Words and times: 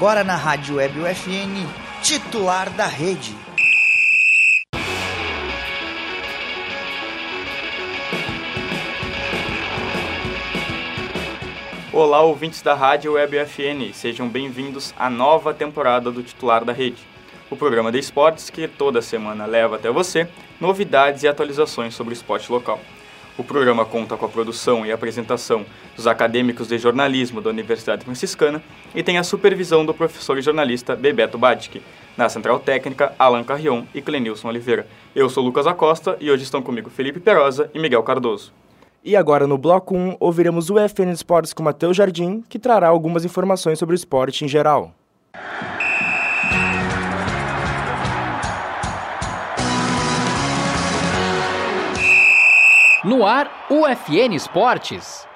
agora 0.00 0.24
na 0.24 0.34
Rádio 0.34 0.76
Web 0.76 0.98
UFN, 0.98 1.68
titular 2.00 2.70
da 2.70 2.86
rede. 2.86 3.36
Olá, 11.92 12.22
ouvintes 12.22 12.62
da 12.62 12.72
Rádio 12.72 13.12
Web 13.12 13.36
UFN, 13.40 13.92
sejam 13.92 14.26
bem-vindos 14.26 14.94
à 14.98 15.10
nova 15.10 15.52
temporada 15.52 16.10
do 16.10 16.22
Titular 16.22 16.64
da 16.64 16.72
Rede, 16.72 17.06
o 17.50 17.56
programa 17.56 17.92
de 17.92 17.98
esportes 17.98 18.48
que 18.48 18.66
toda 18.66 19.02
semana 19.02 19.44
leva 19.44 19.76
até 19.76 19.90
você 19.90 20.26
novidades 20.58 21.24
e 21.24 21.28
atualizações 21.28 21.94
sobre 21.94 22.14
o 22.14 22.16
esporte 22.16 22.50
local. 22.50 22.80
O 23.40 23.42
programa 23.42 23.86
conta 23.86 24.18
com 24.18 24.26
a 24.26 24.28
produção 24.28 24.84
e 24.84 24.92
apresentação 24.92 25.64
dos 25.96 26.06
acadêmicos 26.06 26.68
de 26.68 26.76
jornalismo 26.76 27.40
da 27.40 27.48
Universidade 27.48 28.04
Franciscana 28.04 28.62
e 28.94 29.02
tem 29.02 29.16
a 29.16 29.22
supervisão 29.22 29.82
do 29.82 29.94
professor 29.94 30.36
e 30.36 30.42
jornalista 30.42 30.94
Bebeto 30.94 31.38
Badic. 31.38 31.80
Na 32.18 32.28
Central 32.28 32.58
Técnica, 32.58 33.14
Alan 33.18 33.42
Carrion 33.42 33.84
e 33.94 34.02
Clenilson 34.02 34.48
Oliveira. 34.48 34.86
Eu 35.16 35.30
sou 35.30 35.42
Lucas 35.42 35.66
Acosta 35.66 36.18
e 36.20 36.30
hoje 36.30 36.42
estão 36.42 36.60
comigo 36.60 36.90
Felipe 36.90 37.18
Perosa 37.18 37.70
e 37.72 37.78
Miguel 37.78 38.02
Cardoso. 38.02 38.52
E 39.02 39.16
agora 39.16 39.46
no 39.46 39.56
bloco 39.56 39.96
1 39.96 40.18
ouviremos 40.20 40.68
o 40.68 40.74
UFN 40.74 41.10
Esportes 41.10 41.54
com 41.54 41.62
Matheus 41.62 41.96
Jardim, 41.96 42.44
que 42.46 42.58
trará 42.58 42.88
algumas 42.88 43.24
informações 43.24 43.78
sobre 43.78 43.94
o 43.94 43.96
esporte 43.96 44.44
em 44.44 44.48
geral. 44.48 44.92
No 53.02 53.24
ar, 53.24 53.66
UFN 53.70 54.34
Esportes. 54.34 55.26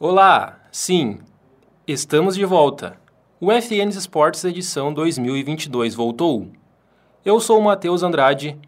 Olá, 0.00 0.58
sim, 0.72 1.18
estamos 1.86 2.34
de 2.34 2.46
volta. 2.46 2.96
UFN 3.38 3.90
Esportes 3.90 4.42
edição 4.44 4.94
2022 4.94 5.94
voltou. 5.94 6.48
Eu 7.22 7.38
sou 7.38 7.58
o 7.58 7.62
Matheus 7.62 8.02
Andrade 8.02 8.58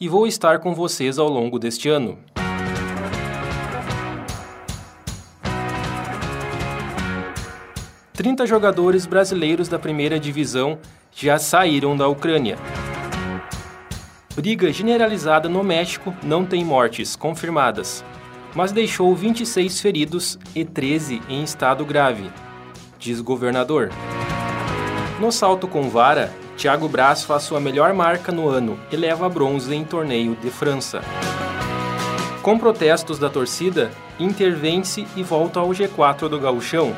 e 0.00 0.08
vou 0.08 0.28
estar 0.28 0.60
com 0.60 0.72
vocês 0.72 1.18
ao 1.18 1.28
longo 1.28 1.58
deste 1.58 1.88
ano. 1.88 2.20
30 8.12 8.46
jogadores 8.46 9.06
brasileiros 9.06 9.66
da 9.66 9.80
primeira 9.80 10.20
divisão 10.20 10.78
já 11.10 11.36
saíram 11.36 11.96
da 11.96 12.06
Ucrânia. 12.06 12.56
Briga 14.34 14.72
generalizada 14.72 15.46
no 15.46 15.62
México 15.62 16.14
não 16.22 16.42
tem 16.46 16.64
mortes 16.64 17.14
confirmadas, 17.14 18.02
mas 18.54 18.72
deixou 18.72 19.14
26 19.14 19.78
feridos 19.78 20.38
e 20.54 20.64
13 20.64 21.20
em 21.28 21.44
estado 21.44 21.84
grave, 21.84 22.30
diz 22.98 23.20
governador. 23.20 23.90
No 25.20 25.30
salto 25.30 25.68
com 25.68 25.90
vara, 25.90 26.32
Thiago 26.56 26.88
Braz 26.88 27.24
faz 27.24 27.42
sua 27.42 27.60
melhor 27.60 27.92
marca 27.92 28.32
no 28.32 28.48
ano 28.48 28.78
e 28.90 28.96
leva 28.96 29.28
bronze 29.28 29.74
em 29.74 29.84
torneio 29.84 30.34
de 30.36 30.48
França. 30.48 31.02
Com 32.40 32.58
protestos 32.58 33.18
da 33.18 33.28
torcida, 33.28 33.90
intervence 34.18 35.06
e 35.14 35.22
volta 35.22 35.60
ao 35.60 35.68
G4 35.68 36.28
do 36.30 36.40
gauchão. 36.40 36.94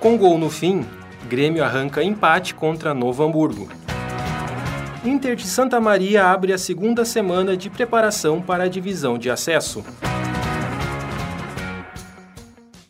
Com 0.00 0.16
gol 0.16 0.38
no 0.38 0.48
fim, 0.48 0.86
Grêmio 1.28 1.62
arranca 1.62 2.02
empate 2.02 2.54
contra 2.54 2.94
Novo 2.94 3.22
Hamburgo. 3.22 3.83
Inter 5.04 5.36
de 5.36 5.46
Santa 5.46 5.78
Maria 5.82 6.24
abre 6.24 6.50
a 6.50 6.56
segunda 6.56 7.04
semana 7.04 7.54
de 7.54 7.68
preparação 7.68 8.40
para 8.40 8.64
a 8.64 8.68
divisão 8.68 9.18
de 9.18 9.28
acesso. 9.28 9.84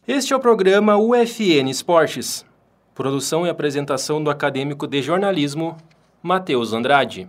Este 0.07 0.33
é 0.33 0.37
o 0.37 0.39
programa 0.39 0.97
UFN 0.97 1.69
Esportes. 1.69 2.47
Produção 2.95 3.45
e 3.45 3.51
apresentação 3.51 4.23
do 4.23 4.31
acadêmico 4.31 4.87
de 4.87 5.03
jornalismo, 5.03 5.77
Matheus 6.23 6.73
Andrade. 6.73 7.29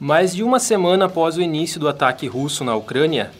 Mais 0.00 0.34
de 0.34 0.42
uma 0.42 0.58
semana 0.58 1.04
após 1.04 1.36
o 1.36 1.42
início 1.42 1.78
do 1.78 1.88
ataque 1.88 2.26
russo 2.26 2.64
na 2.64 2.74
Ucrânia, 2.74 3.30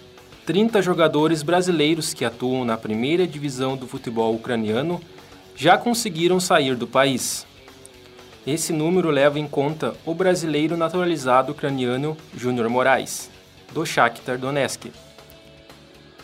30 0.47 0.81
jogadores 0.81 1.43
brasileiros 1.43 2.15
que 2.15 2.25
atuam 2.25 2.65
na 2.65 2.77
primeira 2.77 3.27
divisão 3.27 3.77
do 3.77 3.89
futebol 3.89 4.33
ucraniano 4.33 5.01
já 5.57 5.77
conseguiram 5.77 6.39
sair 6.39 6.77
do 6.77 6.87
país. 6.87 7.45
Esse 8.47 8.75
número 8.75 9.09
leva 9.09 9.39
em 9.39 9.49
conta 9.49 9.95
o 10.05 10.15
brasileiro 10.15 10.77
naturalizado 10.77 11.53
ucraniano 11.53 12.15
Júnior 12.37 12.69
Moraes, 12.69 13.31
do 13.73 13.87
Shakhtar 13.87 14.37
Donetsk. 14.37 14.93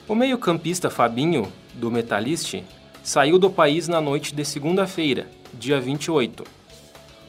O 0.06 0.14
meio-campista 0.14 0.90
Fabinho, 0.90 1.50
do 1.72 1.90
Metalist, 1.90 2.62
saiu 3.02 3.38
do 3.38 3.48
país 3.48 3.88
na 3.88 4.02
noite 4.02 4.34
de 4.34 4.44
segunda-feira, 4.44 5.28
dia 5.54 5.80
28, 5.80 6.44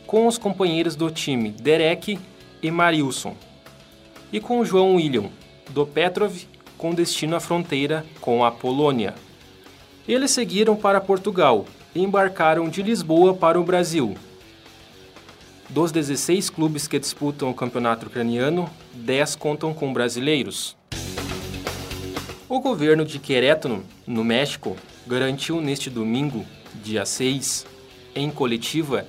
com 0.06 0.28
os 0.28 0.38
companheiros 0.38 0.98
do 0.98 1.10
time 1.10 1.52
Derek 1.52 2.20
e 2.62 2.70
Marilson, 2.70 3.34
e 4.30 4.42
com 4.42 4.66
João 4.66 4.96
William, 4.96 5.30
do 5.70 5.88
Petrov 5.88 6.36
com 6.78 6.94
destino 6.94 7.38
à 7.38 7.40
fronteira 7.40 8.06
com 8.20 8.44
a 8.44 8.52
Polônia. 8.52 9.16
Eles 10.06 10.32
seguiram 10.32 10.76
para 10.76 11.00
Portugal 11.00 11.66
e 11.96 12.04
embarcaram 12.04 12.68
de 12.68 12.84
Lisboa 12.84 13.34
para 13.34 13.58
o 13.58 13.64
Brasil. 13.64 14.18
Dos 15.74 15.90
16 15.94 16.50
clubes 16.50 16.86
que 16.86 17.00
disputam 17.00 17.50
o 17.50 17.54
campeonato 17.54 18.08
ucraniano, 18.08 18.70
10 18.94 19.38
contam 19.38 19.74
com 19.74 19.94
brasileiros. 19.94 20.76
O 22.50 22.60
governo 22.60 23.06
de 23.06 23.18
Querétaro, 23.18 23.82
no 24.06 24.22
México, 24.22 24.76
garantiu 25.08 25.62
neste 25.62 25.90
domingo, 25.90 26.46
dia 26.84 27.06
6, 27.06 27.66
em 28.14 28.30
coletiva, 28.30 29.06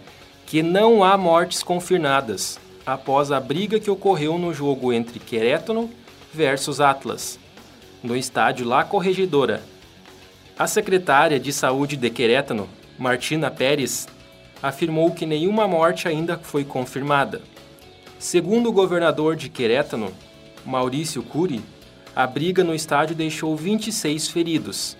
que 0.46 0.62
não 0.62 1.02
há 1.02 1.18
mortes 1.18 1.64
confirmadas 1.64 2.60
após 2.86 3.32
a 3.32 3.40
briga 3.40 3.80
que 3.80 3.90
ocorreu 3.90 4.38
no 4.38 4.54
jogo 4.54 4.92
entre 4.92 5.18
Querétaro 5.18 5.90
versus 6.32 6.80
Atlas, 6.80 7.40
no 8.04 8.14
estádio 8.14 8.68
La 8.68 8.84
Corregedora. 8.84 9.64
A 10.56 10.68
secretária 10.68 11.40
de 11.40 11.52
Saúde 11.52 11.96
de 11.96 12.08
Querétaro, 12.08 12.68
Martina 12.96 13.50
Pérez, 13.50 14.06
afirmou 14.62 15.10
que 15.10 15.26
nenhuma 15.26 15.66
morte 15.66 16.06
ainda 16.06 16.38
foi 16.38 16.64
confirmada. 16.64 17.42
Segundo 18.18 18.68
o 18.68 18.72
governador 18.72 19.34
de 19.34 19.48
Querétaro, 19.48 20.12
Maurício 20.64 21.22
Cury, 21.22 21.60
a 22.14 22.26
briga 22.26 22.62
no 22.62 22.74
estádio 22.74 23.16
deixou 23.16 23.56
26 23.56 24.28
feridos. 24.28 24.96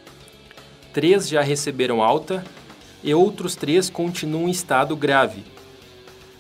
Três 0.93 1.28
já 1.28 1.41
receberam 1.41 2.03
alta 2.03 2.45
e 3.03 3.15
outros 3.15 3.55
três 3.55 3.89
continuam 3.89 4.49
em 4.49 4.50
estado 4.50 4.97
grave. 4.97 5.45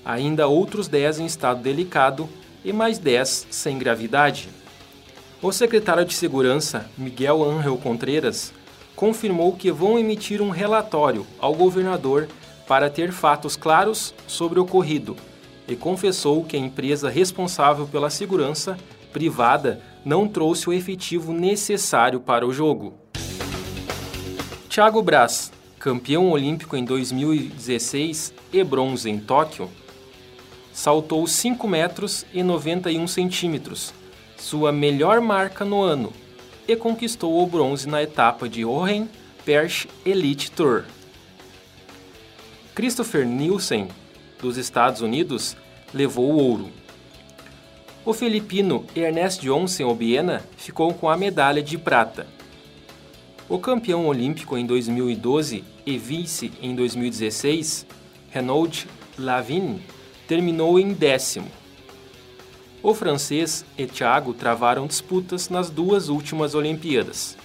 Ainda 0.04 0.48
outros 0.48 0.88
10 0.88 1.20
em 1.20 1.26
estado 1.26 1.62
delicado 1.62 2.28
e 2.64 2.72
mais 2.72 2.98
10 2.98 3.46
sem 3.50 3.78
gravidade. 3.78 4.48
O 5.40 5.52
secretário 5.52 6.04
de 6.04 6.14
Segurança, 6.14 6.90
Miguel 6.96 7.42
Ángel 7.44 7.76
Contreras, 7.76 8.52
confirmou 8.96 9.52
que 9.52 9.70
vão 9.70 9.98
emitir 9.98 10.40
um 10.40 10.50
relatório 10.50 11.26
ao 11.38 11.54
governador 11.54 12.28
para 12.66 12.90
ter 12.90 13.12
fatos 13.12 13.56
claros 13.56 14.14
sobre 14.26 14.58
o 14.58 14.62
ocorrido 14.62 15.16
e 15.66 15.76
confessou 15.76 16.44
que 16.44 16.56
a 16.56 16.58
empresa 16.60 17.08
responsável 17.08 17.86
pela 17.86 18.10
segurança 18.10 18.76
privada 19.12 19.80
não 20.04 20.26
trouxe 20.26 20.68
o 20.68 20.72
efetivo 20.72 21.32
necessário 21.32 22.20
para 22.20 22.46
o 22.46 22.52
jogo. 22.52 22.94
Thiago 24.68 25.02
Braz, 25.02 25.52
campeão 25.78 26.30
olímpico 26.30 26.76
em 26.76 26.84
2016 26.84 28.32
e 28.52 28.64
bronze 28.64 29.10
em 29.10 29.18
Tóquio, 29.18 29.70
saltou 30.72 31.26
5 31.26 31.68
metros 31.68 32.24
e 32.32 32.42
91 32.42 33.06
centímetros 33.06 33.92
sua 34.42 34.72
melhor 34.72 35.20
marca 35.20 35.64
no 35.64 35.80
ano 35.82 36.12
e 36.66 36.74
conquistou 36.74 37.42
o 37.42 37.46
bronze 37.46 37.88
na 37.88 38.02
etapa 38.02 38.48
de 38.48 38.64
Oren 38.64 39.08
Perche 39.44 39.88
Elite 40.04 40.50
Tour. 40.50 40.84
Christopher 42.74 43.26
Nielsen, 43.26 43.88
dos 44.40 44.56
Estados 44.56 45.02
Unidos, 45.02 45.54
levou 45.92 46.32
o 46.32 46.38
ouro. 46.38 46.70
O 48.02 48.14
filipino 48.14 48.86
Ernest 48.96 49.42
Johnson 49.42 49.88
Obiena 49.88 50.42
ficou 50.56 50.94
com 50.94 51.10
a 51.10 51.16
medalha 51.16 51.62
de 51.62 51.76
prata. 51.76 52.26
O 53.46 53.58
campeão 53.58 54.06
olímpico 54.06 54.56
em 54.56 54.64
2012 54.64 55.62
e 55.84 55.98
vice 55.98 56.50
em 56.62 56.74
2016, 56.74 57.86
Renaud 58.30 58.88
Lavigne, 59.18 59.82
terminou 60.26 60.80
em 60.80 60.94
décimo. 60.94 61.48
O 62.82 62.94
francês 62.94 63.66
e 63.76 63.86
Thiago 63.86 64.32
travaram 64.32 64.86
disputas 64.86 65.50
nas 65.50 65.68
duas 65.68 66.08
últimas 66.08 66.54
Olimpíadas. 66.54 67.36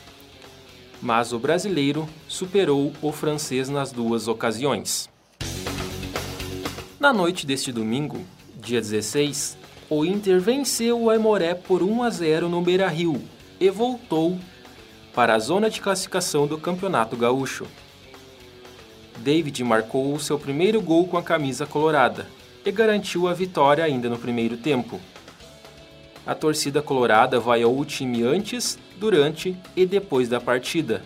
Mas 1.01 1.33
o 1.33 1.37
brasileiro 1.37 2.07
superou 2.29 2.93
o 3.01 3.11
francês 3.11 3.67
nas 3.67 3.91
duas 3.91 4.29
ocasiões. 4.29 5.09
Na 6.99 7.13
noite 7.13 7.45
deste 7.45 7.71
domingo, 7.71 8.25
dia 8.55 8.81
16, 8.81 9.55
o 9.87 10.03
Inter 10.03 10.41
venceu 10.41 10.99
o 10.99 11.11
Aimoré 11.11 11.53
por 11.53 11.83
1 11.83 12.01
a 12.01 12.09
0 12.09 12.49
no 12.49 12.59
Beira-Rio 12.59 13.21
e 13.59 13.69
voltou 13.69 14.35
para 15.13 15.35
a 15.35 15.39
zona 15.39 15.69
de 15.69 15.79
classificação 15.79 16.47
do 16.47 16.57
Campeonato 16.57 17.15
Gaúcho. 17.15 17.67
David 19.19 19.63
marcou 19.63 20.11
o 20.11 20.19
seu 20.19 20.39
primeiro 20.39 20.81
gol 20.81 21.07
com 21.07 21.17
a 21.17 21.23
camisa 21.23 21.67
colorada 21.67 22.25
e 22.65 22.71
garantiu 22.71 23.27
a 23.27 23.33
vitória 23.33 23.83
ainda 23.83 24.09
no 24.09 24.17
primeiro 24.17 24.57
tempo. 24.57 24.99
A 26.25 26.33
torcida 26.33 26.81
colorada 26.81 27.39
vaiou 27.39 27.79
o 27.79 27.85
time 27.85 28.23
antes, 28.23 28.75
durante 28.97 29.55
e 29.75 29.85
depois 29.85 30.27
da 30.27 30.41
partida. 30.41 31.03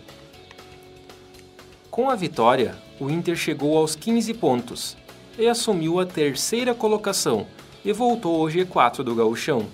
Com 1.89 2.09
a 2.09 2.15
vitória, 2.15 2.77
o 2.97 3.09
Inter 3.09 3.35
chegou 3.35 3.77
aos 3.77 3.93
15 3.93 4.33
pontos 4.35 5.00
e 5.37 5.47
assumiu 5.47 5.99
a 5.99 6.05
terceira 6.05 6.73
colocação 6.73 7.47
e 7.83 7.91
voltou 7.91 8.41
ao 8.41 8.47
G4 8.47 9.03
do 9.03 9.15
Gauchão. 9.15 9.67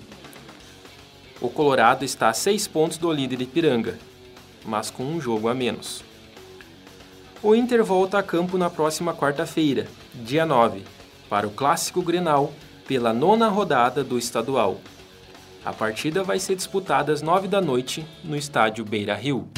O 1.40 1.48
Colorado 1.48 2.04
está 2.04 2.28
a 2.28 2.32
6 2.32 2.66
pontos 2.68 2.98
do 2.98 3.12
líder 3.12 3.42
Ipiranga, 3.42 3.98
mas 4.64 4.90
com 4.90 5.04
um 5.04 5.20
jogo 5.20 5.48
a 5.48 5.54
menos. 5.54 6.02
O 7.42 7.54
Inter 7.54 7.84
volta 7.84 8.18
a 8.18 8.22
campo 8.22 8.58
na 8.58 8.68
próxima 8.68 9.14
quarta-feira, 9.14 9.86
dia 10.14 10.44
9, 10.44 10.82
para 11.28 11.46
o 11.46 11.50
Clássico 11.50 12.02
Grenal 12.02 12.52
pela 12.86 13.12
nona 13.12 13.48
rodada 13.48 14.02
do 14.02 14.18
estadual. 14.18 14.80
A 15.64 15.72
partida 15.72 16.24
vai 16.24 16.40
ser 16.40 16.56
disputada 16.56 17.12
às 17.12 17.22
9 17.22 17.46
da 17.46 17.60
noite 17.60 18.04
no 18.24 18.34
estádio 18.34 18.84
Beira 18.84 19.14
Rio. 19.14 19.48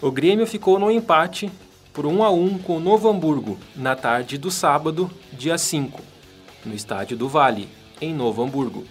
O 0.00 0.10
Grêmio 0.10 0.46
ficou 0.46 0.78
no 0.78 0.90
empate 0.90 1.50
por 1.96 2.04
1 2.04 2.22
a 2.22 2.30
1 2.30 2.58
com 2.58 2.76
o 2.76 2.80
Novo 2.80 3.08
Hamburgo 3.08 3.58
na 3.74 3.96
tarde 3.96 4.36
do 4.36 4.50
sábado, 4.50 5.10
dia 5.32 5.56
5, 5.56 5.98
no 6.62 6.74
estádio 6.74 7.16
do 7.16 7.26
Vale, 7.26 7.70
em 8.02 8.12
Novo 8.12 8.42
Hamburgo. 8.42 8.84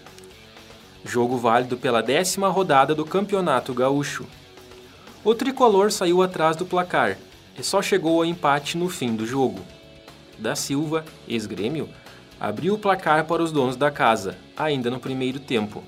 Jogo 1.04 1.38
válido 1.38 1.78
pela 1.78 2.02
décima 2.02 2.50
rodada 2.50 2.96
do 2.96 3.06
Campeonato 3.06 3.76
Gaúcho. 3.76 4.26
O 5.24 5.36
tricolor 5.36 5.92
saiu 5.92 6.24
atrás 6.24 6.56
do 6.56 6.66
placar 6.66 7.16
e 7.56 7.62
só 7.62 7.80
chegou 7.80 8.18
ao 8.18 8.26
empate 8.26 8.76
no 8.76 8.90
fim 8.90 9.16
do 9.16 9.24
jogo. 9.24 9.62
Da 10.40 10.56
Silva, 10.56 11.06
ex-grêmio, 11.28 11.88
abriu 12.40 12.74
o 12.74 12.80
placar 12.80 13.26
para 13.26 13.44
os 13.44 13.52
donos 13.52 13.76
da 13.76 13.92
casa, 13.92 14.36
ainda 14.58 14.90
no 14.90 15.00
primeiro 15.00 15.40
tempo. 15.40 15.84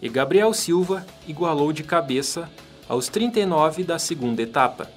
E 0.00 0.08
Gabriel 0.08 0.54
Silva 0.54 1.04
igualou 1.28 1.70
de 1.70 1.82
cabeça 1.82 2.48
aos 2.88 3.10
39 3.10 3.84
da 3.84 3.98
segunda 3.98 4.40
etapa. 4.40 4.95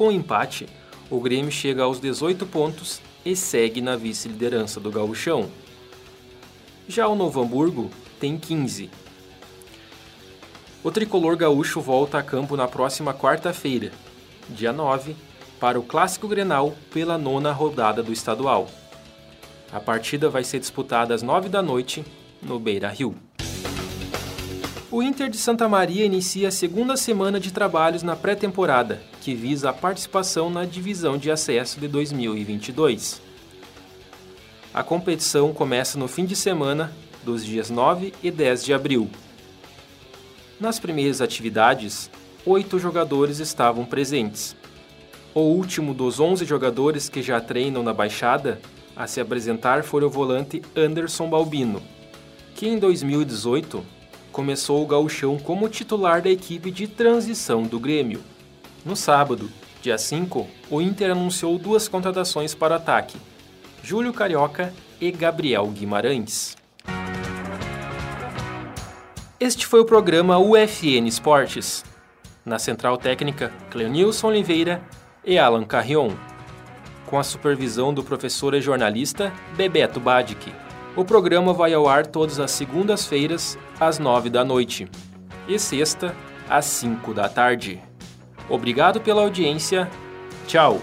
Com 0.00 0.08
o 0.08 0.12
empate, 0.12 0.66
o 1.10 1.20
Grêmio 1.20 1.52
chega 1.52 1.82
aos 1.82 2.00
18 2.00 2.46
pontos 2.46 3.02
e 3.22 3.36
segue 3.36 3.82
na 3.82 3.96
vice-liderança 3.96 4.80
do 4.80 4.90
gauchão. 4.90 5.50
Já 6.88 7.06
o 7.06 7.14
Novo 7.14 7.42
Hamburgo 7.42 7.90
tem 8.18 8.38
15 8.38 8.88
o 10.82 10.90
tricolor 10.90 11.36
gaúcho 11.36 11.78
volta 11.82 12.16
a 12.16 12.22
campo 12.22 12.56
na 12.56 12.66
próxima 12.66 13.12
quarta-feira, 13.12 13.92
dia 14.48 14.72
9, 14.72 15.14
para 15.60 15.78
o 15.78 15.82
Clássico 15.82 16.26
Grenal 16.26 16.74
pela 16.90 17.18
nona 17.18 17.52
rodada 17.52 18.02
do 18.02 18.10
estadual. 18.10 18.66
A 19.70 19.78
partida 19.78 20.30
vai 20.30 20.42
ser 20.42 20.60
disputada 20.60 21.14
às 21.14 21.20
9 21.20 21.50
da 21.50 21.60
noite 21.60 22.02
no 22.40 22.58
Beira 22.58 22.88
Rio. 22.88 23.14
O 24.90 25.02
Inter 25.02 25.28
de 25.28 25.36
Santa 25.36 25.68
Maria 25.68 26.04
inicia 26.04 26.48
a 26.48 26.50
segunda 26.50 26.96
semana 26.96 27.38
de 27.38 27.52
trabalhos 27.52 28.02
na 28.02 28.16
pré-temporada, 28.16 29.00
que 29.20 29.34
visa 29.34 29.70
a 29.70 29.72
participação 29.72 30.50
na 30.50 30.64
divisão 30.64 31.16
de 31.16 31.30
acesso 31.30 31.78
de 31.78 31.86
2022. 31.86 33.22
A 34.74 34.82
competição 34.82 35.52
começa 35.52 35.98
no 35.98 36.08
fim 36.08 36.24
de 36.24 36.34
semana 36.34 36.92
dos 37.24 37.44
dias 37.44 37.70
9 37.70 38.12
e 38.22 38.30
10 38.30 38.64
de 38.64 38.74
abril, 38.74 39.08
nas 40.60 40.78
primeiras 40.78 41.22
atividades, 41.22 42.10
oito 42.44 42.78
jogadores 42.78 43.38
estavam 43.38 43.86
presentes. 43.86 44.54
O 45.32 45.40
último 45.40 45.94
dos 45.94 46.20
11 46.20 46.44
jogadores 46.44 47.08
que 47.08 47.22
já 47.22 47.40
treinam 47.40 47.82
na 47.82 47.94
Baixada 47.94 48.60
a 48.94 49.06
se 49.06 49.22
apresentar 49.22 49.82
foi 49.82 50.04
o 50.04 50.10
volante 50.10 50.60
Anderson 50.76 51.30
Balbino, 51.30 51.80
que 52.54 52.68
em 52.68 52.78
2018 52.78 53.82
começou 54.32 54.82
o 54.82 54.86
gauchão 54.86 55.38
como 55.38 55.68
titular 55.68 56.22
da 56.22 56.30
equipe 56.30 56.70
de 56.70 56.86
transição 56.86 57.62
do 57.62 57.78
Grêmio. 57.78 58.22
No 58.84 58.96
sábado, 58.96 59.50
dia 59.82 59.98
5, 59.98 60.46
o 60.70 60.80
Inter 60.80 61.10
anunciou 61.10 61.58
duas 61.58 61.88
contratações 61.88 62.54
para 62.54 62.74
o 62.74 62.76
ataque, 62.76 63.16
Júlio 63.82 64.12
Carioca 64.12 64.72
e 65.00 65.10
Gabriel 65.10 65.66
Guimarães. 65.66 66.56
Este 69.38 69.66
foi 69.66 69.80
o 69.80 69.86
programa 69.86 70.38
UFN 70.38 71.06
Esportes. 71.06 71.82
Na 72.44 72.58
central 72.58 72.98
técnica, 72.98 73.50
Cleonilson 73.70 74.28
Oliveira 74.28 74.82
e 75.24 75.38
Alan 75.38 75.64
Carrion. 75.64 76.10
Com 77.06 77.18
a 77.18 77.22
supervisão 77.22 77.92
do 77.92 78.04
professor 78.04 78.54
e 78.54 78.60
jornalista 78.60 79.32
Bebeto 79.56 79.98
Badic. 79.98 80.52
O 80.96 81.04
programa 81.04 81.52
vai 81.52 81.72
ao 81.72 81.88
ar 81.88 82.04
todas 82.04 82.40
as 82.40 82.50
segundas-feiras, 82.50 83.56
às 83.78 84.00
nove 84.00 84.28
da 84.28 84.44
noite. 84.44 84.88
E 85.46 85.56
sexta, 85.56 86.14
às 86.48 86.64
cinco 86.64 87.14
da 87.14 87.28
tarde. 87.28 87.80
Obrigado 88.48 89.00
pela 89.00 89.22
audiência. 89.22 89.88
Tchau! 90.48 90.80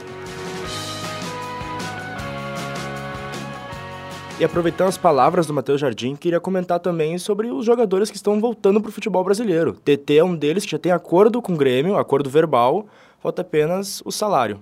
E 4.40 4.46
aproveitando 4.46 4.88
as 4.88 4.98
palavras 4.98 5.46
do 5.46 5.54
Matheus 5.54 5.82
Jardim, 5.82 6.16
queria 6.16 6.40
comentar 6.40 6.80
também 6.80 7.18
sobre 7.18 7.48
os 7.48 7.66
jogadores 7.66 8.10
que 8.10 8.16
estão 8.16 8.40
voltando 8.40 8.80
para 8.80 8.90
o 8.90 8.94
futebol 8.94 9.24
brasileiro. 9.24 9.74
TT 9.74 10.20
é 10.20 10.24
um 10.24 10.36
deles 10.36 10.64
que 10.64 10.72
já 10.72 10.80
tem 10.80 10.92
acordo 10.92 11.42
com 11.42 11.54
o 11.54 11.58
Grêmio, 11.58 11.98
acordo 11.98 12.30
verbal, 12.30 12.86
falta 13.20 13.42
apenas 13.42 14.02
o 14.06 14.12
salário. 14.12 14.62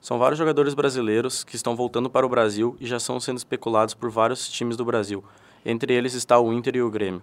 São 0.00 0.18
vários 0.18 0.38
jogadores 0.38 0.74
brasileiros 0.74 1.42
que 1.42 1.56
estão 1.56 1.74
voltando 1.74 2.08
para 2.08 2.24
o 2.24 2.28
Brasil 2.28 2.76
e 2.80 2.86
já 2.86 3.00
são 3.00 3.18
sendo 3.18 3.36
especulados 3.36 3.94
por 3.94 4.10
vários 4.10 4.48
times 4.48 4.76
do 4.76 4.84
Brasil. 4.84 5.24
Entre 5.66 5.92
eles 5.92 6.14
está 6.14 6.38
o 6.38 6.52
Inter 6.52 6.76
e 6.76 6.82
o 6.82 6.90
Grêmio. 6.90 7.22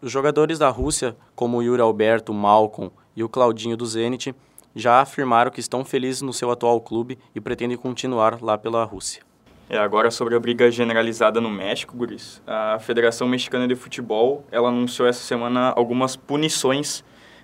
Os 0.00 0.12
jogadores 0.12 0.58
da 0.58 0.68
Rússia, 0.68 1.16
como 1.34 1.56
o 1.56 1.62
Yuri 1.62 1.82
Alberto, 1.82 2.32
Malcolm 2.32 2.92
e 3.16 3.24
o 3.24 3.28
Claudinho 3.28 3.76
do 3.76 3.84
Zenit, 3.84 4.34
já 4.74 5.00
afirmaram 5.00 5.50
que 5.50 5.58
estão 5.58 5.84
felizes 5.84 6.22
no 6.22 6.32
seu 6.32 6.50
atual 6.50 6.80
clube 6.80 7.18
e 7.34 7.40
pretendem 7.40 7.76
continuar 7.76 8.40
lá 8.40 8.56
pela 8.56 8.84
Rússia. 8.84 9.22
É, 9.68 9.76
agora 9.76 10.12
sobre 10.12 10.36
a 10.36 10.40
briga 10.40 10.70
generalizada 10.70 11.40
no 11.40 11.50
México, 11.50 11.96
Guris. 11.96 12.40
A 12.46 12.78
Federação 12.78 13.26
Mexicana 13.26 13.66
de 13.66 13.74
Futebol, 13.74 14.44
ela 14.52 14.68
anunciou 14.68 15.08
essa 15.08 15.24
semana 15.24 15.72
algumas 15.74 16.14
punições 16.14 17.02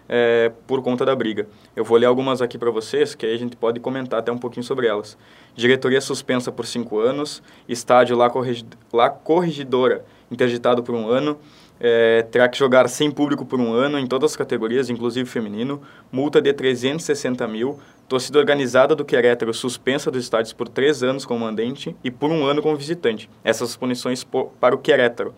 é, 0.08 0.52
por 0.66 0.82
conta 0.82 1.04
da 1.04 1.14
briga. 1.14 1.46
Eu 1.74 1.84
vou 1.84 1.96
ler 1.96 2.06
algumas 2.06 2.42
aqui 2.42 2.58
para 2.58 2.70
vocês, 2.70 3.14
que 3.14 3.26
aí 3.26 3.34
a 3.34 3.38
gente 3.38 3.56
pode 3.56 3.80
comentar 3.80 4.20
até 4.20 4.30
um 4.30 4.38
pouquinho 4.38 4.64
sobre 4.64 4.86
elas. 4.86 5.16
Diretoria 5.54 6.00
suspensa 6.00 6.50
por 6.50 6.66
cinco 6.66 6.98
anos, 6.98 7.42
estádio 7.68 8.16
lá, 8.16 8.28
corrigi 8.30 8.64
lá 8.92 9.10
corrigidora 9.10 10.04
interditado 10.32 10.82
por 10.82 10.94
um 10.94 11.08
ano, 11.08 11.38
é, 11.78 12.22
terá 12.30 12.48
que 12.48 12.56
jogar 12.56 12.88
sem 12.88 13.10
público 13.10 13.44
por 13.44 13.60
um 13.60 13.72
ano 13.72 13.98
em 13.98 14.06
todas 14.06 14.32
as 14.32 14.36
categorias, 14.36 14.88
inclusive 14.88 15.28
feminino, 15.28 15.82
multa 16.10 16.40
de 16.40 16.52
360 16.52 17.46
mil, 17.46 17.78
torcida 18.08 18.38
organizada 18.38 18.94
do 18.94 19.04
Querétaro 19.04 19.52
suspensa 19.52 20.10
dos 20.10 20.22
estádios 20.22 20.52
por 20.52 20.68
três 20.68 21.02
anos 21.02 21.24
como 21.24 21.40
mandante 21.40 21.94
e 22.02 22.10
por 22.10 22.30
um 22.30 22.44
ano 22.44 22.62
como 22.62 22.76
visitante. 22.76 23.28
Essas 23.44 23.76
punições 23.76 24.24
para 24.60 24.74
o 24.74 24.78
Querétaro. 24.78 25.34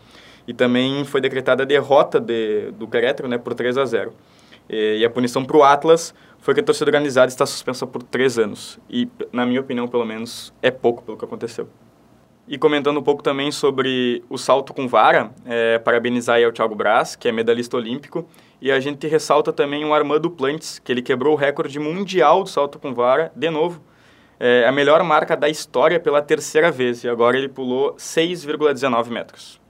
E 0.47 0.53
também 0.53 1.05
foi 1.05 1.21
decretada 1.21 1.63
a 1.63 1.67
derrota 1.67 2.21
de, 2.21 2.71
do 2.73 2.87
Querétaro 2.87 3.29
né, 3.29 3.39
por 3.39 3.55
3 3.55 3.79
a 3.79 3.85
0. 3.85 4.13
E, 4.69 5.05
a 5.05 5.11
punição 5.11 5.45
para 5.45 5.57
o 5.57 5.63
Atlas 5.63 6.15
foi 6.39 6.55
que 6.55 6.61
a 6.61 6.63
torcida 6.63 6.89
organizada 6.89 7.29
está 7.29 7.47
suspensa 7.47 7.87
por 7.87 8.03
três 8.03 8.39
anos. 8.39 8.79
E, 8.89 9.09
na 9.33 9.47
minha 9.47 9.61
opinião, 9.61 9.89
pelo 9.89 10.05
menos, 10.05 10.53
é 10.61 10.71
pouco 10.71 11.03
pelo 11.03 11.17
que 11.17 11.25
aconteceu. 11.25 11.69
E 12.47 12.59
comentando 12.59 13.01
um 13.01 13.03
pouco 13.03 13.23
também 13.23 13.51
sobre 13.51 14.23
o 14.29 14.37
salto 14.37 14.75
com 14.75 14.87
vara, 14.87 15.31
é, 15.47 15.79
parabenizar 15.79 16.37
aí 16.37 16.45
ao 16.45 16.53
Thiago 16.53 16.75
Braz, 16.75 17.17
que 17.17 17.27
é 17.27 17.33
medalhista 17.33 17.77
olímpico, 17.77 18.29
e 18.61 18.71
a 18.71 18.79
gente 18.79 19.07
ressalta 19.07 19.51
também 19.51 19.85
o 19.85 19.95
Armando 19.95 20.31
Plantes, 20.31 20.79
que 20.79 20.93
ele 20.93 21.01
quebrou 21.01 21.33
o 21.33 21.37
recorde 21.37 21.79
mundial 21.79 22.43
do 22.43 22.51
salto 22.51 22.79
com 22.79 22.93
vara, 22.93 23.33
de 23.35 23.49
novo, 23.49 23.83
é 24.39 24.67
a 24.67 24.73
melhor 24.73 25.03
marca 25.03 25.35
da 25.35 25.49
história 25.49 25.99
pela 25.99 26.21
terceira 26.21 26.71
vez, 26.71 27.03
e 27.03 27.09
agora 27.09 27.39
ele 27.39 27.49
pulou 27.49 27.95
6,19 27.95 29.09
metros. 29.09 29.64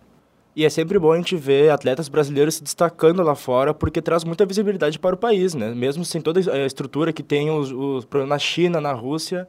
E 0.56 0.64
é 0.64 0.70
sempre 0.70 0.98
bom 1.00 1.12
a 1.12 1.16
gente 1.16 1.34
ver 1.34 1.70
atletas 1.70 2.08
brasileiros 2.08 2.54
se 2.54 2.62
destacando 2.62 3.22
lá 3.22 3.34
fora, 3.34 3.74
porque 3.74 4.00
traz 4.00 4.22
muita 4.22 4.46
visibilidade 4.46 5.00
para 5.00 5.14
o 5.14 5.18
país, 5.18 5.52
né? 5.52 5.74
Mesmo 5.74 6.04
sem 6.04 6.20
toda 6.20 6.38
a 6.52 6.64
estrutura 6.64 7.12
que 7.12 7.24
tem 7.24 7.50
os, 7.50 7.72
os 7.72 8.06
na 8.28 8.38
China, 8.38 8.80
na 8.80 8.92
Rússia, 8.92 9.48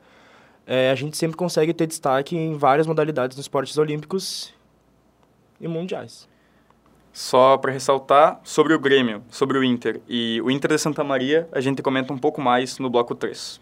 é, 0.66 0.90
a 0.90 0.96
gente 0.96 1.16
sempre 1.16 1.38
consegue 1.38 1.74
ter 1.74 1.86
destaque 1.86 2.36
em 2.36 2.54
várias 2.54 2.88
modalidades 2.88 3.38
nos 3.38 3.44
esportes 3.44 3.78
olímpicos 3.78 4.52
e 5.62 5.68
mundiais. 5.68 6.28
Só 7.14 7.56
para 7.56 7.72
ressaltar 7.72 8.42
sobre 8.44 8.74
o 8.74 8.80
Grêmio, 8.80 9.24
sobre 9.30 9.60
o 9.60 9.64
Inter 9.64 10.02
e 10.10 10.42
o 10.44 10.50
Inter 10.50 10.72
de 10.72 10.80
Santa 10.80 11.04
Maria, 11.04 11.48
a 11.52 11.62
gente 11.62 11.84
comenta 11.84 12.12
um 12.12 12.18
pouco 12.18 12.42
mais 12.42 12.80
no 12.80 12.90
bloco 12.90 13.14
3. 13.14 13.62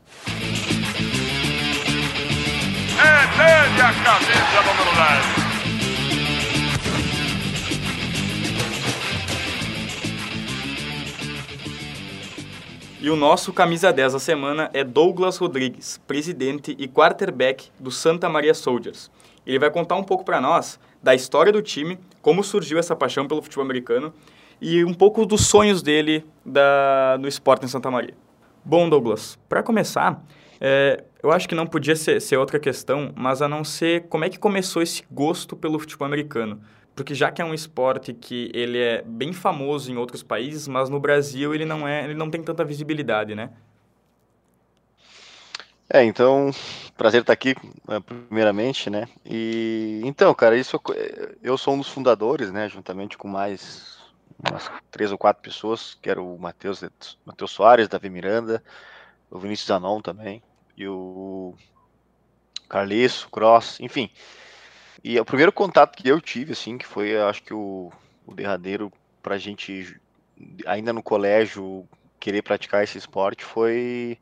É 2.98 3.82
a 3.82 4.64
número 4.64 4.96
10. 5.36 5.43
E 13.04 13.10
o 13.10 13.18
nosso 13.18 13.52
camisa 13.52 13.92
10 13.92 14.14
da 14.14 14.20
semana 14.20 14.70
é 14.74 14.82
Douglas 14.82 15.36
Rodrigues, 15.36 16.00
presidente 16.08 16.74
e 16.80 16.88
quarterback 16.88 17.70
do 17.78 17.92
Santa 17.92 18.30
Maria 18.30 18.54
Soldiers. 18.54 19.12
Ele 19.46 19.60
vai 19.60 19.70
contar 19.70 19.98
um 19.98 20.04
pouco 20.06 20.24
para 20.24 20.40
nós 20.40 20.80
da 21.04 21.14
história 21.14 21.52
do 21.52 21.62
time, 21.62 22.00
como 22.22 22.42
surgiu 22.42 22.80
essa 22.80 22.96
paixão 22.96 23.28
pelo 23.28 23.42
futebol 23.42 23.66
americano 23.66 24.14
e 24.62 24.86
um 24.86 24.94
pouco 24.94 25.26
dos 25.26 25.48
sonhos 25.48 25.82
dele 25.82 26.26
da, 26.46 27.18
no 27.20 27.28
esporte 27.28 27.66
em 27.66 27.68
Santa 27.68 27.92
Maria. 27.92 28.14
Bom, 28.64 28.88
Douglas, 28.88 29.38
para 29.50 29.62
começar, 29.62 30.24
é, 30.62 31.04
eu 31.22 31.30
acho 31.30 31.50
que 31.50 31.56
não 31.56 31.68
podia 31.68 31.98
ser, 31.98 32.22
ser 32.22 32.38
outra 32.38 32.58
questão, 32.58 33.12
mas 33.18 33.42
a 33.42 33.50
não 33.50 33.66
ser 33.66 34.08
como 34.08 34.24
é 34.24 34.30
que 34.30 34.40
começou 34.40 34.82
esse 34.82 35.04
gosto 35.12 35.58
pelo 35.58 35.78
futebol 35.78 36.06
americano. 36.06 36.62
Porque 36.96 37.16
já 37.16 37.32
que 37.32 37.42
é 37.42 37.46
um 37.46 37.54
esporte 37.54 38.14
que 38.14 38.52
ele 38.54 38.78
é 38.78 39.02
bem 39.02 39.34
famoso 39.34 39.92
em 39.92 39.98
outros 39.98 40.22
países, 40.22 40.68
mas 40.68 40.90
no 40.90 41.00
Brasil 41.00 41.54
ele 41.54 41.66
não 41.66 41.88
é, 41.88 42.04
ele 42.04 42.14
não 42.14 42.30
tem 42.30 42.42
tanta 42.44 42.64
visibilidade, 42.64 43.34
né? 43.34 43.50
É, 45.90 46.04
então, 46.04 46.52
prazer 46.98 47.22
estar 47.22 47.34
aqui, 47.34 47.56
né, 47.88 48.00
primeiramente, 48.00 48.90
né? 48.90 49.08
E 49.26 50.02
então, 50.06 50.34
cara, 50.34 50.56
isso 50.58 50.80
eu 51.42 51.58
sou 51.58 51.74
um 51.74 51.80
dos 51.80 51.90
fundadores, 51.90 52.52
né, 52.52 52.70
juntamente 52.70 53.18
com 53.18 53.28
mais 53.28 53.98
umas 54.40 54.72
três 54.92 55.12
ou 55.12 55.18
quatro 55.18 55.42
pessoas, 55.42 55.98
que 56.02 56.10
era 56.10 56.22
o 56.22 56.38
Matheus, 56.38 56.84
Matheus 57.26 57.52
Soares, 57.52 57.88
Davi 57.88 58.10
Miranda, 58.10 58.64
o 59.30 59.40
Vinícius 59.40 59.72
Anon 59.72 60.02
também, 60.02 60.42
e 60.76 60.88
o 60.88 61.56
Carliço, 62.70 63.30
Cross, 63.30 63.80
enfim. 63.80 64.10
E 65.04 65.20
o 65.20 65.26
primeiro 65.26 65.52
contato 65.52 65.98
que 65.98 66.08
eu 66.08 66.22
tive, 66.22 66.54
assim, 66.54 66.78
que 66.78 66.88
foi, 66.88 67.20
acho 67.20 67.44
que 67.44 67.54
o, 67.54 67.92
o 68.26 68.34
derradeiro 68.34 68.92
pra 69.22 69.38
gente, 69.38 70.00
ainda 70.66 70.94
no 70.94 71.04
colégio, 71.04 71.86
querer 72.20 72.42
praticar 72.42 72.84
esse 72.84 72.98
esporte, 72.98 73.44
foi 73.44 74.18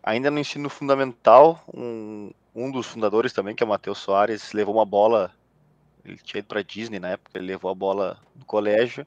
ainda 0.00 0.30
no 0.30 0.38
ensino 0.38 0.70
fundamental, 0.70 1.60
um, 1.74 2.30
um 2.54 2.70
dos 2.70 2.86
fundadores 2.86 3.32
também, 3.32 3.56
que 3.56 3.62
é 3.62 3.66
o 3.66 3.68
Matheus 3.68 3.98
Soares, 3.98 4.52
levou 4.52 4.76
uma 4.76 4.86
bola, 4.86 5.32
ele 6.04 6.18
tinha 6.18 6.38
ido 6.38 6.46
pra 6.46 6.62
Disney 6.62 7.00
na 7.00 7.10
época, 7.10 7.36
ele 7.36 7.48
levou 7.48 7.68
a 7.68 7.74
bola 7.74 8.20
no 8.36 8.44
colégio, 8.44 9.04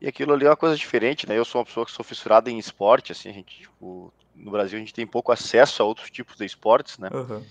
e 0.00 0.08
aquilo 0.08 0.32
ali 0.32 0.44
é 0.44 0.50
uma 0.50 0.56
coisa 0.56 0.76
diferente, 0.76 1.28
né? 1.28 1.38
Eu 1.38 1.44
sou 1.44 1.60
uma 1.60 1.64
pessoa 1.64 1.86
que 1.86 1.92
sou 1.92 2.04
fissurada 2.04 2.50
em 2.50 2.58
esporte, 2.58 3.12
assim, 3.12 3.28
a 3.28 3.32
gente, 3.32 3.60
tipo, 3.60 4.12
no 4.34 4.50
Brasil 4.50 4.76
a 4.76 4.80
gente 4.80 4.92
tem 4.92 5.06
pouco 5.06 5.30
acesso 5.30 5.80
a 5.82 5.86
outros 5.86 6.10
tipos 6.10 6.36
de 6.36 6.44
esportes, 6.44 6.98
né? 6.98 7.08
Uhum 7.12 7.44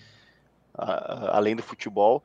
a, 0.74 1.38
além 1.38 1.56
do 1.56 1.64
futebol. 1.64 2.24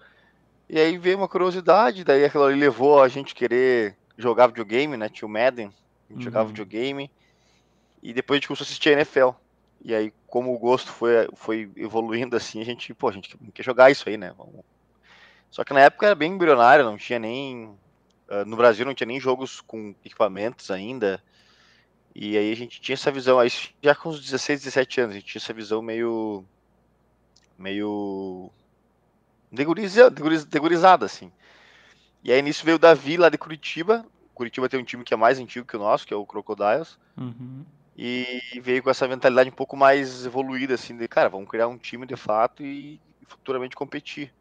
E 0.68 0.78
aí 0.78 0.98
veio 0.98 1.16
uma 1.16 1.28
curiosidade, 1.28 2.04
daí 2.04 2.24
aquilo 2.24 2.44
ali 2.44 2.58
levou 2.58 3.02
a 3.02 3.08
gente 3.08 3.34
querer 3.34 3.96
jogar 4.16 4.48
videogame, 4.48 4.96
né? 4.96 5.08
Tinha 5.08 5.26
o 5.26 5.30
Madden, 5.30 5.66
a 5.66 6.12
gente 6.12 6.18
uhum. 6.18 6.20
jogava 6.20 6.48
videogame. 6.48 7.10
E 8.02 8.12
depois 8.12 8.36
a 8.36 8.38
gente 8.38 8.48
começou 8.48 8.64
a 8.64 8.66
assistir 8.66 8.90
a 8.90 8.92
NFL. 8.92 9.30
E 9.82 9.94
aí, 9.94 10.12
como 10.26 10.52
o 10.52 10.58
gosto 10.58 10.90
foi, 10.90 11.28
foi 11.34 11.70
evoluindo 11.76 12.36
assim, 12.36 12.60
a 12.60 12.64
gente, 12.64 12.92
pô, 12.92 13.08
a 13.08 13.12
gente 13.12 13.36
quer 13.54 13.62
jogar 13.62 13.90
isso 13.90 14.08
aí, 14.08 14.16
né? 14.16 14.34
Vamos... 14.36 14.64
Só 15.50 15.64
que 15.64 15.72
na 15.72 15.80
época 15.80 16.06
era 16.06 16.14
bem 16.14 16.32
embrionário, 16.32 16.84
não 16.84 16.96
tinha 16.96 17.18
nem. 17.18 17.66
Uh, 18.28 18.44
no 18.44 18.56
Brasil 18.56 18.84
não 18.84 18.92
tinha 18.92 19.06
nem 19.06 19.18
jogos 19.18 19.60
com 19.60 19.94
equipamentos 20.04 20.70
ainda. 20.70 21.22
E 22.14 22.36
aí 22.36 22.52
a 22.52 22.56
gente 22.56 22.80
tinha 22.80 22.94
essa 22.94 23.10
visão, 23.10 23.38
aí 23.38 23.48
já 23.82 23.94
com 23.94 24.10
uns 24.10 24.20
16, 24.20 24.64
17 24.64 25.00
anos, 25.00 25.16
a 25.16 25.18
gente 25.18 25.28
tinha 25.28 25.40
essa 25.40 25.52
visão 25.52 25.80
meio 25.80 26.44
meio 27.58 28.50
degurizada, 29.50 31.04
assim. 31.04 31.32
E 32.22 32.32
aí 32.32 32.40
nisso 32.42 32.64
veio 32.64 32.76
o 32.76 32.78
Davi 32.80 33.16
lá 33.16 33.28
de 33.28 33.38
Curitiba. 33.38 34.04
Curitiba 34.34 34.68
tem 34.68 34.78
um 34.78 34.84
time 34.84 35.02
que 35.02 35.12
é 35.12 35.16
mais 35.16 35.38
antigo 35.38 35.66
que 35.66 35.76
o 35.76 35.80
nosso, 35.80 36.06
que 36.06 36.14
é 36.14 36.16
o 36.16 36.24
Crocodiles. 36.24 36.98
Uhum. 37.16 37.64
E 37.96 38.40
veio 38.62 38.82
com 38.82 38.90
essa 38.90 39.08
mentalidade 39.08 39.50
um 39.50 39.52
pouco 39.52 39.76
mais 39.76 40.24
evoluída, 40.24 40.74
assim, 40.74 40.96
de, 40.96 41.08
cara, 41.08 41.28
vamos 41.28 41.48
criar 41.48 41.66
um 41.66 41.76
time 41.76 42.06
de 42.06 42.14
fato 42.14 42.62
e 42.62 43.00
futuramente 43.26 43.74
competir. 43.74 44.32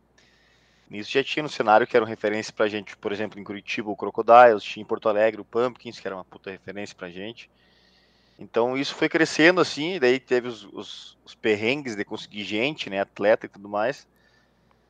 Nisso 0.90 1.12
já 1.12 1.24
tinha 1.24 1.44
no 1.44 1.50
cenário 1.50 1.88
que 1.88 1.98
era 1.98 2.04
uma 2.04 2.10
referência 2.10 2.54
pra 2.54 2.68
gente, 2.68 2.96
por 2.96 3.12
exemplo, 3.12 3.40
em 3.40 3.44
Curitiba 3.44 3.90
o 3.90 3.96
Crocodiles, 3.96 4.64
tinha 4.64 4.84
em 4.84 4.86
Porto 4.86 5.10
Alegre 5.10 5.42
o 5.42 5.46
Pumpkins, 5.46 6.00
que 6.00 6.08
era 6.08 6.16
uma 6.16 6.24
puta 6.24 6.52
referência 6.52 6.96
pra 6.96 7.10
gente. 7.10 7.50
Então 8.38 8.78
isso 8.78 8.94
foi 8.94 9.10
crescendo 9.10 9.60
assim, 9.60 10.00
daí 10.00 10.20
teve 10.20 10.48
os, 10.48 10.64
os, 10.66 11.18
os, 11.26 11.34
perrengues 11.34 11.96
de 11.96 12.06
conseguir 12.06 12.44
gente, 12.44 12.90
né, 12.90 13.00
atleta 13.00 13.48
e 13.48 13.50
tudo 13.50 13.68
mais. 13.68 14.08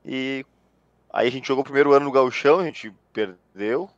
E 0.06 0.46
aí 1.12 1.28
a 1.28 1.32
gente 1.32 1.48
jogou 1.48 1.62
o 1.62 1.66
primeiro 1.66 1.94
ano 1.94 2.06
no 2.06 2.12
Gauchão, 2.12 2.60
a 2.60 2.66
gente 2.66 2.94
perdeu, 3.14 3.90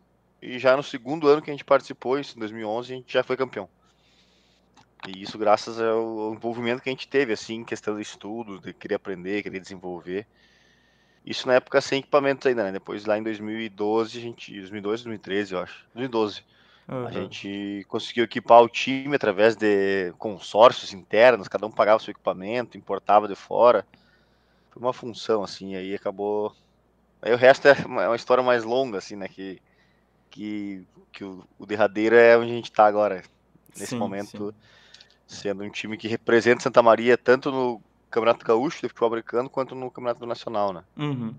e 0.41 0.59
já 0.59 0.77
no 0.77 0.83
segundo 0.83 1.27
ano 1.27 1.41
que 1.41 1.49
a 1.49 1.53
gente 1.53 1.65
participou, 1.65 2.19
isso 2.19 2.35
em 2.35 2.39
2011, 2.39 2.93
a 2.93 2.95
gente 2.95 3.11
já 3.11 3.23
foi 3.23 3.35
campeão. 3.35 3.67
E 5.07 5.21
isso 5.21 5.37
graças 5.37 5.79
ao 5.79 6.33
envolvimento 6.33 6.81
que 6.81 6.89
a 6.89 6.91
gente 6.91 7.07
teve, 7.07 7.33
assim, 7.33 7.63
questão 7.63 7.95
de 7.95 8.01
estudos, 8.01 8.61
de 8.61 8.73
querer 8.73 8.95
aprender, 8.95 9.41
querer 9.41 9.59
desenvolver. 9.59 10.27
Isso 11.25 11.47
na 11.47 11.55
época 11.55 11.79
sem 11.81 11.99
equipamentos 11.99 12.45
ainda, 12.45 12.63
né? 12.63 12.71
Depois 12.71 13.05
lá 13.05 13.17
em 13.17 13.23
2012, 13.23 14.17
a 14.17 14.21
gente. 14.21 14.51
2012, 14.51 15.03
2013, 15.03 15.53
eu 15.53 15.59
acho. 15.59 15.85
2012. 15.93 16.43
Uhum. 16.89 17.05
A 17.05 17.11
gente 17.11 17.85
conseguiu 17.87 18.23
equipar 18.23 18.63
o 18.63 18.67
time 18.67 19.15
através 19.15 19.55
de 19.55 20.11
consórcios 20.17 20.91
internos, 20.91 21.47
cada 21.47 21.67
um 21.67 21.71
pagava 21.71 21.99
seu 21.99 22.11
equipamento, 22.11 22.77
importava 22.77 23.27
de 23.27 23.35
fora. 23.35 23.85
Foi 24.71 24.81
uma 24.81 24.91
função, 24.91 25.43
assim, 25.43 25.75
aí 25.75 25.93
acabou. 25.93 26.51
Aí 27.21 27.31
o 27.31 27.37
resto 27.37 27.67
é 27.67 27.73
uma, 27.85 28.03
é 28.03 28.07
uma 28.07 28.15
história 28.15 28.43
mais 28.43 28.63
longa, 28.63 28.97
assim, 28.97 29.15
né? 29.15 29.27
Que, 29.27 29.61
que, 30.31 30.87
que 31.11 31.23
o, 31.23 31.45
o 31.59 31.65
derradeiro 31.65 32.15
é 32.15 32.35
onde 32.35 32.51
a 32.51 32.55
gente 32.55 32.71
está 32.71 32.87
agora, 32.87 33.21
nesse 33.69 33.91
sim, 33.91 33.97
momento, 33.97 34.53
sim. 35.27 35.41
sendo 35.41 35.63
um 35.63 35.69
time 35.69 35.95
que 35.95 36.07
representa 36.07 36.63
Santa 36.63 36.81
Maria 36.81 37.15
tanto 37.15 37.51
no 37.51 37.79
Campeonato 38.09 38.43
Gaúcho 38.43 38.81
de 38.81 38.87
futebol 38.87 39.09
americano 39.09 39.47
quanto 39.47 39.75
no 39.75 39.91
Campeonato 39.91 40.25
Nacional, 40.25 40.73
né? 40.73 40.83
Uhum. 40.97 41.35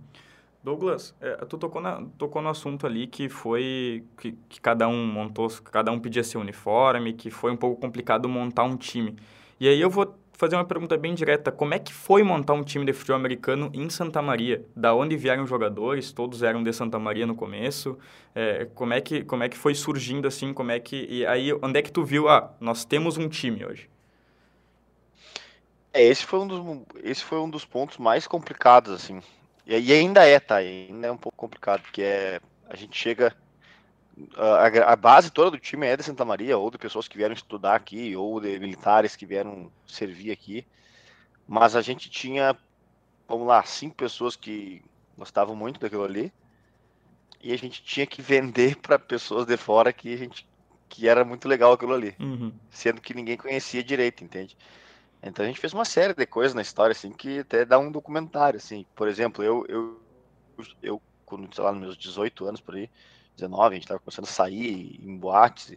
Douglas, 0.62 1.14
é, 1.23 1.37
tu 1.47 1.57
tocou, 1.57 1.81
na, 1.81 2.02
tocou 2.19 2.43
no 2.43 2.50
assunto 2.50 2.87
ali 2.87 3.07
que 3.07 3.31
foi 3.31 4.05
que, 4.19 4.33
que, 4.47 4.61
cada 4.61 4.87
um 4.87 5.07
montou, 5.07 5.49
cada 5.64 5.90
um 5.90 5.99
pedia 5.99 6.23
seu 6.23 6.38
uniforme, 6.40 7.14
que 7.14 7.31
foi 7.31 7.50
um 7.50 7.57
pouco 7.57 7.81
complicado 7.81 8.29
montar 8.29 8.64
um 8.64 8.76
time. 8.76 9.17
E 9.59 9.67
aí 9.67 9.81
eu 9.81 9.88
vou 9.88 10.14
fazer 10.35 10.57
uma 10.57 10.64
pergunta 10.64 10.99
bem 10.99 11.14
direta: 11.14 11.50
como 11.50 11.73
é 11.73 11.79
que 11.79 11.95
foi 11.95 12.23
montar 12.23 12.52
um 12.52 12.62
time 12.62 12.85
de 12.85 12.93
futebol 12.93 13.17
americano 13.17 13.71
em 13.73 13.88
Santa 13.88 14.21
Maria? 14.21 14.62
Da 14.76 14.95
onde 14.95 15.17
vieram 15.17 15.45
os 15.45 15.49
jogadores? 15.49 16.12
Todos 16.12 16.43
eram 16.43 16.62
de 16.62 16.73
Santa 16.75 16.99
Maria 16.99 17.26
no 17.26 17.35
começo. 17.35 17.99
É, 18.35 18.67
como 18.75 18.93
é 18.93 19.00
que 19.00 19.25
como 19.25 19.43
é 19.43 19.49
que 19.49 19.57
foi 19.57 19.75
surgindo 19.75 20.29
assim? 20.29 20.52
Como 20.52 20.71
é 20.71 20.79
que 20.79 21.07
e 21.09 21.25
aí 21.25 21.55
onde 21.62 21.79
é 21.79 21.83
que 21.83 21.90
tu 21.90 22.05
viu? 22.05 22.29
Ah, 22.29 22.52
nós 22.61 22.85
temos 22.85 23.17
um 23.17 23.31
time 23.31 23.64
hoje. 23.64 23.88
É, 25.90 26.05
esse 26.05 26.26
foi 26.26 26.38
um 26.38 26.47
dos 26.47 26.83
esse 27.02 27.25
foi 27.25 27.38
um 27.38 27.49
dos 27.49 27.64
pontos 27.64 27.97
mais 27.97 28.26
complicados 28.26 28.93
assim 28.93 29.23
e, 29.79 29.93
ainda 29.93 30.27
é, 30.27 30.41
tá? 30.41 30.57
Ainda 30.57 31.07
é 31.07 31.12
um 31.12 31.17
pouco 31.17 31.37
complicado, 31.37 31.83
porque 31.83 32.03
é, 32.03 32.41
a 32.69 32.77
gente 32.77 32.97
chega. 32.97 33.37
A, 34.37 34.93
a, 34.93 34.97
base 34.97 35.31
toda 35.31 35.53
do 35.53 35.59
time 35.59 35.87
é 35.87 35.97
de 35.97 36.03
Santa 36.03 36.25
Maria, 36.25 36.59
ou 36.59 36.71
de 36.71 36.77
pessoas 36.77 37.09
que 37.09 37.17
vieram 37.17 37.35
estudar 37.35 37.75
aqui, 37.75 38.15
ou 38.17 38.41
de 38.41 38.59
militares 38.59 39.17
que 39.17 39.25
vieram 39.25 39.71
servir 39.87 40.31
aqui. 40.31 40.67
Mas 41.47 41.75
a 41.75 41.81
gente 41.81 42.11
tinha, 42.11 42.57
vamos 43.27 43.47
lá, 43.47 43.62
cinco 43.62 43.97
pessoas 43.97 44.37
que 44.37 44.83
gostavam 45.17 45.57
muito 45.57 45.81
daquilo 45.81 46.05
ali. 46.05 46.33
E 47.43 47.53
a 47.53 47.57
gente 47.57 47.83
tinha 47.83 48.07
que 48.07 48.21
vender 48.21 48.77
para 48.77 48.99
pessoas 48.99 49.47
de 49.47 49.57
fora 49.57 49.93
que 49.93 50.12
a 50.12 50.17
gente 50.17 50.47
que 50.91 51.09
era 51.09 51.25
muito 51.25 51.49
legal 51.49 51.73
aquilo 51.73 51.95
ali. 51.95 52.15
Uhum. 52.19 52.53
Sendo 52.69 53.00
que 53.00 53.15
ninguém 53.15 53.37
conhecia 53.37 53.83
direito, 53.83 54.25
entende? 54.25 54.57
Então 55.23 55.45
a 55.45 55.49
gente 55.49 55.61
fez 55.61 55.73
uma 55.73 55.85
série 55.85 56.15
de 56.15 56.27
coisas 56.27 56.55
na 56.55 56.62
história, 56.62 56.93
assim, 56.93 57.12
que 57.12 57.41
até 57.41 57.65
dá 57.65 57.79
um 57.79 57.91
documentário, 57.91 58.57
assim. 58.57 58.87
Por 58.95 59.07
exemplo, 59.07 59.45
eu, 59.45 59.67
eu, 59.69 60.00
eu 60.83 61.03
quando, 61.27 61.55
sei 61.55 61.62
lá, 61.62 61.73
nos 61.73 61.81
meus 61.81 61.97
18 61.97 62.47
anos 62.47 62.61
por 62.61 62.75
aí, 62.75 62.91
19, 63.37 63.75
a 63.75 63.79
gente 63.79 63.87
tava 63.89 64.00
começando 64.00 64.25
a 64.25 64.29
sair 64.29 64.99
em 65.03 65.17
boates, 65.17 65.77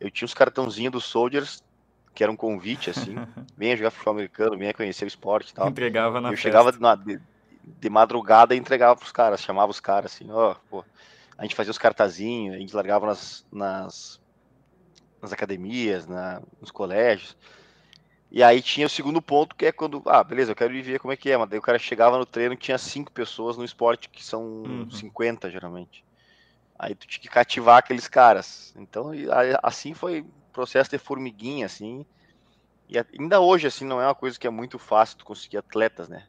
eu 0.00 0.10
tinha 0.10 0.26
uns 0.26 0.34
cartãozinhos 0.34 0.92
dos 0.92 1.04
Soldiers, 1.04 1.62
que 2.14 2.22
era 2.22 2.32
um 2.32 2.36
convite, 2.36 2.90
assim, 2.90 3.14
venha 3.56 3.76
jogar 3.76 3.90
futebol 3.90 4.14
americano, 4.14 4.56
venha 4.56 4.72
conhecer 4.72 5.04
o 5.04 5.08
esporte 5.08 5.50
e 5.50 5.54
tal. 5.54 5.68
Entregava 5.68 6.20
na 6.20 6.28
Eu 6.28 6.32
festa. 6.32 6.42
chegava 6.42 6.72
na, 6.78 6.94
de, 6.94 7.20
de, 7.62 7.90
madrugada 7.90 8.54
e 8.54 8.58
entregava 8.58 8.96
pros 8.96 9.12
caras, 9.12 9.42
chamava 9.42 9.70
os 9.70 9.80
caras, 9.80 10.14
assim, 10.14 10.30
ó, 10.30 10.52
oh, 10.52 10.56
pô. 10.70 10.84
A 11.36 11.42
gente 11.42 11.56
fazia 11.56 11.72
os 11.72 11.78
cartazinhos, 11.78 12.54
a 12.54 12.58
gente 12.58 12.74
largava 12.76 13.06
nas, 13.06 13.44
nas, 13.50 14.20
nas 15.20 15.32
academias, 15.32 16.06
na, 16.06 16.40
nos 16.60 16.70
colégios. 16.70 17.36
E 18.34 18.42
aí 18.42 18.60
tinha 18.60 18.84
o 18.84 18.90
segundo 18.90 19.22
ponto, 19.22 19.54
que 19.54 19.66
é 19.66 19.70
quando, 19.70 20.02
ah, 20.06 20.24
beleza, 20.24 20.50
eu 20.50 20.56
quero 20.56 20.74
ir 20.74 20.82
ver 20.82 20.98
como 20.98 21.12
é 21.12 21.16
que 21.16 21.30
é, 21.30 21.38
mas 21.38 21.48
daí 21.48 21.56
o 21.56 21.62
cara 21.62 21.78
chegava 21.78 22.18
no 22.18 22.26
treino 22.26 22.56
tinha 22.56 22.76
cinco 22.76 23.12
pessoas 23.12 23.56
no 23.56 23.64
esporte, 23.64 24.08
que 24.08 24.24
são 24.24 24.42
uhum. 24.42 24.90
50 24.90 25.48
geralmente. 25.48 26.04
Aí 26.76 26.96
tu 26.96 27.06
tinha 27.06 27.22
que 27.22 27.28
cativar 27.28 27.78
aqueles 27.78 28.08
caras. 28.08 28.74
Então, 28.76 29.12
assim 29.62 29.94
foi 29.94 30.26
processo 30.52 30.90
de 30.90 30.98
formiguinha, 30.98 31.66
assim. 31.66 32.04
E 32.88 32.98
ainda 32.98 33.38
hoje, 33.38 33.68
assim, 33.68 33.84
não 33.84 34.02
é 34.02 34.06
uma 34.08 34.16
coisa 34.16 34.36
que 34.36 34.48
é 34.48 34.50
muito 34.50 34.80
fácil 34.80 35.18
tu 35.18 35.24
conseguir 35.24 35.58
atletas, 35.58 36.08
né? 36.08 36.26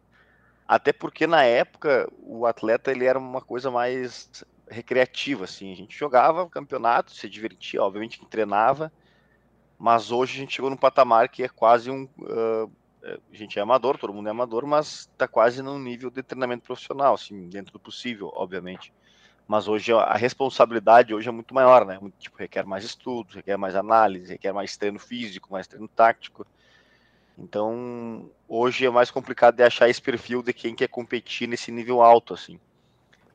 Até 0.67 0.93
porque 0.93 1.25
na 1.25 1.41
época 1.41 2.07
o 2.21 2.45
atleta 2.45 2.91
ele 2.91 3.05
era 3.05 3.17
uma 3.17 3.41
coisa 3.41 3.71
mais 3.71 4.45
recreativa, 4.69 5.45
assim. 5.45 5.73
A 5.73 5.75
gente 5.75 5.97
jogava 5.97 6.47
campeonato, 6.47 7.15
se 7.15 7.27
divertia, 7.27 7.81
obviamente 7.81 8.19
que 8.19 8.27
treinava 8.27 8.91
mas 9.85 10.11
hoje 10.11 10.33
a 10.33 10.39
gente 10.39 10.55
chegou 10.55 10.71
num 10.71 10.75
patamar 10.75 11.29
que 11.29 11.43
é 11.43 11.47
quase 11.47 11.91
um. 11.91 12.09
Uh, 12.17 12.71
a 13.03 13.35
gente 13.35 13.59
é 13.59 13.61
amador, 13.61 13.99
todo 13.99 14.11
mundo 14.11 14.25
é 14.25 14.31
amador, 14.31 14.65
mas 14.65 15.01
está 15.01 15.27
quase 15.27 15.61
num 15.61 15.77
nível 15.77 16.09
de 16.09 16.23
treinamento 16.23 16.63
profissional, 16.63 17.13
assim, 17.13 17.47
dentro 17.49 17.71
do 17.71 17.79
possível, 17.79 18.33
obviamente. 18.35 18.91
Mas 19.47 19.67
hoje 19.67 19.93
a 19.93 20.15
responsabilidade 20.15 21.13
hoje 21.13 21.29
é 21.29 21.31
muito 21.31 21.53
maior, 21.53 21.85
né? 21.85 21.99
Tipo, 22.17 22.35
requer 22.35 22.65
mais 22.65 22.83
estudos, 22.83 23.35
requer 23.35 23.57
mais 23.57 23.75
análise, 23.75 24.31
requer 24.31 24.51
mais 24.51 24.75
treino 24.75 24.97
físico, 24.97 25.51
mais 25.51 25.67
treino 25.67 25.87
tático. 25.87 26.47
Então, 27.37 28.27
hoje 28.49 28.87
é 28.87 28.89
mais 28.89 29.11
complicado 29.11 29.57
de 29.57 29.61
achar 29.61 29.87
esse 29.87 30.01
perfil 30.01 30.41
de 30.41 30.51
quem 30.51 30.73
quer 30.73 30.87
competir 30.87 31.47
nesse 31.47 31.71
nível 31.71 32.01
alto, 32.01 32.33
assim. 32.33 32.59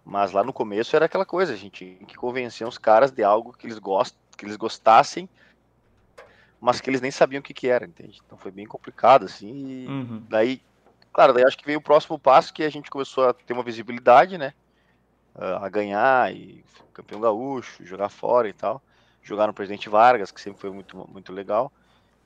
Mas 0.05 0.33
lá 0.33 0.43
no 0.43 0.53
começo 0.53 0.97
era 0.97 1.05
aquela 1.05 1.25
coisa, 1.25 1.53
a 1.53 1.57
gente 1.57 1.95
tinha 1.95 2.07
que 2.09 2.17
convencer 2.17 2.67
os 2.67 2.77
caras 2.77 3.13
de 3.13 3.23
algo 3.23 3.53
que 3.53 3.69
eles 3.69 3.79
gostam, 3.79 4.19
que 4.37 4.45
eles 4.45 4.57
gostassem, 4.57 5.29
mas 6.61 6.81
que 6.81 6.91
eles 6.91 7.01
nem 7.01 7.11
sabiam 7.11 7.41
o 7.41 7.43
que, 7.43 7.55
que 7.55 7.69
era, 7.69 7.87
entende? 7.87 8.21
Então 8.25 8.37
foi 8.37 8.51
bem 8.51 8.67
complicado, 8.67 9.25
assim. 9.25 9.49
E 9.49 9.87
uhum. 9.89 10.23
daí, 10.29 10.61
claro, 11.13 11.33
daí 11.33 11.45
acho 11.45 11.57
que 11.57 11.65
veio 11.65 11.79
o 11.79 11.83
próximo 11.83 12.19
passo 12.19 12.53
que 12.53 12.63
a 12.63 12.71
gente 12.71 12.91
começou 12.91 13.29
a 13.29 13.33
ter 13.33 13.53
uma 13.53 13.63
visibilidade, 13.63 14.37
né? 14.37 14.53
A 15.35 15.69
ganhar 15.69 16.35
e 16.35 16.63
campeão 16.93 17.21
gaúcho, 17.21 17.85
jogar 17.87 18.11
fora 18.11 18.49
e 18.49 18.53
tal. 18.53 18.83
Jogar 19.23 19.47
no 19.47 19.55
Presidente 19.55 19.89
Vargas, 19.89 20.31
que 20.31 20.41
sempre 20.41 20.61
foi 20.61 20.71
muito, 20.71 21.09
muito 21.11 21.33
legal. 21.33 21.73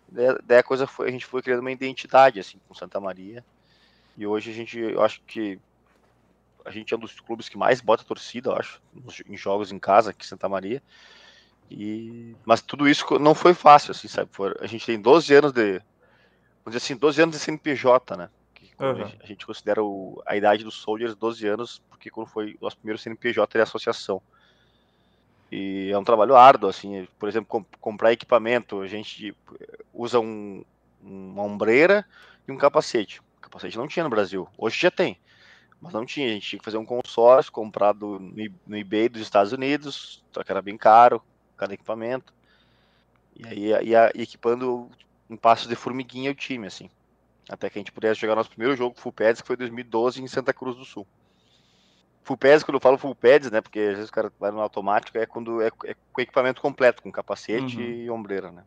Daí 0.08 0.58
a 0.58 0.62
coisa 0.62 0.86
foi, 0.86 1.08
a 1.08 1.10
gente 1.10 1.26
foi 1.26 1.42
criando 1.42 1.60
uma 1.60 1.72
identidade 1.72 2.40
assim 2.40 2.58
com 2.66 2.74
Santa 2.74 3.00
Maria. 3.00 3.44
E 4.16 4.26
hoje 4.26 4.50
a 4.50 4.54
gente, 4.54 4.78
eu 4.78 5.02
acho 5.02 5.20
que 5.26 5.58
a 6.64 6.70
gente 6.70 6.92
é 6.92 6.96
um 6.96 7.00
dos 7.00 7.20
clubes 7.20 7.48
que 7.48 7.58
mais 7.58 7.80
bota 7.80 8.04
torcida, 8.04 8.50
eu 8.50 8.56
acho, 8.56 8.80
em 9.26 9.36
jogos 9.36 9.70
em 9.70 9.78
casa 9.78 10.10
aqui 10.10 10.24
em 10.24 10.28
Santa 10.28 10.48
Maria. 10.48 10.82
E 11.70 12.36
mas 12.44 12.60
tudo 12.60 12.88
isso 12.88 13.18
não 13.18 13.34
foi 13.34 13.54
fácil, 13.54 13.92
assim, 13.92 14.08
sabe? 14.08 14.30
a 14.60 14.66
gente 14.66 14.86
tem 14.86 15.00
12 15.00 15.34
anos 15.34 15.52
de 15.52 15.80
vamos 16.64 16.76
dizer 16.76 16.78
assim, 16.78 16.96
12 16.96 17.22
anos 17.22 17.36
de 17.36 17.42
CNPJ, 17.42 18.16
né? 18.16 18.30
Que 18.54 18.70
uhum. 18.82 19.02
a 19.22 19.26
gente 19.26 19.44
considera 19.46 19.82
o, 19.82 20.22
a 20.26 20.36
idade 20.36 20.64
dos 20.64 20.74
Soldiers 20.74 21.14
12 21.14 21.46
anos, 21.46 21.82
porque 21.90 22.10
quando 22.10 22.26
foi 22.26 22.56
o 22.60 22.64
nosso 22.64 22.78
primeiro 22.78 22.98
CNPJ 22.98 23.58
de 23.58 23.62
associação. 23.62 24.20
E 25.52 25.90
é 25.90 25.98
um 25.98 26.04
trabalho 26.04 26.34
árduo, 26.34 26.70
assim, 26.70 27.06
por 27.18 27.28
exemplo, 27.28 27.48
comp 27.48 27.66
comprar 27.80 28.12
equipamento, 28.12 28.80
a 28.80 28.88
gente 28.88 29.36
usa 29.92 30.18
um, 30.18 30.64
uma 31.02 31.42
ombreira 31.42 32.04
e 32.48 32.50
um 32.50 32.56
capacete. 32.56 33.20
O 33.20 33.40
capacete 33.40 33.76
não 33.76 33.86
tinha 33.86 34.02
no 34.04 34.10
Brasil, 34.10 34.48
hoje 34.56 34.80
já 34.80 34.90
tem, 34.90 35.18
mas 35.80 35.92
não 35.92 36.04
tinha. 36.04 36.28
A 36.28 36.32
gente 36.32 36.48
tinha 36.48 36.58
que 36.58 36.64
fazer 36.64 36.78
um 36.78 36.86
consórcio 36.86 37.52
comprado 37.52 38.18
no 38.66 38.76
eBay 38.76 39.08
dos 39.08 39.22
Estados 39.22 39.52
Unidos, 39.52 40.24
só 40.32 40.42
que 40.42 40.50
era 40.50 40.62
bem 40.62 40.78
caro 40.78 41.22
cada 41.56 41.74
equipamento. 41.74 42.32
E 43.36 43.46
aí 43.46 43.88
ia, 43.88 44.12
equipando 44.14 44.88
um 45.28 45.36
passo 45.36 45.68
de 45.68 45.74
formiguinha 45.74 46.30
o 46.30 46.34
time, 46.34 46.66
assim. 46.66 46.90
Até 47.48 47.68
que 47.68 47.78
a 47.78 47.80
gente 47.80 47.92
pudesse 47.92 48.20
jogar 48.20 48.34
nosso 48.34 48.50
primeiro 48.50 48.76
jogo 48.76 48.98
Full 48.98 49.12
Pads, 49.12 49.42
que 49.42 49.46
foi 49.46 49.54
em 49.56 49.58
2012 49.58 50.22
em 50.22 50.26
Santa 50.26 50.52
Cruz 50.52 50.76
do 50.76 50.84
Sul. 50.84 51.06
Full 52.24 52.38
pads, 52.38 52.64
quando 52.64 52.76
eu 52.76 52.80
falo 52.80 52.96
full 52.96 53.14
pads, 53.14 53.50
né? 53.50 53.60
Porque 53.60 53.78
às 53.78 53.96
vezes 53.96 54.08
o 54.08 54.12
cara 54.12 54.32
vai 54.40 54.50
no 54.50 54.58
automático, 54.58 55.18
é 55.18 55.26
quando 55.26 55.60
é, 55.60 55.70
é 55.84 55.94
com 56.10 56.22
equipamento 56.22 56.60
completo, 56.62 57.02
com 57.02 57.12
capacete 57.12 57.76
uhum. 57.76 57.82
e 57.82 58.10
ombreira, 58.10 58.50
né? 58.50 58.64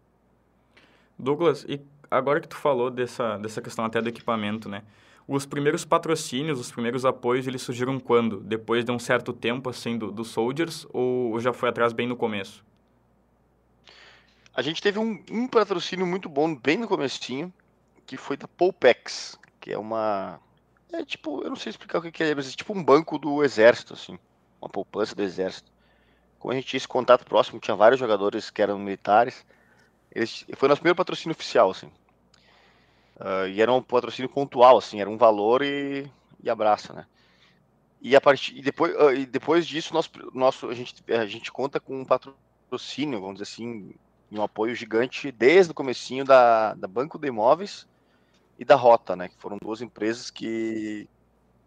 Douglas, 1.18 1.66
e 1.68 1.82
agora 2.12 2.40
que 2.40 2.48
tu 2.48 2.56
falou 2.56 2.92
dessa, 2.92 3.38
dessa 3.38 3.60
questão 3.60 3.84
até 3.84 4.00
do 4.00 4.10
equipamento, 4.10 4.70
né? 4.70 4.84
Os 5.28 5.46
primeiros 5.46 5.84
patrocínios, 5.84 6.60
os 6.60 6.72
primeiros 6.72 7.04
apoios, 7.04 7.48
eles 7.48 7.64
surgiram 7.64 8.00
quando? 8.00 8.40
Depois 8.40 8.86
de 8.86 8.92
um 8.92 9.00
certo 9.00 9.34
tempo, 9.34 9.70
assim, 9.72 9.98
do, 9.98 10.12
do 10.12 10.24
Soldiers, 10.24 10.86
ou 10.94 11.40
já 11.40 11.52
foi 11.52 11.68
atrás 11.68 11.92
bem 11.92 12.08
no 12.08 12.16
começo? 12.16 12.64
A 14.58 14.64
gente 14.64 14.82
teve 14.82 14.98
um, 14.98 15.24
um 15.30 15.48
patrocínio 15.48 16.08
muito 16.08 16.28
bom 16.28 16.56
bem 16.56 16.78
no 16.78 16.88
comecinho, 16.88 17.54
que 18.08 18.18
foi 18.18 18.36
da 18.36 18.48
Polpex, 18.48 19.38
que 19.62 19.72
é 19.72 19.78
uma 19.78 20.42
é 20.92 21.06
tipo, 21.06 21.44
eu 21.44 21.50
não 21.50 21.56
sei 21.56 21.70
explicar 21.70 22.00
o 22.00 22.12
que 22.12 22.24
é, 22.24 22.34
mas 22.34 22.52
é 22.52 22.56
tipo 22.56 22.74
um 22.74 22.84
banco 22.84 23.20
do 23.20 23.44
exército, 23.44 23.94
assim. 23.94 24.18
Uma 24.60 24.68
poupança 24.68 25.14
do 25.14 25.22
exército. 25.22 25.72
Como 26.40 26.52
a 26.52 26.56
gente 26.56 26.66
tinha 26.66 26.80
esse 26.80 26.88
contato 26.88 27.24
próximo, 27.24 27.60
tinha 27.60 27.76
vários 27.76 28.00
jogadores 28.00 28.50
que 28.50 28.60
eram 28.60 28.80
militares. 28.80 29.46
Eles, 30.12 30.44
foi 30.56 30.68
nosso 30.68 30.82
primeiro 30.82 30.96
patrocínio 30.96 31.36
oficial, 31.36 31.70
assim. 31.70 31.92
Uh, 33.18 33.48
e 33.50 33.62
era 33.62 33.72
um 33.72 33.84
patrocínio 33.84 34.28
pontual, 34.28 34.80
assim, 34.80 35.00
era 35.00 35.10
um 35.10 35.18
valor 35.18 35.62
e, 35.62 36.10
e 36.42 36.50
abraço, 36.50 36.94
né? 36.94 37.06
E, 38.02 38.16
a 38.16 38.22
partir, 38.22 38.58
e, 38.58 38.64
depois, 38.64 38.96
uh, 38.96 39.12
e 39.12 39.24
depois 39.24 39.68
disso, 39.68 39.94
nosso, 39.94 40.10
nosso, 40.34 40.68
a, 40.68 40.74
gente, 40.74 41.04
a 41.12 41.28
gente 41.28 41.52
conta 41.52 41.80
com 41.80 42.02
um 42.02 42.06
patrocínio, 42.06 43.22
vamos 43.22 43.36
dizer 43.36 43.52
assim, 43.52 43.94
um 44.32 44.42
apoio 44.42 44.76
gigante 44.76 45.32
desde 45.32 45.72
o 45.72 45.76
comecinho 45.76 46.26
da, 46.26 46.74
da 46.74 46.88
Banco 46.88 47.18
de 47.18 47.28
Imóveis 47.28 47.88
e 48.60 48.66
da 48.66 48.76
Rota, 48.76 49.16
né? 49.16 49.30
Que 49.30 49.36
foram 49.38 49.58
duas 49.58 49.82
empresas 49.82 50.30
que, 50.30 51.08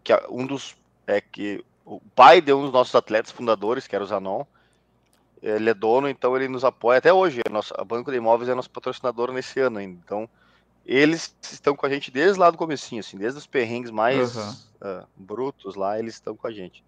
que 0.03 0.13
um 0.29 0.45
dos 0.45 0.75
é 1.07 1.19
que 1.19 1.63
o 1.85 1.99
pai 2.15 2.41
de 2.41 2.53
um 2.53 2.63
dos 2.63 2.71
nossos 2.71 2.95
atletas 2.95 3.31
fundadores, 3.31 3.87
que 3.87 3.95
era 3.95 4.03
o 4.03 4.07
Zanon, 4.07 4.45
ele 5.41 5.69
é 5.69 5.73
dono, 5.73 6.07
então 6.07 6.35
ele 6.35 6.47
nos 6.47 6.63
apoia 6.63 6.99
até 6.99 7.11
hoje. 7.11 7.41
A, 7.47 7.49
nossa, 7.49 7.73
a 7.77 7.83
Banco 7.83 8.11
de 8.11 8.17
Imóveis 8.17 8.49
é 8.49 8.53
nosso 8.53 8.69
patrocinador 8.69 9.31
nesse 9.31 9.59
ano 9.59 9.79
ainda. 9.79 9.99
Então, 10.03 10.29
eles 10.85 11.35
estão 11.41 11.75
com 11.75 11.85
a 11.85 11.89
gente 11.89 12.11
desde 12.11 12.39
lá 12.39 12.51
do 12.51 12.57
comecinho, 12.57 12.99
assim, 12.99 13.17
desde 13.17 13.39
os 13.39 13.47
perrengues 13.47 13.91
mais 13.91 14.35
uhum. 14.35 14.51
uh, 14.81 15.07
brutos 15.15 15.75
lá, 15.75 15.97
eles 15.97 16.15
estão 16.15 16.35
com 16.35 16.47
a 16.47 16.51
gente. 16.51 16.83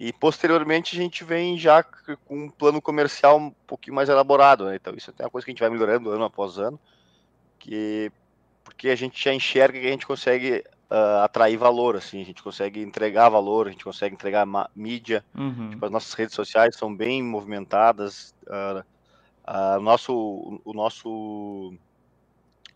E 0.00 0.14
posteriormente 0.14 0.96
a 0.96 1.02
gente 1.02 1.22
vem 1.22 1.58
já 1.58 1.82
com 1.82 2.44
um 2.46 2.48
plano 2.48 2.80
comercial 2.80 3.36
um 3.38 3.50
pouquinho 3.66 3.94
mais 3.94 4.08
elaborado, 4.08 4.64
né? 4.64 4.76
Então 4.76 4.94
isso 4.94 5.12
é 5.18 5.24
uma 5.24 5.30
coisa 5.30 5.44
que 5.44 5.50
a 5.50 5.52
gente 5.52 5.60
vai 5.60 5.68
melhorando 5.68 6.10
ano 6.10 6.24
após 6.24 6.56
ano, 6.56 6.80
que 7.58 8.10
porque 8.64 8.88
a 8.88 8.96
gente 8.96 9.22
já 9.22 9.34
enxerga 9.34 9.78
que 9.78 9.86
a 9.86 9.90
gente 9.90 10.06
consegue 10.06 10.64
uh, 10.90 11.22
atrair 11.22 11.58
valor, 11.58 11.96
assim, 11.96 12.22
a 12.22 12.24
gente 12.24 12.42
consegue 12.42 12.80
entregar 12.80 13.28
valor, 13.28 13.66
a 13.66 13.70
gente 13.70 13.84
consegue 13.84 14.14
entregar 14.14 14.46
mídia, 14.74 15.22
uhum. 15.34 15.68
tipo, 15.68 15.84
as 15.84 15.92
nossas 15.92 16.14
redes 16.14 16.34
sociais 16.34 16.76
são 16.76 16.94
bem 16.94 17.22
movimentadas, 17.22 18.34
uh, 18.46 18.82
uh, 19.46 19.80
nosso, 19.82 20.62
o 20.64 20.72
nosso 20.72 21.74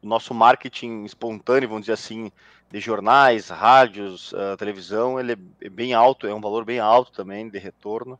o 0.03 0.07
nosso 0.07 0.35
marketing 0.35 1.05
espontâneo, 1.05 1.71
vamos 1.71 1.85
dizer 1.85 1.95
assim, 1.95 2.31
de 2.71 2.81
jornais, 2.81 3.49
rádios, 3.49 4.33
uh, 4.33 4.57
televisão, 4.59 5.19
ele 5.21 5.37
é 5.61 5.69
bem 5.69 5.95
alto, 5.95 6.27
é 6.27 6.35
um 6.35 6.41
valor 6.41 6.65
bem 6.65 6.81
alto 6.81 7.13
também 7.13 7.49
de 7.49 7.59
retorno. 7.59 8.19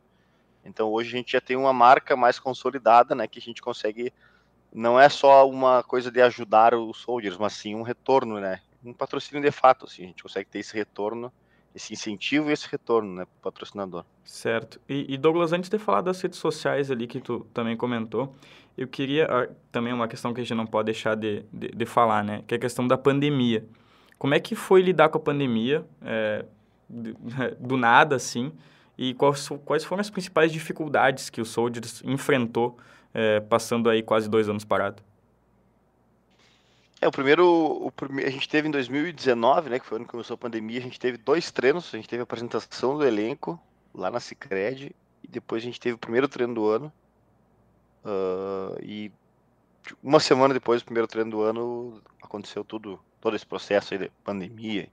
Então 0.63 0.89
hoje 0.89 1.09
a 1.09 1.17
gente 1.17 1.33
já 1.33 1.41
tem 1.41 1.55
uma 1.55 1.73
marca 1.73 2.15
mais 2.15 2.39
consolidada, 2.39 3.13
né, 3.13 3.27
que 3.27 3.39
a 3.39 3.41
gente 3.41 3.61
consegue 3.61 4.13
não 4.75 4.99
é 4.99 5.07
só 5.07 5.49
uma 5.49 5.81
coisa 5.83 6.11
de 6.11 6.21
ajudar 6.21 6.75
os 6.75 6.97
soldiers, 6.97 7.37
mas 7.37 7.53
sim 7.53 7.73
um 7.73 7.81
retorno, 7.81 8.41
né? 8.41 8.59
Um 8.83 8.93
patrocínio 8.93 9.41
de 9.41 9.49
fato, 9.49 9.85
assim, 9.85 10.03
a 10.03 10.07
gente 10.07 10.21
consegue 10.21 10.49
ter 10.49 10.59
esse 10.59 10.75
retorno, 10.75 11.31
esse 11.73 11.93
incentivo 11.93 12.49
e 12.49 12.53
esse 12.53 12.67
retorno, 12.69 13.15
né, 13.15 13.25
pro 13.25 13.51
patrocinador. 13.51 14.03
Certo. 14.25 14.79
E, 14.87 15.13
e, 15.13 15.17
Douglas, 15.17 15.53
antes 15.53 15.69
de 15.69 15.79
falar 15.79 16.01
das 16.01 16.19
redes 16.21 16.39
sociais 16.39 16.91
ali 16.91 17.07
que 17.07 17.21
tu 17.21 17.47
também 17.53 17.77
comentou, 17.77 18.35
eu 18.77 18.85
queria 18.85 19.27
ah, 19.27 19.47
também 19.71 19.93
uma 19.93 20.09
questão 20.09 20.33
que 20.33 20.41
a 20.41 20.43
gente 20.43 20.55
não 20.55 20.67
pode 20.67 20.87
deixar 20.87 21.15
de, 21.15 21.45
de, 21.53 21.69
de, 21.69 21.85
falar, 21.85 22.21
né? 22.21 22.43
Que 22.45 22.55
é 22.55 22.57
a 22.57 22.59
questão 22.59 22.85
da 22.85 22.97
pandemia. 22.97 23.65
Como 24.17 24.33
é 24.33 24.39
que 24.39 24.55
foi 24.55 24.81
lidar 24.81 25.09
com 25.09 25.17
a 25.17 25.21
pandemia, 25.21 25.85
é, 26.01 26.45
do 27.59 27.77
nada, 27.77 28.15
assim, 28.15 28.51
e 28.97 29.13
quais, 29.13 29.49
quais 29.65 29.83
foram 29.83 30.01
as 30.01 30.09
principais 30.09 30.51
dificuldades 30.51 31.29
que 31.29 31.41
o 31.41 31.45
Soldiers 31.45 32.01
enfrentou 32.05 32.77
é, 33.13 33.39
passando 33.39 33.89
aí 33.89 34.01
quase 34.01 34.29
dois 34.29 34.47
anos 34.47 34.63
parado? 34.63 35.03
É, 37.01 37.07
o 37.07 37.11
primeiro, 37.11 37.45
o 37.45 37.91
primeiro, 37.91 38.29
a 38.29 38.31
gente 38.31 38.47
teve 38.47 38.67
em 38.67 38.71
2019, 38.71 39.69
né, 39.69 39.79
que 39.79 39.85
foi 39.85 39.95
o 39.95 39.97
ano 39.97 40.05
que 40.05 40.11
começou 40.11 40.35
a 40.35 40.37
pandemia, 40.37 40.79
a 40.79 40.83
gente 40.83 40.99
teve 40.99 41.17
dois 41.17 41.51
treinos, 41.51 41.93
a 41.93 41.97
gente 41.97 42.07
teve 42.07 42.21
a 42.21 42.23
apresentação 42.23 42.97
do 42.97 43.05
elenco 43.05 43.59
lá 43.93 44.09
na 44.09 44.19
Cicred, 44.19 44.95
e 45.23 45.27
depois 45.27 45.61
a 45.61 45.65
gente 45.65 45.79
teve 45.79 45.95
o 45.95 45.99
primeiro 45.99 46.27
treino 46.27 46.53
do 46.53 46.67
ano, 46.67 46.91
uh, 48.05 48.81
e 48.81 49.11
uma 50.01 50.19
semana 50.19 50.53
depois 50.53 50.81
do 50.81 50.85
primeiro 50.85 51.07
treino 51.07 51.31
do 51.31 51.41
ano 51.41 52.01
aconteceu 52.23 52.63
tudo, 52.63 52.99
todo 53.25 53.35
esse 53.35 53.45
processo 53.45 53.95
aí 53.95 53.99
de 53.99 54.11
pandemia, 54.23 54.87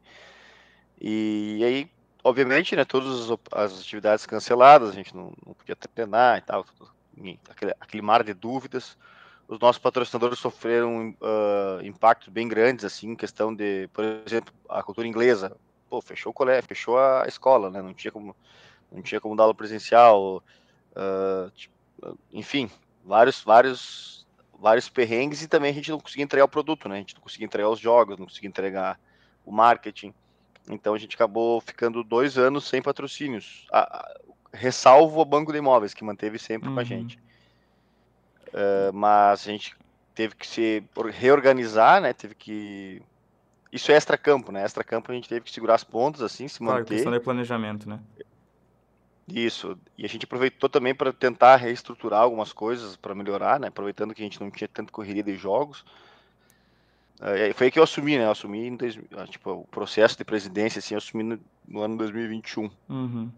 e, 0.99 1.61
aí, 1.63 1.91
obviamente, 2.25 2.75
né, 2.75 2.83
todas 2.83 3.29
as, 3.29 3.39
as, 3.53 3.81
atividades 3.81 4.25
canceladas, 4.25 4.89
a 4.89 4.93
gente 4.93 5.15
não, 5.15 5.35
não 5.45 5.53
podia 5.53 5.77
treinar 5.77 6.39
e 6.39 6.41
tal, 6.41 6.65
tudo, 6.65 6.91
aquele, 7.51 7.75
aquele 7.79 8.03
mar 8.03 8.25
de 8.25 8.33
dúvidas. 8.33 8.97
Os 9.47 9.59
nossos 9.59 9.83
patrocinadores 9.83 10.39
sofreram 10.39 11.11
uh, 11.21 11.85
impactos 11.85 12.29
bem 12.29 12.49
grandes, 12.49 12.87
assim, 12.87 13.11
em 13.11 13.17
questão 13.17 13.55
de, 13.55 13.87
por 13.93 14.03
exemplo, 14.25 14.55
a 14.67 14.83
cultura 14.83 15.07
inglesa. 15.07 15.55
Pô, 15.91 16.01
fechou 16.01 16.31
o 16.31 16.35
colégio, 16.35 16.69
fechou 16.69 16.99
a 16.99 17.25
escola, 17.27 17.69
né? 17.69 17.83
Não 17.83 17.93
tinha 17.93 18.11
como, 18.11 18.35
não 18.91 19.03
tinha 19.03 19.21
como 19.21 19.37
dar 19.37 19.43
aula 19.43 19.55
presencial. 19.55 20.43
Uh, 20.93 21.51
tipo, 21.51 21.75
enfim, 22.33 22.71
vários, 23.05 23.43
vários, 23.43 24.22
vários 24.63 24.89
perrengues 24.89 25.43
e 25.43 25.49
também 25.49 25.73
a 25.73 25.75
gente 25.75 25.91
não 25.91 25.99
conseguia 25.99 26.23
entregar 26.25 26.45
o 26.45 26.49
produto, 26.49 26.89
né? 26.89 26.95
A 26.95 26.99
gente 26.99 27.17
não 27.17 27.21
conseguia 27.21 27.45
entregar 27.45 27.69
os 27.69 27.81
jogos, 27.81 28.17
não 28.17 28.27
conseguia 28.27 28.49
entregar 28.49 28.99
o 29.45 29.51
marketing. 29.51 30.15
Então 30.71 30.95
a 30.95 30.99
gente 30.99 31.17
acabou 31.17 31.61
ficando 31.61 32.05
dois 32.05 32.39
anos 32.39 32.69
sem 32.69 32.81
patrocínios. 32.81 33.67
A, 33.73 33.81
a, 33.81 34.21
ressalvo 34.53 35.21
o 35.21 35.25
banco 35.25 35.51
de 35.51 35.59
imóveis, 35.59 35.93
que 35.93 36.05
manteve 36.05 36.39
sempre 36.39 36.69
uhum. 36.69 36.75
com 36.75 36.81
a 36.81 36.83
uhum. 36.85 36.89
gente. 36.89 37.19
Uh, 38.49 38.93
mas 38.93 39.49
a 39.49 39.51
gente 39.51 39.77
teve 40.15 40.37
que 40.37 40.47
se 40.47 40.85
reorganizar, 41.13 42.01
né? 42.01 42.13
Teve 42.13 42.37
que 42.37 43.03
isso 43.73 43.91
é 43.91 43.97
extra-campo, 43.97 44.53
né? 44.53 44.63
Extra-campo 44.63 45.11
a 45.11 45.15
gente 45.15 45.29
teve 45.29 45.41
que 45.41 45.51
segurar 45.51 45.75
as 45.75 45.83
pontas, 45.83 46.23
assim, 46.23 46.47
se 46.47 46.59
claro, 46.59 46.81
manter. 46.81 46.95
questão 46.95 47.11
de 47.11 47.19
planejamento, 47.19 47.89
né? 47.89 47.99
Isso. 49.29 49.79
E 49.97 50.05
a 50.05 50.09
gente 50.09 50.25
aproveitou 50.25 50.69
também 50.69 50.95
para 50.95 51.13
tentar 51.13 51.57
reestruturar 51.57 52.21
algumas 52.21 52.53
coisas 52.53 52.97
para 52.97 53.15
melhorar, 53.15 53.61
né? 53.61 53.69
Aproveitando 53.69 54.15
que 54.15 54.23
a 54.23 54.25
gente 54.25 54.41
não 54.41 54.51
tinha 54.51 54.69
tanta 54.69 54.93
correria 54.93 55.23
de 55.23 55.37
jogos. 55.37 55.85
É, 57.21 57.53
foi 57.53 57.67
aí 57.67 57.71
que 57.71 57.79
eu 57.79 57.85
assumi, 57.85 58.19
né? 58.19 58.25
Eu 58.25 58.33
assumi 58.33 58.67
em 58.67 58.77
dois, 58.77 58.99
ah, 59.17 59.27
tipo, 59.27 59.51
o 59.53 59.67
processo 59.69 60.19
de 60.19 60.25
presidência, 60.25 60.81
assim, 60.81 60.95
eu 60.95 60.99
assumi 60.99 61.23
no, 61.23 61.41
no 61.69 61.83
ano 61.83 61.97
2021. 61.97 62.71
Uhum. 62.89 63.31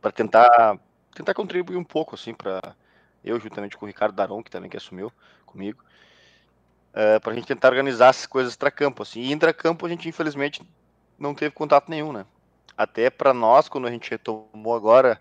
Para 0.00 0.10
tentar 0.10 0.78
tentar 1.14 1.34
contribuir 1.34 1.76
um 1.76 1.84
pouco, 1.84 2.14
assim, 2.14 2.34
para 2.34 2.74
eu, 3.24 3.38
juntamente 3.38 3.76
com 3.76 3.84
o 3.84 3.88
Ricardo 3.88 4.14
Daron, 4.14 4.42
que 4.42 4.50
também 4.50 4.70
que 4.70 4.76
assumiu 4.76 5.12
comigo, 5.44 5.84
é, 6.92 7.18
para 7.18 7.32
a 7.32 7.34
gente 7.34 7.46
tentar 7.46 7.68
organizar 7.68 8.08
essas 8.08 8.26
coisas 8.26 8.52
extra-campo. 8.52 9.02
Assim. 9.02 9.20
E 9.20 9.32
intra-campo 9.32 9.86
a 9.86 9.88
gente, 9.88 10.08
infelizmente, 10.08 10.62
não 11.18 11.34
teve 11.34 11.54
contato 11.54 11.88
nenhum, 11.88 12.12
né? 12.12 12.24
Até 12.80 13.10
para 13.10 13.34
nós, 13.34 13.68
quando 13.68 13.86
a 13.86 13.90
gente 13.90 14.10
retomou 14.10 14.74
agora, 14.74 15.20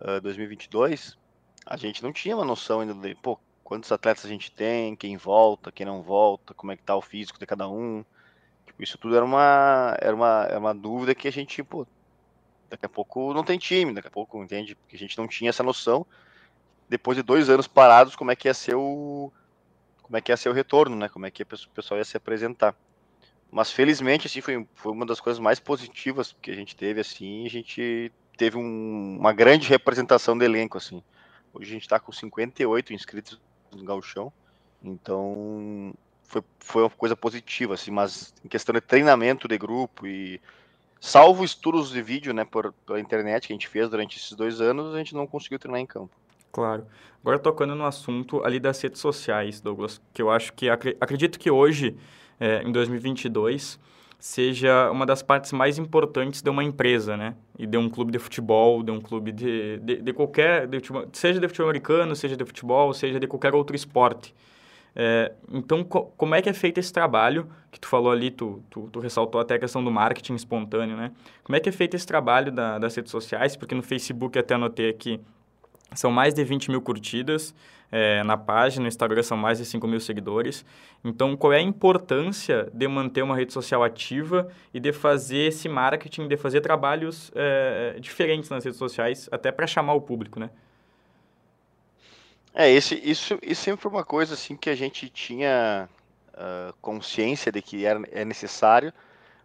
uh, 0.00 0.20
2022, 0.20 1.16
a 1.64 1.78
gente 1.78 2.02
não 2.02 2.12
tinha 2.12 2.36
uma 2.36 2.44
noção 2.44 2.80
ainda 2.80 2.92
de, 2.92 3.14
pô, 3.14 3.40
quantos 3.62 3.90
atletas 3.90 4.26
a 4.26 4.28
gente 4.28 4.52
tem, 4.52 4.94
quem 4.94 5.16
volta, 5.16 5.72
quem 5.72 5.86
não 5.86 6.02
volta, 6.02 6.52
como 6.52 6.72
é 6.72 6.76
que 6.76 6.82
tá 6.82 6.94
o 6.94 7.00
físico 7.00 7.38
de 7.38 7.46
cada 7.46 7.66
um. 7.66 8.04
Tipo, 8.66 8.82
isso 8.82 8.98
tudo 8.98 9.16
era 9.16 9.24
uma, 9.24 9.96
era 9.98 10.14
uma, 10.14 10.44
era 10.46 10.58
uma 10.58 10.74
dúvida 10.74 11.14
que 11.14 11.26
a 11.26 11.32
gente, 11.32 11.62
pô, 11.62 11.86
daqui 12.68 12.84
a 12.84 12.88
pouco 12.90 13.32
não 13.32 13.44
tem 13.44 13.56
time, 13.56 13.94
daqui 13.94 14.08
a 14.08 14.10
pouco, 14.10 14.44
entende? 14.44 14.74
Porque 14.74 14.94
a 14.94 14.98
gente 14.98 15.16
não 15.16 15.26
tinha 15.26 15.48
essa 15.48 15.62
noção. 15.62 16.06
Depois 16.86 17.16
de 17.16 17.22
dois 17.22 17.48
anos 17.48 17.66
parados, 17.66 18.14
como 18.14 18.30
é 18.30 18.36
que 18.36 18.46
ia 18.46 18.52
ser 18.52 18.74
o, 18.74 19.32
como 20.02 20.18
é 20.18 20.20
que 20.20 20.30
ia 20.30 20.36
ser 20.36 20.50
o 20.50 20.52
retorno, 20.52 20.94
né? 20.96 21.08
Como 21.08 21.24
é 21.24 21.30
que 21.30 21.44
o 21.44 21.46
pessoal 21.46 21.96
ia 21.96 22.04
se 22.04 22.18
apresentar. 22.18 22.76
Mas 23.54 23.70
felizmente, 23.70 24.26
assim, 24.26 24.40
foi, 24.40 24.66
foi 24.74 24.90
uma 24.90 25.06
das 25.06 25.20
coisas 25.20 25.38
mais 25.38 25.60
positivas 25.60 26.34
que 26.42 26.50
a 26.50 26.54
gente 26.56 26.74
teve, 26.74 27.00
assim, 27.00 27.46
a 27.46 27.48
gente 27.48 28.10
teve 28.36 28.58
um, 28.58 29.16
uma 29.16 29.32
grande 29.32 29.68
representação 29.68 30.36
do 30.36 30.42
elenco, 30.42 30.76
assim. 30.76 31.00
Hoje 31.52 31.70
a 31.70 31.72
gente 31.74 31.82
está 31.82 32.00
com 32.00 32.10
58 32.10 32.92
inscritos 32.92 33.40
no 33.70 33.84
Gauchão, 33.84 34.32
então 34.82 35.94
foi, 36.24 36.42
foi 36.58 36.82
uma 36.82 36.90
coisa 36.90 37.14
positiva, 37.14 37.74
assim, 37.74 37.92
mas 37.92 38.34
em 38.44 38.48
questão 38.48 38.72
de 38.72 38.80
treinamento 38.80 39.46
de 39.46 39.56
grupo 39.56 40.04
e 40.04 40.40
salvo 41.00 41.44
estudos 41.44 41.90
de 41.90 42.02
vídeo, 42.02 42.34
né, 42.34 42.44
por, 42.44 42.72
pela 42.84 42.98
internet 42.98 43.46
que 43.46 43.52
a 43.52 43.54
gente 43.54 43.68
fez 43.68 43.88
durante 43.88 44.18
esses 44.18 44.32
dois 44.32 44.60
anos, 44.60 44.92
a 44.92 44.98
gente 44.98 45.14
não 45.14 45.28
conseguiu 45.28 45.60
treinar 45.60 45.80
em 45.80 45.86
campo. 45.86 46.10
Claro. 46.50 46.88
Agora 47.20 47.38
tocando 47.38 47.76
no 47.76 47.86
assunto 47.86 48.44
ali 48.44 48.58
das 48.58 48.82
redes 48.82 49.00
sociais, 49.00 49.60
Douglas, 49.60 50.00
que 50.12 50.20
eu 50.20 50.28
acho 50.28 50.52
que 50.54 50.68
acredito 50.68 51.38
que 51.38 51.52
hoje, 51.52 51.96
é, 52.38 52.62
em 52.62 52.72
2022, 52.72 53.78
seja 54.18 54.90
uma 54.90 55.04
das 55.04 55.22
partes 55.22 55.52
mais 55.52 55.78
importantes 55.78 56.40
de 56.40 56.48
uma 56.48 56.64
empresa, 56.64 57.16
né? 57.16 57.34
E 57.58 57.66
de 57.66 57.76
um 57.76 57.90
clube 57.90 58.10
de 58.10 58.18
futebol, 58.18 58.82
de 58.82 58.90
um 58.90 59.00
clube 59.00 59.30
de, 59.32 59.78
de, 59.78 59.96
de 59.96 60.12
qualquer, 60.12 60.66
de, 60.66 60.80
seja 61.12 61.38
de 61.38 61.46
futebol 61.46 61.68
americano, 61.68 62.16
seja 62.16 62.36
de 62.36 62.44
futebol, 62.44 62.94
seja 62.94 63.20
de 63.20 63.26
qualquer 63.26 63.54
outro 63.54 63.76
esporte. 63.76 64.34
É, 64.96 65.32
então, 65.50 65.82
co 65.82 66.06
como 66.16 66.34
é 66.34 66.40
que 66.40 66.48
é 66.48 66.52
feito 66.52 66.78
esse 66.78 66.92
trabalho? 66.92 67.48
Que 67.70 67.80
tu 67.80 67.88
falou 67.88 68.12
ali, 68.12 68.30
tu, 68.30 68.62
tu, 68.70 68.88
tu, 68.92 69.00
ressaltou 69.00 69.40
até 69.40 69.54
a 69.54 69.58
questão 69.58 69.82
do 69.82 69.90
marketing 69.90 70.34
espontâneo, 70.34 70.96
né? 70.96 71.10
Como 71.42 71.56
é 71.56 71.60
que 71.60 71.68
é 71.68 71.72
feito 71.72 71.94
esse 71.94 72.06
trabalho 72.06 72.52
da, 72.52 72.78
das 72.78 72.94
redes 72.94 73.10
sociais? 73.10 73.56
Porque 73.56 73.74
no 73.74 73.82
Facebook 73.82 74.38
até 74.38 74.54
anotei 74.54 74.88
aqui 74.88 75.20
são 75.92 76.10
mais 76.10 76.34
de 76.34 76.44
20 76.44 76.70
mil 76.70 76.80
curtidas 76.80 77.54
é, 77.96 78.24
na 78.24 78.36
página, 78.36 78.82
no 78.82 78.88
Instagram 78.88 79.22
são 79.22 79.36
mais 79.36 79.58
de 79.58 79.64
5 79.64 79.86
mil 79.86 80.00
seguidores. 80.00 80.64
Então, 81.04 81.36
qual 81.36 81.52
é 81.52 81.58
a 81.58 81.62
importância 81.62 82.68
de 82.72 82.88
manter 82.88 83.22
uma 83.22 83.36
rede 83.36 83.52
social 83.52 83.84
ativa 83.84 84.50
e 84.72 84.80
de 84.80 84.92
fazer 84.92 85.46
esse 85.46 85.68
marketing, 85.68 86.26
de 86.26 86.36
fazer 86.36 86.60
trabalhos 86.60 87.30
é, 87.36 87.96
diferentes 88.00 88.50
nas 88.50 88.64
redes 88.64 88.78
sociais, 88.78 89.28
até 89.30 89.52
para 89.52 89.64
chamar 89.66 89.94
o 89.94 90.00
público, 90.00 90.40
né? 90.40 90.50
É, 92.52 92.68
esse, 92.68 92.96
isso, 92.96 93.38
isso 93.40 93.62
sempre 93.62 93.82
foi 93.82 93.90
uma 93.92 94.04
coisa 94.04 94.34
assim 94.34 94.56
que 94.56 94.70
a 94.70 94.74
gente 94.74 95.08
tinha 95.08 95.88
uh, 96.34 96.72
consciência 96.80 97.52
de 97.52 97.62
que 97.62 97.84
era, 97.84 98.00
é 98.10 98.24
necessário, 98.24 98.92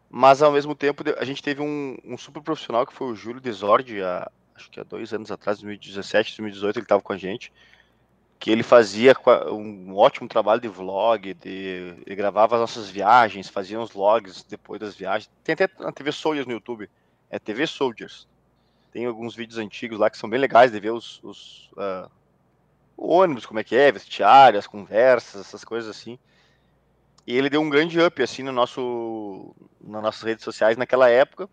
mas 0.10 0.42
ao 0.42 0.52
mesmo 0.52 0.74
tempo 0.74 1.04
a 1.18 1.26
gente 1.26 1.42
teve 1.42 1.62
um, 1.62 1.98
um 2.04 2.18
super 2.18 2.42
profissional 2.42 2.86
que 2.86 2.94
foi 2.94 3.08
o 3.08 3.16
Júlio 3.16 3.42
Desordi, 3.42 4.02
há, 4.02 4.32
acho 4.60 4.70
que 4.70 4.80
há 4.80 4.84
dois 4.84 5.14
anos 5.14 5.32
atrás, 5.32 5.60
2017, 5.60 6.38
2018, 6.38 6.78
ele 6.78 6.86
estava 6.86 7.02
com 7.02 7.14
a 7.14 7.18
gente, 7.18 7.52
que 8.38 8.52
ele 8.52 8.64
fazia 8.64 9.14
um 9.52 9.96
ótimo 9.96 10.28
trabalho 10.28 10.62
de 10.62 10.68
vlog, 10.68 11.34
de, 11.34 11.96
ele 12.06 12.16
gravava 12.16 12.56
as 12.56 12.62
nossas 12.62 12.90
viagens, 12.90 13.50
fazia 13.50 13.80
uns 13.80 13.92
vlogs 13.92 14.44
depois 14.44 14.80
das 14.80 14.96
viagens. 14.96 15.30
Tem 15.44 15.54
até 15.54 15.70
na 15.80 15.92
TV 15.92 16.12
Soldiers 16.12 16.48
no 16.48 16.54
YouTube, 16.54 16.90
é 17.30 17.38
TV 17.40 17.68
Soldiers. 17.68 18.28
Tem 18.92 19.06
alguns 19.06 19.36
vídeos 19.36 19.60
antigos 19.60 20.00
lá 20.00 20.10
que 20.10 20.18
são 20.18 20.30
bem 20.30 20.40
legais 20.40 20.72
de 20.72 20.80
ver 20.80 20.92
os, 20.92 21.22
os 21.24 21.70
uh, 21.74 22.10
ônibus, 22.98 23.46
como 23.46 23.60
é 23.60 23.64
que 23.64 23.76
é, 23.76 23.92
vestiário, 23.92 24.58
as 24.58 24.68
conversas, 24.68 25.42
essas 25.42 25.64
coisas 25.64 25.90
assim. 25.90 26.18
E 27.28 27.38
ele 27.38 27.50
deu 27.50 27.62
um 27.62 27.70
grande 27.70 28.00
up 28.02 28.24
assim 28.24 28.42
no 28.42 28.52
nosso, 28.52 29.54
nas 29.82 30.02
nossas 30.02 30.24
redes 30.24 30.44
sociais 30.44 30.78
naquela 30.78 31.10
época. 31.10 31.48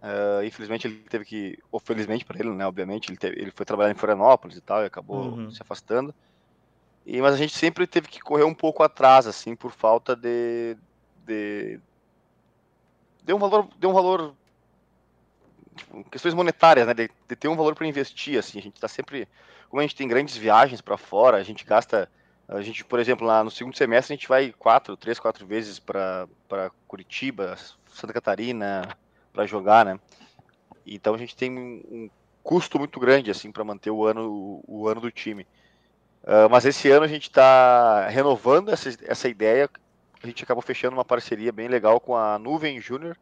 Uh, 0.00 0.44
infelizmente 0.44 0.86
ele 0.86 0.96
teve 1.08 1.24
que, 1.24 1.58
ou 1.72 1.80
felizmente 1.80 2.24
para 2.24 2.38
ele, 2.38 2.50
né? 2.50 2.64
Obviamente, 2.66 3.10
ele, 3.10 3.18
teve, 3.18 3.40
ele 3.40 3.50
foi 3.50 3.66
trabalhar 3.66 3.90
em 3.90 3.96
Florianópolis 3.96 4.56
e 4.56 4.60
tal, 4.60 4.82
e 4.82 4.86
acabou 4.86 5.30
uhum. 5.30 5.50
se 5.50 5.60
afastando. 5.60 6.14
E, 7.04 7.20
mas 7.20 7.34
a 7.34 7.36
gente 7.36 7.56
sempre 7.56 7.86
teve 7.86 8.06
que 8.06 8.20
correr 8.20 8.44
um 8.44 8.54
pouco 8.54 8.82
atrás, 8.82 9.26
assim, 9.26 9.56
por 9.56 9.72
falta 9.72 10.14
de. 10.14 10.76
de, 11.26 11.80
de 13.24 13.32
um 13.32 13.38
valor. 13.38 13.68
De 13.76 13.86
um 13.86 13.92
valor 13.92 14.34
tipo, 15.74 16.04
questões 16.04 16.34
monetárias, 16.34 16.86
né? 16.86 16.94
De, 16.94 17.10
de 17.28 17.36
ter 17.36 17.48
um 17.48 17.56
valor 17.56 17.74
para 17.74 17.86
investir, 17.86 18.38
assim. 18.38 18.58
A 18.58 18.62
gente 18.62 18.74
está 18.74 18.86
sempre. 18.86 19.26
Como 19.68 19.80
a 19.80 19.82
gente 19.82 19.96
tem 19.96 20.06
grandes 20.06 20.36
viagens 20.36 20.80
para 20.80 20.96
fora, 20.96 21.38
a 21.38 21.42
gente 21.42 21.64
gasta. 21.64 22.08
A 22.46 22.62
gente, 22.62 22.84
por 22.84 22.98
exemplo, 22.98 23.26
lá 23.26 23.42
no 23.42 23.50
segundo 23.50 23.76
semestre, 23.76 24.14
a 24.14 24.16
gente 24.16 24.28
vai 24.28 24.52
quatro, 24.52 24.96
três, 24.96 25.18
quatro 25.18 25.44
vezes 25.44 25.78
para 25.78 26.28
Curitiba, 26.86 27.56
Santa 27.86 28.12
Catarina, 28.12 28.96
para 29.38 29.46
jogar, 29.46 29.84
né? 29.84 30.00
Então 30.84 31.14
a 31.14 31.18
gente 31.18 31.36
tem 31.36 31.56
um 31.56 32.10
custo 32.42 32.76
muito 32.76 32.98
grande 32.98 33.30
assim 33.30 33.52
para 33.52 33.62
manter 33.62 33.90
o 33.92 34.04
ano 34.04 34.60
o 34.66 34.88
ano 34.88 35.00
do 35.00 35.12
time. 35.12 35.46
Uh, 36.24 36.50
mas 36.50 36.66
esse 36.66 36.90
ano 36.90 37.04
a 37.04 37.08
gente 37.08 37.28
está 37.28 38.08
renovando 38.08 38.70
essa, 38.70 38.88
essa 39.04 39.28
ideia. 39.28 39.70
A 40.20 40.26
gente 40.26 40.42
acabou 40.42 40.60
fechando 40.60 40.96
uma 40.96 41.04
parceria 41.04 41.52
bem 41.52 41.68
legal 41.68 42.00
com 42.00 42.16
a 42.16 42.36
Nuvem 42.36 42.80
Júnior, 42.80 43.16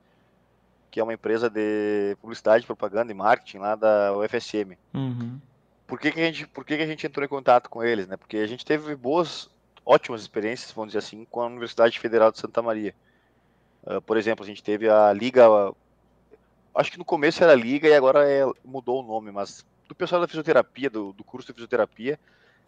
que 0.91 0.99
é 0.99 1.03
uma 1.03 1.13
empresa 1.13 1.51
de 1.51 2.17
publicidade, 2.23 2.65
propaganda 2.65 3.13
e 3.13 3.15
marketing 3.15 3.59
lá 3.59 3.75
da 3.75 4.17
UFSM. 4.17 4.79
Uhum. 4.95 5.39
Por 5.87 6.01
que, 6.01 6.11
que, 6.11 6.21
a 6.21 6.25
gente, 6.25 6.47
por 6.47 6.65
que, 6.65 6.79
que 6.79 6.83
a 6.83 6.87
gente 6.87 7.07
entrou 7.07 7.27
em 7.27 7.29
contato 7.29 7.69
com 7.69 7.85
eles? 7.85 8.09
Né? 8.09 8.17
Porque 8.17 8.39
a 8.39 8.47
gente 8.47 8.65
teve 8.65 8.97
boas, 8.97 9.51
ótimas 9.85 10.23
experiências, 10.23 10.73
vamos 10.73 10.95
dizer 10.95 11.01
assim, 11.01 11.27
com 11.27 11.43
a 11.43 11.47
Universidade 11.47 12.01
Federal 12.01 12.33
de 12.33 12.39
Santa 12.39 12.63
Maria. 12.63 12.95
Uh, 13.85 14.01
por 14.01 14.17
exemplo, 14.17 14.43
a 14.43 14.49
gente 14.49 14.63
teve 14.63 14.89
a 14.89 15.13
Liga 15.13 15.47
acho 16.77 16.93
que 16.93 16.99
no 16.99 17.05
começo 17.05 17.43
era 17.43 17.55
Liga 17.55 17.89
e 17.89 17.95
agora 17.95 18.29
é, 18.31 18.45
mudou 18.65 19.03
o 19.03 19.07
nome, 19.07 19.31
mas 19.31 19.65
do 19.89 19.95
pessoal 19.95 20.21
da 20.21 20.29
fisioterapia, 20.29 20.91
do, 20.91 21.13
do 21.13 21.25
curso 21.25 21.47
de 21.47 21.55
fisioterapia, 21.55 22.19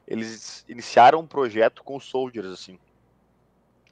eles 0.06 0.64
iniciaram 0.68 1.20
um 1.20 1.26
projeto 1.26 1.82
com 1.84 1.96
os 1.96 2.04
Soldiers, 2.04 2.46
assim. 2.46 2.78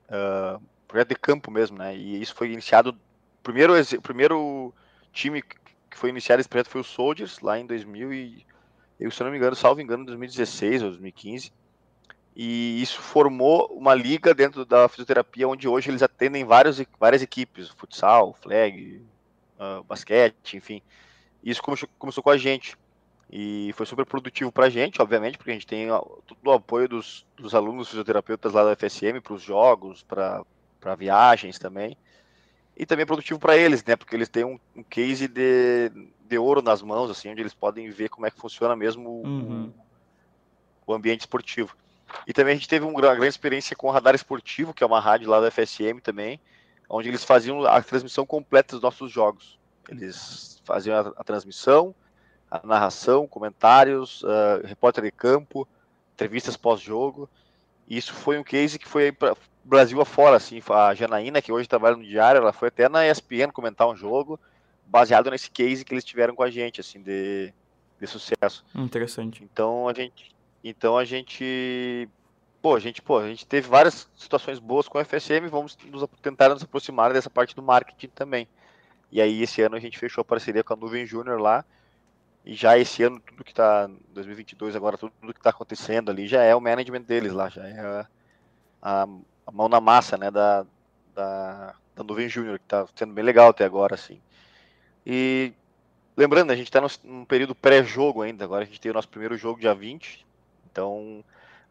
Uh, 0.08 0.60
projeto 0.88 1.08
de 1.08 1.16
campo 1.16 1.50
mesmo, 1.50 1.76
né? 1.76 1.94
E 1.96 2.20
isso 2.20 2.34
foi 2.34 2.50
iniciado. 2.52 2.96
Primeiro, 3.42 3.74
primeiro 4.02 4.72
time 5.12 5.42
que 5.42 5.98
foi 5.98 6.10
iniciado 6.10 6.40
esse 6.40 6.48
projeto 6.48 6.70
foi 6.70 6.80
o 6.80 6.84
Soldiers, 6.84 7.40
lá 7.40 7.58
em 7.58 7.66
2000 7.66 8.12
e, 8.12 8.46
eu, 8.98 9.10
se 9.10 9.22
não 9.22 9.30
me 9.30 9.36
engano, 9.36 9.54
salvo 9.54 9.80
engano, 9.80 10.04
2016 10.06 10.82
ou 10.82 10.88
2015. 10.90 11.52
E 12.34 12.82
isso 12.82 13.00
formou 13.00 13.66
uma 13.72 13.94
liga 13.94 14.34
dentro 14.34 14.64
da 14.64 14.88
fisioterapia, 14.88 15.48
onde 15.48 15.66
hoje 15.66 15.90
eles 15.90 16.02
atendem 16.02 16.44
vários, 16.44 16.82
várias 16.98 17.22
equipes, 17.22 17.68
futsal, 17.68 18.34
flag, 18.34 19.02
uh, 19.58 19.82
basquete, 19.84 20.56
enfim. 20.56 20.82
Isso 21.42 21.62
começou, 21.62 21.88
começou 21.98 22.22
com 22.22 22.30
a 22.30 22.36
gente. 22.36 22.76
E 23.30 23.72
foi 23.74 23.84
super 23.86 24.06
produtivo 24.06 24.52
para 24.52 24.66
a 24.66 24.70
gente, 24.70 25.02
obviamente, 25.02 25.36
porque 25.36 25.50
a 25.50 25.54
gente 25.54 25.66
tem 25.66 25.88
todo 25.88 26.38
o 26.44 26.52
apoio 26.52 26.88
dos, 26.88 27.26
dos 27.36 27.54
alunos 27.54 27.88
fisioterapeutas 27.88 28.52
lá 28.52 28.62
da 28.62 28.76
FSM 28.76 29.20
para 29.20 29.34
os 29.34 29.42
jogos, 29.42 30.04
para 30.04 30.94
viagens 30.96 31.58
também. 31.58 31.96
E 32.76 32.84
também 32.84 33.02
é 33.02 33.06
produtivo 33.06 33.40
para 33.40 33.56
eles, 33.56 33.82
né? 33.84 33.96
Porque 33.96 34.14
eles 34.14 34.28
têm 34.28 34.44
um, 34.44 34.60
um, 34.76 34.82
case 34.82 35.26
de, 35.26 35.90
de 36.28 36.38
ouro 36.38 36.62
nas 36.62 36.82
mãos, 36.82 37.10
assim, 37.10 37.30
onde 37.30 37.40
eles 37.40 37.54
podem 37.54 37.90
ver 37.90 38.10
como 38.10 38.26
é 38.26 38.30
que 38.30 38.38
funciona 38.38 38.76
mesmo 38.76 39.22
uhum. 39.22 39.72
o, 40.86 40.92
o, 40.92 40.94
ambiente 40.94 41.20
esportivo. 41.20 41.74
E 42.26 42.32
também 42.32 42.52
a 42.52 42.56
gente 42.56 42.68
teve 42.68 42.84
uma 42.84 43.00
grande 43.00 43.26
experiência 43.26 43.74
com 43.74 43.88
o 43.88 43.90
Radar 43.90 44.14
Esportivo, 44.14 44.74
que 44.74 44.84
é 44.84 44.86
uma 44.86 45.00
rádio 45.00 45.28
lá 45.28 45.40
da 45.40 45.50
FSM 45.50 46.00
também, 46.02 46.38
onde 46.88 47.08
eles 47.08 47.24
faziam 47.24 47.64
a 47.64 47.82
transmissão 47.82 48.24
completa 48.26 48.74
dos 48.74 48.82
nossos 48.82 49.10
jogos. 49.10 49.58
Eles 49.88 50.60
faziam 50.64 50.96
a, 50.96 51.12
a 51.20 51.24
transmissão, 51.24 51.94
a 52.50 52.66
narração, 52.66 53.26
comentários, 53.26 54.22
uh, 54.22 54.64
repórter 54.64 55.04
de 55.04 55.10
campo, 55.10 55.66
entrevistas 56.14 56.56
pós-jogo. 56.56 57.28
isso 57.88 58.12
foi 58.12 58.38
um 58.38 58.44
case 58.44 58.78
que 58.78 58.88
foi 58.88 59.12
para 59.12 59.36
Brasil 59.66 60.00
afora, 60.00 60.36
assim, 60.36 60.62
a 60.70 60.94
Janaína, 60.94 61.42
que 61.42 61.50
hoje 61.50 61.68
trabalha 61.68 61.96
no 61.96 62.04
Diário, 62.04 62.40
ela 62.40 62.52
foi 62.52 62.68
até 62.68 62.88
na 62.88 63.04
ESPN 63.04 63.50
comentar 63.52 63.88
um 63.88 63.96
jogo, 63.96 64.38
baseado 64.86 65.28
nesse 65.28 65.50
case 65.50 65.84
que 65.84 65.92
eles 65.92 66.04
tiveram 66.04 66.36
com 66.36 66.42
a 66.44 66.50
gente, 66.50 66.80
assim, 66.80 67.02
de, 67.02 67.52
de 68.00 68.06
sucesso. 68.06 68.64
Interessante. 68.72 69.42
Então 69.42 69.88
a 69.88 69.92
gente, 69.92 70.30
então 70.62 70.96
a 70.96 71.04
gente, 71.04 72.08
pô, 72.66 72.74
a 72.74 72.80
gente, 72.80 73.00
pô, 73.00 73.18
a 73.18 73.28
gente 73.28 73.46
teve 73.46 73.68
várias 73.68 74.08
situações 74.16 74.58
boas 74.58 74.88
com 74.88 74.98
o 74.98 75.04
FSM, 75.04 75.46
vamos 75.48 75.78
nos, 75.86 76.04
tentar 76.20 76.48
nos 76.48 76.64
aproximar 76.64 77.12
dessa 77.12 77.30
parte 77.30 77.54
do 77.54 77.62
marketing 77.62 78.08
também. 78.08 78.48
E 79.12 79.20
aí 79.20 79.40
esse 79.40 79.62
ano 79.62 79.76
a 79.76 79.78
gente 79.78 79.96
fechou 79.96 80.22
a 80.22 80.24
parceria 80.24 80.64
com 80.64 80.72
a 80.72 80.76
Nuvem 80.76 81.06
Júnior 81.06 81.40
lá, 81.40 81.64
e 82.44 82.54
já 82.54 82.76
esse 82.76 83.04
ano, 83.04 83.20
tudo 83.20 83.44
que 83.44 83.52
está 83.52 83.88
2022 84.08 84.74
agora, 84.74 84.98
tudo, 84.98 85.12
que 85.32 85.38
está 85.38 85.50
acontecendo 85.50 86.10
ali 86.10 86.26
já 86.26 86.42
é 86.42 86.56
o 86.56 86.60
management 86.60 87.02
deles 87.02 87.32
lá, 87.32 87.48
já 87.48 87.68
é 87.68 87.78
a, 87.78 88.08
a, 88.82 89.02
a 89.46 89.52
mão 89.52 89.68
na 89.68 89.80
massa, 89.80 90.18
né, 90.18 90.28
da, 90.28 90.66
da, 91.14 91.72
da 91.94 92.02
Nuvem 92.02 92.28
Júnior, 92.28 92.58
que 92.58 92.64
está 92.64 92.84
sendo 92.96 93.14
bem 93.14 93.22
legal 93.22 93.50
até 93.50 93.64
agora, 93.64 93.94
assim. 93.94 94.20
E 95.06 95.52
lembrando, 96.16 96.50
a 96.50 96.56
gente 96.56 96.66
está 96.66 96.82
num 97.04 97.24
período 97.24 97.54
pré-jogo 97.54 98.22
ainda, 98.22 98.44
agora 98.44 98.64
a 98.64 98.66
gente 98.66 98.80
tem 98.80 98.90
o 98.90 98.94
nosso 98.94 99.08
primeiro 99.08 99.38
jogo 99.38 99.60
dia 99.60 99.72
20, 99.72 100.26
então 100.68 101.22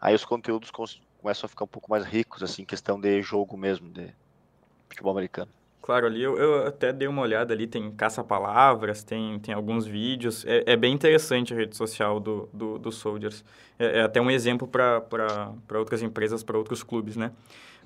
aí 0.06 0.14
os 0.14 0.24
conteúdos 0.24 0.70
começam 0.70 1.48
a 1.48 1.50
ficar 1.50 1.66
um 1.66 1.68
pouco 1.68 1.90
mais 1.90 2.06
ricos, 2.06 2.44
assim, 2.44 2.64
questão 2.64 3.00
de 3.00 3.22
jogo 3.24 3.58
mesmo, 3.58 3.90
de 3.90 4.14
futebol 4.88 5.12
americano. 5.12 5.52
Claro, 5.82 6.06
ali 6.06 6.22
eu, 6.22 6.38
eu 6.38 6.68
até 6.68 6.94
dei 6.94 7.08
uma 7.08 7.24
olhada 7.24 7.54
ali, 7.54 7.66
tem 7.66 7.92
caça-palavras, 7.92 9.04
tem, 9.04 9.40
tem 9.40 9.54
alguns 9.54 9.88
vídeos. 9.88 10.46
É, 10.46 10.64
é, 10.68 10.76
bem 10.76 10.94
interessante 10.94 11.54
a 11.54 11.58
rede 11.58 11.76
social 11.76 12.20
do, 12.20 12.48
do, 12.54 12.78
do 12.78 12.92
Soldiers. 12.92 13.44
É, 13.80 14.00
é 14.00 14.02
até 14.04 14.22
um 14.22 14.30
exemplo 14.30 14.68
para 14.68 15.54
outras 15.74 16.04
empresas, 16.04 16.44
para 16.44 16.58
outros 16.58 16.84
clubes, 16.84 17.16
né? 17.16 17.32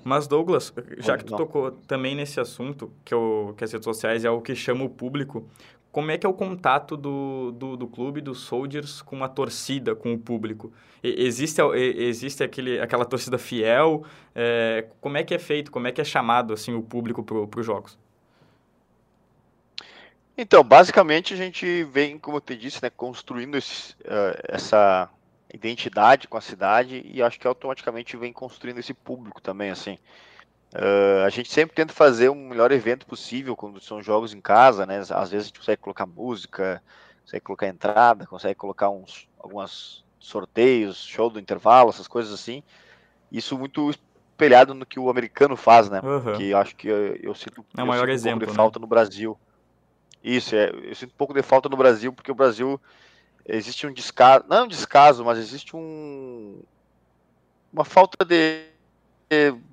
Mas, 0.02 0.26
Douglas, 0.26 0.72
já 0.98 1.16
que 1.16 1.24
tu 1.24 1.36
tocou 1.36 1.72
também 1.86 2.14
nesse 2.14 2.40
assunto, 2.40 2.90
que, 3.04 3.12
eu, 3.12 3.54
que 3.56 3.64
as 3.64 3.72
redes 3.72 3.84
sociais 3.84 4.24
é 4.24 4.30
o 4.30 4.40
que 4.40 4.54
chama 4.54 4.84
o 4.84 4.88
público, 4.88 5.46
como 5.92 6.10
é 6.10 6.18
que 6.18 6.26
é 6.26 6.28
o 6.28 6.34
contato 6.34 6.96
do, 6.96 7.52
do, 7.52 7.76
do 7.76 7.86
clube, 7.88 8.20
dos 8.20 8.40
Soldiers, 8.40 9.02
com 9.02 9.24
a 9.24 9.28
torcida, 9.28 9.94
com 9.94 10.12
o 10.14 10.18
público? 10.18 10.72
E, 11.02 11.24
existe 11.24 11.60
existe 11.60 12.44
aquele, 12.44 12.80
aquela 12.80 13.04
torcida 13.04 13.38
fiel? 13.38 14.04
É, 14.34 14.86
como 15.00 15.16
é 15.16 15.24
que 15.24 15.34
é 15.34 15.38
feito? 15.38 15.70
Como 15.70 15.88
é 15.88 15.92
que 15.92 16.00
é 16.00 16.04
chamado 16.04 16.52
assim 16.52 16.74
o 16.74 16.82
público 16.82 17.22
para 17.22 17.60
os 17.60 17.66
jogos? 17.66 17.98
Então, 20.36 20.64
basicamente 20.64 21.34
a 21.34 21.36
gente 21.36 21.84
vem, 21.84 22.18
como 22.18 22.38
eu 22.38 22.40
te 22.40 22.56
disse, 22.56 22.82
né, 22.82 22.88
construindo 22.88 23.58
esse, 23.58 23.92
uh, 24.04 24.38
essa 24.48 25.10
identidade 25.52 26.28
com 26.28 26.38
a 26.38 26.40
cidade 26.40 27.02
e 27.04 27.20
acho 27.20 27.38
que 27.38 27.46
automaticamente 27.46 28.16
vem 28.16 28.32
construindo 28.32 28.78
esse 28.78 28.94
público 28.94 29.40
também, 29.40 29.70
assim. 29.70 29.98
Uh, 30.72 31.24
a 31.26 31.30
gente 31.30 31.52
sempre 31.52 31.74
tenta 31.74 31.92
fazer 31.92 32.28
o 32.28 32.32
um 32.32 32.48
melhor 32.48 32.70
evento 32.70 33.04
possível 33.04 33.56
quando 33.56 33.80
são 33.80 34.00
jogos 34.00 34.32
em 34.32 34.40
casa, 34.40 34.86
né? 34.86 34.98
Às 34.98 35.30
vezes 35.30 35.46
a 35.46 35.48
gente 35.48 35.58
consegue 35.58 35.82
colocar 35.82 36.06
música, 36.06 36.82
consegue 37.24 37.44
colocar 37.44 37.66
entrada, 37.66 38.26
consegue 38.26 38.54
colocar 38.54 38.88
uns 38.88 39.28
algumas 39.38 40.04
sorteios, 40.20 41.04
show 41.04 41.28
do 41.28 41.40
intervalo, 41.40 41.90
essas 41.90 42.06
coisas 42.06 42.32
assim. 42.32 42.62
Isso 43.32 43.58
muito 43.58 43.90
espelhado 43.90 44.72
no 44.72 44.86
que 44.86 45.00
o 45.00 45.10
americano 45.10 45.56
faz, 45.56 45.90
né? 45.90 46.00
Uhum. 46.02 46.36
Que 46.36 46.50
eu 46.50 46.58
acho 46.58 46.76
que 46.76 46.86
eu, 46.86 47.16
eu 47.16 47.34
sinto, 47.34 47.64
é 47.76 47.82
o 47.82 47.86
maior 47.86 48.02
sinto 48.02 48.12
exemplo, 48.12 48.36
um 48.36 48.38
pouco 48.38 48.46
de 48.46 48.52
né? 48.52 48.56
falta 48.56 48.78
no 48.78 48.86
Brasil. 48.86 49.38
Isso, 50.22 50.54
é, 50.54 50.70
eu 50.70 50.94
sinto 50.94 51.10
um 51.10 51.16
pouco 51.16 51.34
de 51.34 51.42
falta 51.42 51.68
no 51.68 51.76
Brasil, 51.76 52.12
porque 52.12 52.30
o 52.30 52.34
Brasil 52.34 52.80
existe 53.44 53.86
um 53.86 53.92
descaso, 53.92 54.44
não 54.48 54.58
é 54.58 54.62
um 54.62 54.68
descaso, 54.68 55.24
mas 55.24 55.38
existe 55.38 55.74
um 55.74 56.60
uma 57.72 57.84
falta 57.84 58.24
de 58.24 58.69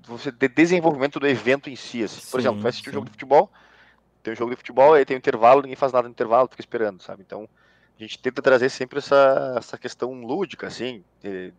você 0.08 0.32
ter 0.32 0.50
desenvolvimento 0.50 1.20
do 1.20 1.28
evento 1.28 1.70
em 1.70 1.76
si. 1.76 2.04
Assim. 2.04 2.22
Por 2.22 2.40
sim, 2.40 2.48
exemplo, 2.48 2.62
vai 2.62 2.70
assistir 2.70 2.90
um 2.90 2.94
jogo 2.94 3.06
de 3.06 3.12
futebol, 3.12 3.52
tem 4.22 4.34
um 4.34 4.36
jogo 4.36 4.52
de 4.52 4.58
futebol, 4.58 4.94
aí 4.94 5.06
tem 5.06 5.16
um 5.16 5.20
intervalo, 5.20 5.62
ninguém 5.62 5.76
faz 5.76 5.92
nada 5.92 6.08
no 6.08 6.12
intervalo, 6.12 6.48
fica 6.48 6.62
esperando, 6.62 7.02
sabe? 7.02 7.24
Então, 7.26 7.50
a 7.98 8.02
gente 8.02 8.20
tenta 8.20 8.42
trazer 8.42 8.70
sempre 8.70 9.00
essa, 9.00 9.56
essa 9.58 9.78
questão 9.78 10.14
lúdica, 10.14 10.68
assim, 10.68 11.04
de, 11.22 11.52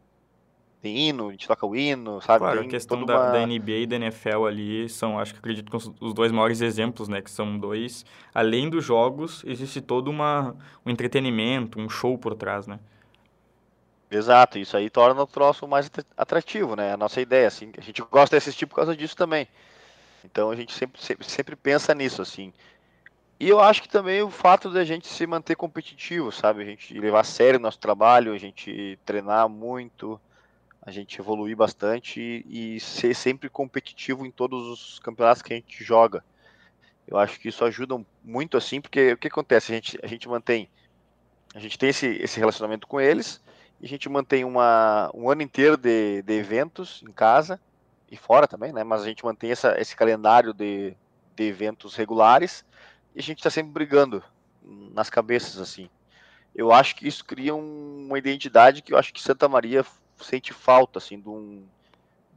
de 0.83 0.89
hino, 0.89 1.29
a 1.29 1.31
gente 1.33 1.49
toca 1.49 1.67
o 1.67 1.75
hino, 1.75 2.21
sabe? 2.21 2.39
Claro, 2.39 2.59
tem 2.61 2.69
a 2.69 2.71
questão 2.71 3.05
da, 3.05 3.19
uma... 3.19 3.31
da, 3.33 3.47
NBA 3.47 3.71
e 3.73 3.87
da 3.87 3.97
NFL 3.97 4.47
ali 4.47 4.89
são, 4.89 5.19
acho 5.19 5.33
que 5.33 5.41
acredito, 5.41 5.75
os 6.01 6.15
dois 6.15 6.31
maiores 6.31 6.61
exemplos, 6.61 7.09
né? 7.09 7.21
Que 7.21 7.31
são 7.31 7.59
dois, 7.59 8.05
além 8.33 8.71
dos 8.71 8.85
jogos, 8.85 9.43
existe 9.45 9.81
todo 9.81 10.09
uma, 10.09 10.55
um 10.87 10.91
entretenimento, 10.91 11.81
um 11.81 11.89
show 11.89 12.17
por 12.17 12.35
trás, 12.37 12.67
né? 12.67 12.79
Exato, 14.11 14.59
isso 14.59 14.77
aí 14.77 14.89
torna 14.89 15.23
o 15.23 15.27
troço 15.27 15.69
mais 15.69 15.91
atrativo, 16.17 16.75
né? 16.75 16.93
A 16.93 16.97
nossa 16.97 17.21
ideia, 17.21 17.47
assim, 17.47 17.71
a 17.77 17.81
gente 17.83 18.01
gosta 18.03 18.35
de 18.35 18.39
assistir 18.39 18.67
por 18.67 18.77
causa 18.77 18.97
disso 18.97 19.15
também. 19.15 19.47
Então 20.25 20.51
a 20.51 20.57
gente 20.57 20.73
sempre, 20.73 21.01
sempre, 21.01 21.29
sempre 21.29 21.57
pensa 21.57 21.95
nisso, 21.95 22.23
assim. 22.23 22.53
E 23.39 23.49
eu 23.49 23.61
acho 23.61 23.83
que 23.83 23.89
também 23.89 24.23
o 24.23 24.31
fato 24.31 24.71
de 24.71 24.79
a 24.79 24.85
gente 24.85 25.07
se 25.07 25.27
manter 25.27 25.57
competitivo, 25.57 26.33
sabe? 26.33 26.63
A 26.63 26.65
gente 26.65 26.99
levar 26.99 27.21
a 27.21 27.25
sério 27.25 27.59
o 27.59 27.63
nosso 27.63 27.79
trabalho, 27.79 28.33
a 28.33 28.39
gente 28.39 28.99
treinar 29.05 29.47
muito, 29.49 30.19
a 30.83 30.91
gente 30.91 31.21
evoluir 31.21 31.57
bastante 31.57 32.45
e, 32.49 32.77
e 32.77 32.81
ser 32.81 33.15
sempre 33.15 33.51
competitivo 33.51 34.25
em 34.25 34.31
todos 34.31 34.67
os 34.67 34.99
campeonatos 35.01 35.43
que 35.43 35.53
a 35.53 35.57
gente 35.57 35.85
joga. 35.85 36.25
Eu 37.07 37.19
acho 37.19 37.39
que 37.39 37.49
isso 37.49 37.65
ajuda 37.65 38.03
muito, 38.25 38.57
assim, 38.57 38.81
porque 38.81 39.13
o 39.13 39.19
que 39.19 39.29
acontece? 39.29 39.71
A 39.71 39.75
gente, 39.75 39.99
a 40.03 40.07
gente 40.07 40.29
mantém, 40.29 40.69
a 41.55 41.59
gente 41.59 41.79
tem 41.79 41.91
esse, 41.91 42.07
esse 42.07 42.39
relacionamento 42.39 42.87
com 42.87 43.01
eles 43.01 43.41
e 43.81 43.87
a 43.87 43.89
gente 43.89 44.09
mantém 44.09 44.45
uma, 44.45 45.11
um 45.15 45.31
ano 45.31 45.43
inteiro 45.43 45.77
de, 45.77 46.23
de 46.23 46.33
eventos 46.33 47.03
em 47.07 47.13
casa 47.13 47.61
e 48.11 48.17
fora 48.17 48.49
também, 48.49 48.73
né? 48.73 48.83
Mas 48.83 49.03
a 49.03 49.05
gente 49.05 49.25
mantém 49.25 49.51
essa, 49.51 49.81
esse 49.81 49.95
calendário 49.95 50.53
de, 50.53 50.97
de 51.37 51.45
eventos 51.45 51.95
regulares 51.95 52.65
e 53.15 53.21
a 53.21 53.23
gente 53.23 53.39
está 53.39 53.51
sempre 53.51 53.73
brigando 53.73 54.23
nas 54.93 55.09
cabeças, 55.09 55.61
assim. 55.61 55.89
Eu 56.55 56.73
acho 56.73 56.97
que 56.97 57.07
isso 57.07 57.25
cria 57.25 57.55
um, 57.55 58.07
uma 58.07 58.19
identidade 58.19 58.83
que 58.83 58.93
eu 58.93 58.99
acho 58.99 59.13
que 59.13 59.23
Santa 59.23 59.49
Maria 59.49 59.85
sente 60.17 60.53
falta, 60.53 60.99
assim, 60.99 61.21
de 61.21 61.29
um, 61.29 61.65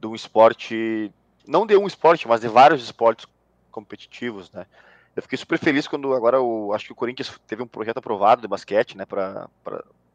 de 0.00 0.06
um 0.06 0.14
esporte, 0.14 1.12
não 1.46 1.66
de 1.66 1.76
um 1.76 1.86
esporte, 1.86 2.28
mas 2.28 2.40
de 2.40 2.48
vários 2.48 2.84
esportes 2.84 3.26
competitivos, 3.70 4.50
né? 4.52 4.66
Eu 5.14 5.22
fiquei 5.22 5.36
super 5.36 5.58
feliz 5.58 5.86
quando 5.86 6.14
agora 6.14 6.40
o, 6.40 6.72
acho 6.72 6.86
que 6.86 6.92
o 6.92 6.96
Corinthians 6.96 7.38
teve 7.46 7.62
um 7.62 7.66
projeto 7.66 7.98
aprovado 7.98 8.40
de 8.40 8.48
basquete, 8.48 8.96
né, 8.96 9.04
para 9.04 9.48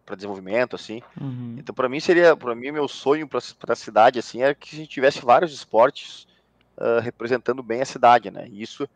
para 0.07 0.15
desenvolvimento 0.15 0.75
assim. 0.75 1.01
Uhum. 1.19 1.55
Então 1.59 1.75
para 1.75 1.89
mim 1.89 1.99
seria, 1.99 2.35
para 2.35 2.55
mim 2.55 2.71
meu 2.71 2.87
sonho 2.87 3.27
para 3.27 3.41
a 3.67 3.75
cidade 3.75 4.17
assim 4.17 4.41
era 4.41 4.55
que 4.55 4.73
a 4.73 4.79
gente 4.79 4.89
tivesse 4.89 5.19
vários 5.23 5.53
esportes 5.53 6.25
uh, 6.77 7.01
representando 7.01 7.61
bem 7.61 7.81
a 7.81 7.85
cidade, 7.85 8.31
né? 8.31 8.47
E 8.49 8.63
isso 8.63 8.89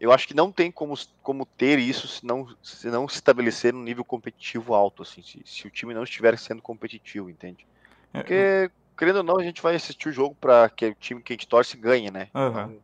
eu 0.00 0.10
acho 0.10 0.26
que 0.26 0.34
não 0.34 0.50
tem 0.50 0.70
como, 0.72 0.98
como 1.22 1.46
ter 1.46 1.78
isso 1.78 2.08
se 2.08 2.26
não 2.26 2.48
se 2.60 2.88
não 2.88 3.08
se 3.08 3.14
estabelecer 3.14 3.72
um 3.72 3.82
nível 3.82 4.04
competitivo 4.04 4.74
alto 4.74 5.02
assim, 5.02 5.22
se, 5.22 5.40
se 5.46 5.66
o 5.66 5.70
time 5.70 5.94
não 5.94 6.02
estiver 6.02 6.36
sendo 6.36 6.60
competitivo, 6.60 7.30
entende? 7.30 7.64
É, 8.12 8.18
Porque 8.18 8.34
é, 8.34 8.70
querendo 8.98 9.18
ou 9.18 9.22
não 9.22 9.38
a 9.38 9.44
gente 9.44 9.62
vai 9.62 9.76
assistir 9.76 10.08
o 10.08 10.12
jogo 10.12 10.36
para 10.40 10.68
que 10.68 10.86
o 10.86 10.94
time 10.96 11.22
que 11.22 11.32
a 11.32 11.34
gente 11.34 11.46
torce 11.46 11.76
ganhe, 11.76 12.10
né? 12.10 12.28
Uhum. 12.34 12.48
Então, 12.48 12.76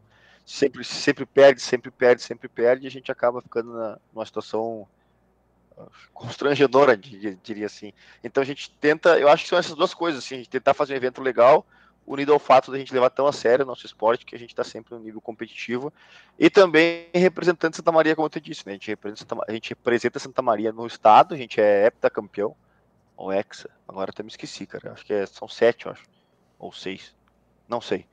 sempre 0.47 0.85
sempre 0.85 1.27
perde, 1.27 1.61
sempre 1.61 1.91
perde, 1.91 2.23
sempre 2.23 2.49
perde, 2.49 2.85
e 2.85 2.87
a 2.87 2.91
gente 2.91 3.11
acaba 3.11 3.43
ficando 3.43 3.73
na, 3.73 3.99
numa 4.15 4.25
situação 4.25 4.87
constrangedora, 6.13 6.97
diria 6.97 7.67
assim. 7.67 7.93
Então 8.23 8.43
a 8.43 8.47
gente 8.47 8.71
tenta, 8.81 9.19
eu 9.19 9.29
acho 9.29 9.45
que 9.45 9.51
são 9.51 9.59
essas 9.59 9.75
duas 9.75 9.95
coisas, 9.95 10.25
assim, 10.25 10.35
a 10.35 10.39
gente 10.39 10.51
tentar 10.51 10.75
fazer 10.75 10.95
um 10.95 10.97
evento 10.97 11.23
legal, 11.23 11.67
unido 12.07 12.33
ao 12.33 12.39
fato 12.39 12.73
da 12.73 12.79
gente 12.79 12.93
levar 12.93 13.11
tão 13.11 13.27
a 13.27 13.33
sério 13.33 13.65
o 13.65 13.69
nosso 13.69 13.85
esporte, 13.85 14.25
que 14.25 14.35
a 14.35 14.39
gente 14.39 14.51
está 14.51 14.65
sempre 14.65 14.95
no 14.95 15.01
nível 15.01 15.21
competitivo, 15.21 15.93
e 16.39 16.49
também 16.49 17.07
representando 17.15 17.77
Santa 17.77 17.93
Maria, 17.93 18.17
como 18.17 18.29
eu 18.33 18.41
disse, 18.41 18.67
né? 18.67 18.73
a, 18.73 18.75
gente 18.75 18.89
representa, 18.89 19.37
a 19.47 19.53
gente 19.53 19.69
representa 19.71 20.19
Santa 20.19 20.43
Maria 20.43 20.73
no 20.73 20.87
estado, 20.87 21.35
a 21.35 21.37
gente 21.37 21.61
é 21.61 21.87
heptacampeão, 21.87 22.57
ou 23.17 23.33
hexa, 23.33 23.69
agora 23.87 24.11
até 24.11 24.23
me 24.23 24.31
esqueci, 24.31 24.67
cara, 24.67 24.93
acho 24.93 25.05
que 25.05 25.13
é, 25.13 25.27
são 25.27 25.47
sete, 25.47 25.87
eu 25.87 25.93
acho, 25.93 26.05
ou 26.59 26.73
seis, 26.73 27.15
não 27.69 27.81
sei. 27.81 28.07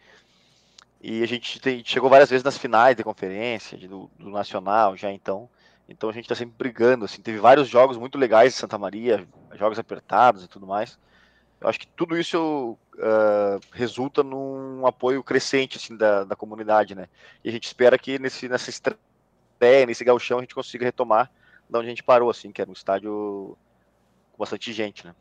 E 1.02 1.22
a 1.22 1.28
gente 1.28 1.60
tem, 1.60 1.84
chegou 1.86 2.10
várias 2.10 2.30
vezes 2.30 2.44
nas 2.44 2.58
finais 2.58 2.96
de 2.96 3.04
conferência, 3.04 3.78
do, 3.88 4.10
do 4.18 4.30
nacional 4.30 4.98
já, 4.98 5.12
então 5.12 5.48
então 5.88 6.10
a 6.10 6.14
gente 6.14 6.26
está 6.26 6.36
sempre 6.36 6.56
brigando, 6.58 7.06
assim, 7.06 7.22
teve 7.22 7.38
vários 7.38 7.68
jogos 7.68 7.98
muito 7.98 8.18
legais 8.18 8.54
em 8.54 8.58
Santa 8.58 8.78
Maria, 8.78 9.28
jogos 9.54 9.78
apertados 9.78 10.44
e 10.44 10.48
tudo 10.48 10.66
mais. 10.66 10.98
Eu 11.62 11.70
acho 11.70 11.80
que 11.80 11.88
tudo 11.88 12.18
isso 12.18 12.78
uh, 12.96 13.60
resulta 13.72 14.24
num 14.24 14.86
apoio 14.86 15.24
crescente 15.24 15.78
assim, 15.78 15.96
da, 15.96 16.24
da 16.24 16.36
comunidade, 16.36 16.96
né? 16.96 17.08
E 17.44 17.50
a 17.50 17.52
gente 17.52 17.66
espera 17.66 17.98
que 17.98 18.20
nesse, 18.20 18.50
nessa 18.50 18.70
estreia, 18.70 19.86
nesse 19.88 20.04
galchão, 20.04 20.40
a 20.40 20.42
gente 20.42 20.56
consiga 20.56 20.86
retomar 20.86 21.32
da 21.70 21.80
onde 21.80 21.88
a 21.88 21.90
gente 21.90 22.04
parou, 22.04 22.30
assim, 22.30 22.52
que 22.52 22.62
era 22.62 22.70
um 22.70 22.74
estádio 22.74 23.58
com 24.32 24.38
bastante 24.38 24.74
gente, 24.74 25.06
né? 25.06 25.16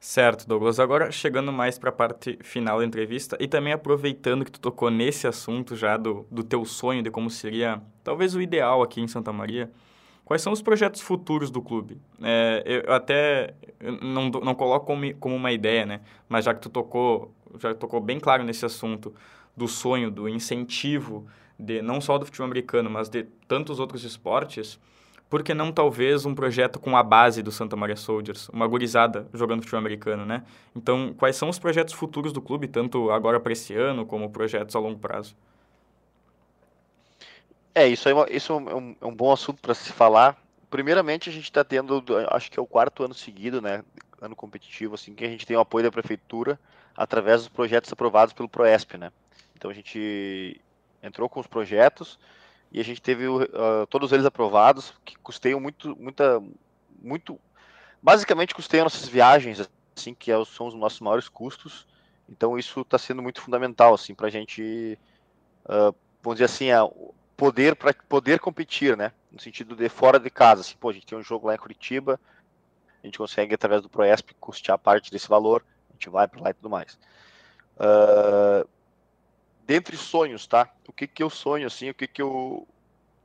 Certo, 0.00 0.46
Douglas. 0.46 0.78
Agora 0.78 1.10
chegando 1.10 1.52
mais 1.52 1.78
para 1.78 1.90
a 1.90 1.92
parte 1.92 2.38
final 2.42 2.78
da 2.78 2.84
entrevista 2.84 3.36
e 3.40 3.48
também 3.48 3.72
aproveitando 3.72 4.44
que 4.44 4.50
tu 4.52 4.60
tocou 4.60 4.90
nesse 4.90 5.26
assunto 5.26 5.74
já 5.74 5.96
do, 5.96 6.26
do 6.30 6.44
teu 6.44 6.64
sonho 6.64 7.02
de 7.02 7.10
como 7.10 7.28
seria 7.28 7.82
talvez 8.04 8.34
o 8.34 8.40
ideal 8.40 8.82
aqui 8.82 9.00
em 9.00 9.08
Santa 9.08 9.32
Maria, 9.32 9.70
Quais 10.28 10.42
são 10.42 10.52
os 10.52 10.60
projetos 10.60 11.00
futuros 11.00 11.50
do 11.50 11.62
clube? 11.62 11.98
É, 12.22 12.82
eu 12.86 12.92
até 12.92 13.54
não, 14.02 14.28
não 14.28 14.54
coloco 14.54 14.84
como, 14.84 15.14
como 15.14 15.34
uma 15.34 15.50
ideia, 15.52 15.86
né? 15.86 16.02
Mas 16.28 16.44
já 16.44 16.52
que 16.52 16.60
tu 16.60 16.68
tocou, 16.68 17.32
já 17.58 17.74
tocou 17.74 17.98
bem 17.98 18.20
claro 18.20 18.44
nesse 18.44 18.66
assunto 18.66 19.14
do 19.56 19.66
sonho, 19.66 20.10
do 20.10 20.28
incentivo 20.28 21.26
de 21.58 21.80
não 21.80 21.98
só 21.98 22.18
do 22.18 22.26
futebol 22.26 22.44
americano, 22.44 22.90
mas 22.90 23.08
de 23.08 23.22
tantos 23.48 23.80
outros 23.80 24.04
esportes, 24.04 24.78
por 25.28 25.42
que 25.42 25.52
não 25.52 25.70
talvez 25.70 26.24
um 26.24 26.34
projeto 26.34 26.78
com 26.78 26.96
a 26.96 27.02
base 27.02 27.42
do 27.42 27.52
Santa 27.52 27.76
Maria 27.76 27.96
Soldiers, 27.96 28.48
uma 28.48 28.66
gurizada 28.66 29.28
jogando 29.34 29.60
futebol 29.60 29.80
americano, 29.80 30.24
né? 30.24 30.42
Então, 30.74 31.14
quais 31.16 31.36
são 31.36 31.48
os 31.48 31.58
projetos 31.58 31.92
futuros 31.92 32.32
do 32.32 32.40
clube, 32.40 32.66
tanto 32.66 33.10
agora 33.10 33.38
para 33.38 33.52
esse 33.52 33.74
ano 33.74 34.06
como 34.06 34.30
projetos 34.30 34.74
a 34.74 34.78
longo 34.78 34.98
prazo? 34.98 35.36
É, 37.74 37.86
isso, 37.86 38.08
é, 38.08 38.12
isso 38.30 38.52
é, 38.52 38.74
um, 38.74 38.96
é 39.00 39.06
um 39.06 39.14
bom 39.14 39.30
assunto 39.30 39.60
para 39.60 39.74
se 39.74 39.92
falar. 39.92 40.36
Primeiramente, 40.70 41.28
a 41.28 41.32
gente 41.32 41.44
está 41.44 41.62
tendo, 41.62 42.02
acho 42.30 42.50
que 42.50 42.58
é 42.58 42.62
o 42.62 42.66
quarto 42.66 43.04
ano 43.04 43.14
seguido, 43.14 43.60
né, 43.60 43.84
ano 44.20 44.34
competitivo, 44.34 44.94
assim, 44.94 45.14
que 45.14 45.24
a 45.24 45.28
gente 45.28 45.46
tem 45.46 45.56
o 45.56 45.60
apoio 45.60 45.84
da 45.84 45.92
prefeitura 45.92 46.58
através 46.96 47.42
dos 47.42 47.48
projetos 47.48 47.92
aprovados 47.92 48.32
pelo 48.32 48.48
Proesp, 48.48 48.96
né. 48.96 49.12
Então 49.54 49.70
a 49.70 49.74
gente 49.74 50.60
entrou 51.02 51.28
com 51.28 51.38
os 51.38 51.46
projetos 51.46 52.18
e 52.70 52.80
a 52.80 52.84
gente 52.84 53.00
teve 53.00 53.26
uh, 53.26 53.46
todos 53.88 54.12
eles 54.12 54.26
aprovados, 54.26 54.92
que 55.04 55.16
custeiam 55.18 55.58
muito, 55.58 55.96
muita, 55.98 56.42
muito, 57.02 57.40
basicamente 58.02 58.54
custeiam 58.54 58.84
nossas 58.84 59.08
viagens, 59.08 59.68
assim, 59.96 60.14
que 60.14 60.30
é, 60.30 60.44
são 60.44 60.66
os 60.66 60.74
nossos 60.74 61.00
maiores 61.00 61.28
custos. 61.28 61.86
Então 62.28 62.58
isso 62.58 62.82
está 62.82 62.98
sendo 62.98 63.22
muito 63.22 63.40
fundamental, 63.40 63.94
assim, 63.94 64.14
para 64.14 64.26
a 64.26 64.30
gente, 64.30 64.98
uh, 65.64 65.94
vamos 66.22 66.38
dizer 66.38 66.44
assim, 66.44 66.70
uh, 66.72 67.14
poder 67.36 67.74
para 67.74 67.94
poder 67.94 68.38
competir, 68.38 68.96
né? 68.96 69.12
No 69.32 69.40
sentido 69.40 69.74
de 69.74 69.88
fora 69.88 70.18
de 70.18 70.28
casa, 70.28 70.60
assim, 70.60 70.76
pô, 70.78 70.90
a 70.90 70.92
gente 70.92 71.06
tem 71.06 71.16
um 71.16 71.22
jogo 71.22 71.46
lá 71.46 71.54
em 71.54 71.58
Curitiba, 71.58 72.20
a 73.02 73.06
gente 73.06 73.16
consegue 73.16 73.54
através 73.54 73.80
do 73.80 73.88
Proesp 73.88 74.32
custear 74.38 74.78
parte 74.78 75.10
desse 75.10 75.28
valor, 75.28 75.64
a 75.88 75.92
gente 75.94 76.10
vai 76.10 76.28
para 76.28 76.42
lá 76.42 76.50
e 76.50 76.54
tudo 76.54 76.68
mais. 76.68 76.98
Uh, 77.76 78.68
dentre 79.68 79.98
sonhos, 79.98 80.46
tá? 80.46 80.66
O 80.88 80.92
que 80.94 81.06
que 81.06 81.22
eu 81.22 81.28
sonho, 81.28 81.66
assim, 81.66 81.90
o 81.90 81.94
que 81.94 82.08
que 82.08 82.22
eu... 82.22 82.66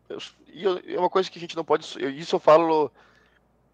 eu 0.09 0.19
e 0.47 0.93
é 0.93 0.99
uma 0.99 1.09
coisa 1.09 1.31
que 1.31 1.39
a 1.39 1.41
gente 1.41 1.55
não 1.55 1.63
pode... 1.63 1.87
Isso 2.19 2.35
eu 2.35 2.39
falo... 2.39 2.91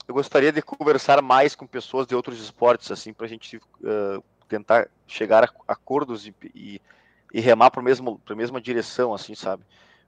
Eu 0.08 0.14
gostaria 0.14 0.52
de 0.52 0.62
conversar 0.62 1.20
mais 1.22 1.56
com 1.56 1.66
pessoas 1.66 2.06
de 2.06 2.16
outros 2.16 2.40
esportes, 2.40 2.92
assim, 2.92 3.12
para 3.12 3.26
a 3.26 3.30
gente 3.30 3.58
uh, 3.58 4.24
tentar 4.48 4.88
chegar 5.08 5.44
a 5.44 5.50
acordos 5.68 6.28
e, 6.28 6.36
e, 6.54 6.82
e 7.34 7.40
remar 7.40 7.72
para 7.72 7.82
a 7.82 8.36
mesma 8.36 8.62
direção, 8.62 9.16
assim, 9.16 9.34
sabe? 9.34 9.64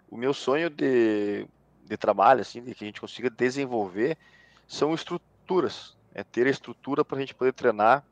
O 0.07 0.15
meu 0.15 0.33
sonho 0.33 0.69
de, 0.69 1.47
de 1.85 1.97
trabalho, 1.97 2.41
assim, 2.41 2.61
de 2.61 2.75
que 2.75 2.83
a 2.83 2.87
gente 2.87 3.01
consiga 3.01 3.29
desenvolver, 3.29 4.17
são 4.67 4.93
estruturas. 4.93 5.95
É 6.13 6.23
ter 6.23 6.45
a 6.45 6.51
estrutura 6.51 7.03
para 7.03 7.17
a 7.17 7.19
gente 7.19 7.33
poder 7.33 7.53
treinar 7.53 8.03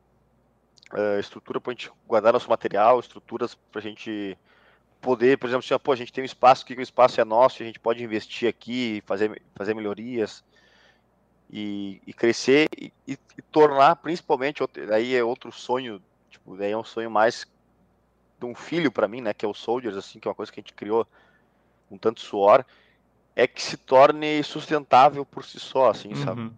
uh, 0.92 1.20
estrutura 1.20 1.60
para 1.60 1.70
a 1.70 1.74
gente 1.74 1.90
guardar 2.06 2.32
nosso 2.32 2.48
material, 2.48 3.00
estruturas 3.00 3.54
para 3.54 3.80
a 3.80 3.82
gente 3.82 4.36
poder, 5.00 5.38
por 5.38 5.46
exemplo, 5.46 5.64
assim, 5.64 5.82
pô, 5.82 5.92
a 5.92 5.96
gente 5.96 6.12
tem 6.12 6.22
um 6.22 6.26
espaço 6.26 6.64
que 6.64 6.74
o 6.74 6.80
espaço 6.80 7.20
é 7.20 7.24
nosso, 7.24 7.62
a 7.62 7.66
gente 7.66 7.80
pode 7.80 8.02
investir 8.04 8.48
aqui, 8.48 9.02
fazer, 9.06 9.40
fazer 9.54 9.74
melhorias 9.74 10.44
e, 11.50 12.00
e 12.06 12.12
crescer 12.12 12.68
e, 12.76 12.92
e, 13.06 13.18
e, 13.36 13.42
tornar, 13.50 13.96
principalmente, 13.96 14.62
aí 14.92 15.14
é 15.14 15.24
outro 15.24 15.50
sonho, 15.50 16.02
tipo, 16.28 16.56
daí 16.56 16.72
é 16.72 16.76
um 16.76 16.84
sonho 16.84 17.10
mais 17.10 17.46
de 18.38 18.46
um 18.46 18.54
filho 18.54 18.92
para 18.92 19.08
mim, 19.08 19.20
né, 19.20 19.32
que 19.32 19.44
é 19.44 19.48
o 19.48 19.54
Soldiers, 19.54 19.96
assim, 19.96 20.18
que 20.18 20.28
é 20.28 20.30
uma 20.30 20.34
coisa 20.34 20.52
que 20.52 20.60
a 20.60 20.62
gente 20.62 20.74
criou 20.74 21.06
com 21.88 21.96
tanto 21.96 22.20
suor, 22.20 22.64
é 23.34 23.46
que 23.46 23.62
se 23.62 23.76
torne 23.76 24.42
sustentável 24.42 25.24
por 25.24 25.44
si 25.44 25.58
só, 25.58 25.90
assim, 25.90 26.10
uhum. 26.10 26.24
sabe? 26.24 26.52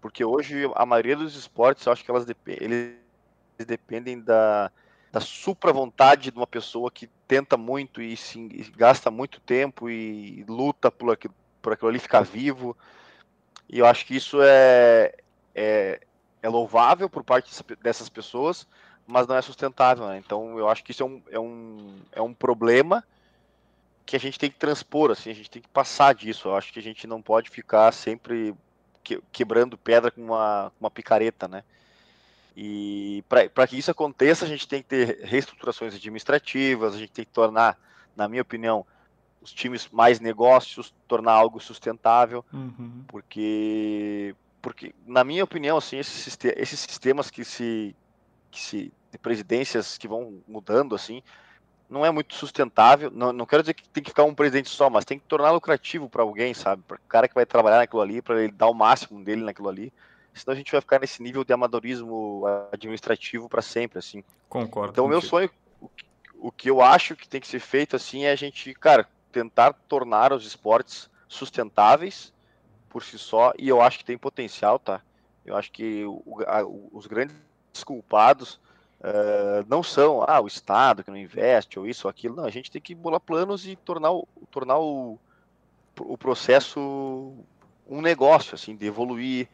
Porque 0.00 0.24
hoje 0.24 0.70
a 0.74 0.86
maioria 0.86 1.16
dos 1.16 1.34
esportes, 1.34 1.84
eu 1.84 1.92
acho 1.92 2.04
que 2.04 2.10
elas 2.10 2.24
dependem, 2.24 2.96
dependem 3.64 4.20
da, 4.20 4.70
da 5.12 5.20
supra 5.20 5.72
vontade 5.72 6.30
de 6.30 6.36
uma 6.36 6.46
pessoa 6.46 6.90
que 6.90 7.08
tenta 7.26 7.56
muito 7.56 8.02
e, 8.02 8.16
se, 8.16 8.38
e 8.38 8.72
gasta 8.76 9.10
muito 9.10 9.40
tempo 9.40 9.88
e, 9.88 10.40
e 10.40 10.44
luta 10.44 10.90
por 10.90 11.12
aquilo, 11.12 11.34
por 11.62 11.72
aquilo 11.72 11.88
ali 11.88 11.98
ficar 11.98 12.22
vivo. 12.22 12.76
E 13.68 13.78
eu 13.78 13.86
acho 13.86 14.04
que 14.06 14.14
isso 14.14 14.38
é, 14.42 15.14
é, 15.54 16.00
é 16.42 16.48
louvável 16.48 17.08
por 17.08 17.24
parte 17.24 17.50
dessas 17.82 18.08
pessoas, 18.08 18.66
mas 19.06 19.26
não 19.26 19.36
é 19.36 19.42
sustentável. 19.42 20.06
Né? 20.08 20.18
Então 20.18 20.58
eu 20.58 20.68
acho 20.68 20.84
que 20.84 20.92
isso 20.92 21.02
é 21.02 21.06
um, 21.06 21.22
é 21.30 21.40
um, 21.40 21.96
é 22.12 22.22
um 22.22 22.34
problema 22.34 23.04
que 24.04 24.14
a 24.14 24.20
gente 24.20 24.38
tem 24.38 24.48
que 24.48 24.56
transpor, 24.56 25.10
assim, 25.10 25.30
a 25.30 25.34
gente 25.34 25.50
tem 25.50 25.60
que 25.60 25.68
passar 25.68 26.14
disso. 26.14 26.48
Eu 26.48 26.56
acho 26.56 26.72
que 26.72 26.78
a 26.78 26.82
gente 26.82 27.08
não 27.08 27.20
pode 27.20 27.50
ficar 27.50 27.92
sempre 27.92 28.54
que, 29.02 29.20
quebrando 29.32 29.76
pedra 29.76 30.12
com 30.12 30.22
uma, 30.22 30.72
uma 30.80 30.90
picareta, 30.90 31.48
né? 31.48 31.64
E 32.56 33.22
para 33.28 33.66
que 33.66 33.76
isso 33.76 33.90
aconteça, 33.90 34.46
a 34.46 34.48
gente 34.48 34.66
tem 34.66 34.80
que 34.82 34.88
ter 34.88 35.20
reestruturações 35.22 35.94
administrativas, 35.94 36.94
a 36.94 36.98
gente 36.98 37.12
tem 37.12 37.24
que 37.26 37.30
tornar, 37.30 37.78
na 38.16 38.26
minha 38.26 38.40
opinião, 38.40 38.86
os 39.42 39.52
times 39.52 39.88
mais 39.92 40.20
negócios, 40.20 40.94
tornar 41.06 41.32
algo 41.32 41.60
sustentável, 41.60 42.42
uhum. 42.50 43.04
porque, 43.08 44.34
porque, 44.62 44.94
na 45.06 45.22
minha 45.22 45.44
opinião, 45.44 45.76
assim, 45.76 45.98
esses, 45.98 46.38
esses 46.56 46.80
sistemas 46.80 47.30
que 47.30 47.44
se, 47.44 47.94
que 48.50 48.60
se, 48.60 48.92
de 49.12 49.18
presidências 49.18 49.98
que 49.98 50.08
vão 50.08 50.42
mudando, 50.48 50.94
assim, 50.94 51.22
não 51.90 52.06
é 52.06 52.10
muito 52.10 52.34
sustentável. 52.34 53.10
Não, 53.10 53.34
não 53.34 53.44
quero 53.44 53.62
dizer 53.62 53.74
que 53.74 53.86
tem 53.86 54.02
que 54.02 54.10
ficar 54.10 54.24
um 54.24 54.34
presidente 54.34 54.70
só, 54.70 54.88
mas 54.88 55.04
tem 55.04 55.18
que 55.18 55.26
tornar 55.26 55.50
lucrativo 55.50 56.08
para 56.08 56.22
alguém, 56.22 56.54
sabe? 56.54 56.82
Para 56.88 56.96
o 56.96 57.00
cara 57.06 57.28
que 57.28 57.34
vai 57.34 57.44
trabalhar 57.44 57.76
naquilo 57.76 58.00
ali, 58.00 58.22
para 58.22 58.42
ele 58.42 58.52
dar 58.52 58.68
o 58.68 58.74
máximo 58.74 59.22
dele 59.22 59.44
naquilo 59.44 59.68
ali 59.68 59.92
senão 60.38 60.54
a 60.54 60.56
gente 60.56 60.72
vai 60.72 60.80
ficar 60.80 61.00
nesse 61.00 61.22
nível 61.22 61.44
de 61.44 61.52
amadorismo 61.52 62.44
administrativo 62.72 63.48
para 63.48 63.62
sempre, 63.62 63.98
assim. 63.98 64.22
Concordo. 64.48 64.92
Então, 64.92 65.04
o 65.04 65.08
meu 65.08 65.20
sonho, 65.20 65.50
o 66.38 66.52
que 66.52 66.70
eu 66.70 66.80
acho 66.80 67.16
que 67.16 67.28
tem 67.28 67.40
que 67.40 67.48
ser 67.48 67.60
feito, 67.60 67.96
assim, 67.96 68.24
é 68.24 68.32
a 68.32 68.36
gente, 68.36 68.74
cara, 68.74 69.08
tentar 69.32 69.72
tornar 69.88 70.32
os 70.32 70.46
esportes 70.46 71.10
sustentáveis 71.28 72.32
por 72.88 73.02
si 73.02 73.18
só, 73.18 73.52
e 73.58 73.68
eu 73.68 73.80
acho 73.80 73.98
que 73.98 74.04
tem 74.04 74.16
potencial, 74.16 74.78
tá? 74.78 75.02
Eu 75.44 75.56
acho 75.56 75.70
que 75.70 76.04
o, 76.04 76.42
a, 76.46 76.64
os 76.64 77.06
grandes 77.06 77.36
culpados 77.84 78.60
uh, 79.00 79.64
não 79.68 79.82
são 79.82 80.24
ah, 80.26 80.40
o 80.40 80.46
Estado 80.46 81.04
que 81.04 81.10
não 81.10 81.16
investe, 81.16 81.78
ou 81.78 81.86
isso 81.86 82.06
ou 82.06 82.10
aquilo, 82.10 82.36
não, 82.36 82.44
a 82.44 82.50
gente 82.50 82.70
tem 82.70 82.80
que 82.80 82.94
bolar 82.94 83.20
planos 83.20 83.66
e 83.66 83.76
tornar 83.76 84.12
o, 84.12 84.26
tornar 84.50 84.78
o, 84.78 85.18
o 86.00 86.16
processo 86.16 87.34
um 87.88 88.00
negócio, 88.00 88.54
assim, 88.54 88.74
de 88.74 88.86
evoluir, 88.86 89.48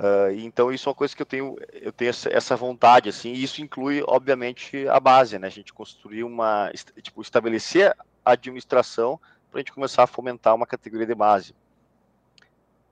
Uh, 0.00 0.32
então 0.38 0.72
isso 0.72 0.88
é 0.88 0.90
uma 0.90 0.94
coisa 0.94 1.14
que 1.14 1.20
eu 1.20 1.26
tenho, 1.26 1.58
eu 1.74 1.92
tenho 1.92 2.08
essa, 2.08 2.56
vontade, 2.56 3.10
assim, 3.10 3.34
e 3.34 3.42
isso 3.42 3.60
inclui, 3.60 4.02
obviamente, 4.06 4.88
a 4.88 4.98
base, 4.98 5.38
né? 5.38 5.46
A 5.46 5.50
gente 5.50 5.74
construir 5.74 6.24
uma, 6.24 6.72
tipo, 7.02 7.20
estabelecer 7.20 7.94
a 8.24 8.32
administração 8.32 9.20
para 9.50 9.58
a 9.58 9.60
gente 9.60 9.72
começar 9.72 10.04
a 10.04 10.06
fomentar 10.06 10.54
uma 10.54 10.66
categoria 10.66 11.06
de 11.06 11.14
base. 11.14 11.54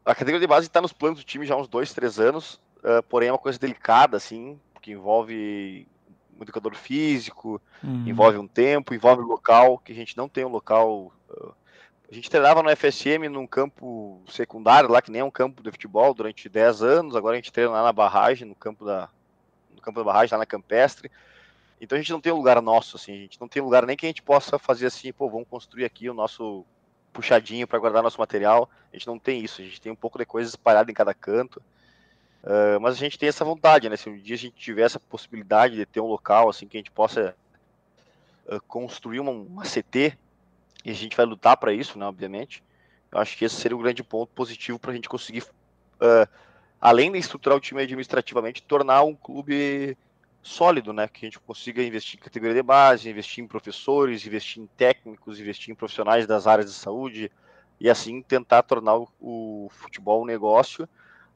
A 0.04 0.14
categoria 0.14 0.40
de 0.40 0.46
base 0.46 0.66
está 0.66 0.82
nos 0.82 0.92
planos 0.92 1.20
do 1.20 1.24
time 1.24 1.46
já 1.46 1.54
há 1.54 1.56
uns 1.56 1.66
dois, 1.66 1.94
três 1.94 2.20
anos, 2.20 2.60
uh, 2.78 3.02
porém 3.08 3.30
é 3.30 3.32
uma 3.32 3.38
coisa 3.38 3.58
delicada, 3.58 4.18
assim, 4.18 4.60
porque 4.74 4.92
envolve 4.92 5.88
um 6.38 6.42
educador 6.42 6.74
físico, 6.74 7.58
uhum. 7.82 8.06
envolve 8.06 8.36
um 8.36 8.46
tempo, 8.46 8.92
envolve 8.92 9.22
um 9.22 9.26
local, 9.26 9.78
que 9.78 9.92
a 9.92 9.94
gente 9.94 10.14
não 10.14 10.28
tem 10.28 10.44
um 10.44 10.50
local 10.50 11.10
uh, 11.30 11.54
a 12.10 12.14
gente 12.14 12.30
treinava 12.30 12.62
no 12.62 12.74
FSM 12.74 13.28
num 13.28 13.46
campo 13.46 14.22
secundário, 14.28 14.88
lá 14.88 15.02
que 15.02 15.10
nem 15.10 15.20
é 15.20 15.24
um 15.24 15.30
campo 15.30 15.62
de 15.62 15.70
futebol, 15.70 16.14
durante 16.14 16.48
10 16.48 16.82
anos. 16.82 17.14
Agora 17.14 17.34
a 17.34 17.36
gente 17.36 17.52
treina 17.52 17.70
lá 17.70 17.82
na 17.82 17.92
barragem, 17.92 18.48
no 18.48 18.54
campo 18.54 18.82
da, 18.84 19.10
no 19.74 19.82
campo 19.82 20.00
da 20.00 20.04
barragem, 20.04 20.32
lá 20.32 20.38
na 20.38 20.46
campestre. 20.46 21.10
Então 21.78 21.96
a 21.96 22.00
gente 22.00 22.10
não 22.10 22.20
tem 22.20 22.32
um 22.32 22.36
lugar 22.36 22.60
nosso, 22.62 22.96
assim, 22.96 23.12
a 23.12 23.16
gente 23.16 23.38
não 23.38 23.46
tem 23.46 23.62
lugar 23.62 23.86
nem 23.86 23.94
que 23.94 24.06
a 24.06 24.08
gente 24.08 24.22
possa 24.22 24.58
fazer 24.58 24.86
assim, 24.86 25.12
pô, 25.12 25.28
vamos 25.28 25.46
construir 25.48 25.84
aqui 25.84 26.08
o 26.08 26.14
nosso 26.14 26.64
puxadinho 27.12 27.68
para 27.68 27.78
guardar 27.78 28.02
nosso 28.02 28.18
material. 28.18 28.70
A 28.90 28.96
gente 28.96 29.06
não 29.06 29.18
tem 29.18 29.44
isso, 29.44 29.60
a 29.60 29.64
gente 29.64 29.80
tem 29.80 29.92
um 29.92 29.96
pouco 29.96 30.18
de 30.18 30.24
coisa 30.24 30.48
espalhada 30.48 30.90
em 30.90 30.94
cada 30.94 31.12
canto. 31.12 31.62
Uh, 32.42 32.80
mas 32.80 32.94
a 32.94 32.98
gente 32.98 33.18
tem 33.18 33.28
essa 33.28 33.44
vontade, 33.44 33.88
né? 33.88 33.96
Se 33.96 34.08
um 34.08 34.16
dia 34.16 34.34
a 34.34 34.38
gente 34.38 34.56
tiver 34.56 34.82
essa 34.82 34.98
possibilidade 34.98 35.74
de 35.74 35.84
ter 35.84 36.00
um 36.00 36.06
local 36.06 36.48
assim 36.48 36.66
que 36.66 36.78
a 36.78 36.80
gente 36.80 36.90
possa 36.90 37.36
uh, 38.46 38.60
construir 38.62 39.20
uma, 39.20 39.30
uma 39.30 39.64
CT 39.64 40.16
e 40.84 40.90
a 40.90 40.94
gente 40.94 41.16
vai 41.16 41.26
lutar 41.26 41.56
para 41.56 41.72
isso, 41.72 41.98
né, 41.98 42.06
obviamente. 42.06 42.62
Eu 43.10 43.18
acho 43.18 43.36
que 43.36 43.44
esse 43.44 43.56
seria 43.56 43.76
um 43.76 43.80
grande 43.80 44.02
ponto 44.02 44.30
positivo 44.34 44.78
para 44.78 44.92
a 44.92 44.94
gente 44.94 45.08
conseguir, 45.08 45.42
uh, 45.42 46.28
além 46.80 47.10
de 47.10 47.18
estruturar 47.18 47.56
o 47.56 47.60
time 47.60 47.82
administrativamente, 47.82 48.62
tornar 48.62 49.02
um 49.02 49.14
clube 49.14 49.96
sólido, 50.42 50.92
né? 50.92 51.08
Que 51.08 51.26
a 51.26 51.28
gente 51.28 51.38
consiga 51.40 51.82
investir 51.82 52.18
em 52.18 52.22
categoria 52.22 52.54
de 52.54 52.62
base, 52.62 53.08
investir 53.08 53.42
em 53.42 53.46
professores, 53.46 54.26
investir 54.26 54.62
em 54.62 54.66
técnicos, 54.76 55.40
investir 55.40 55.72
em 55.72 55.74
profissionais 55.74 56.26
das 56.26 56.46
áreas 56.46 56.70
de 56.70 56.76
saúde 56.76 57.30
e 57.80 57.88
assim 57.88 58.20
tentar 58.22 58.62
tornar 58.62 58.96
o, 58.96 59.08
o 59.20 59.68
futebol 59.70 60.22
um 60.22 60.26
negócio 60.26 60.88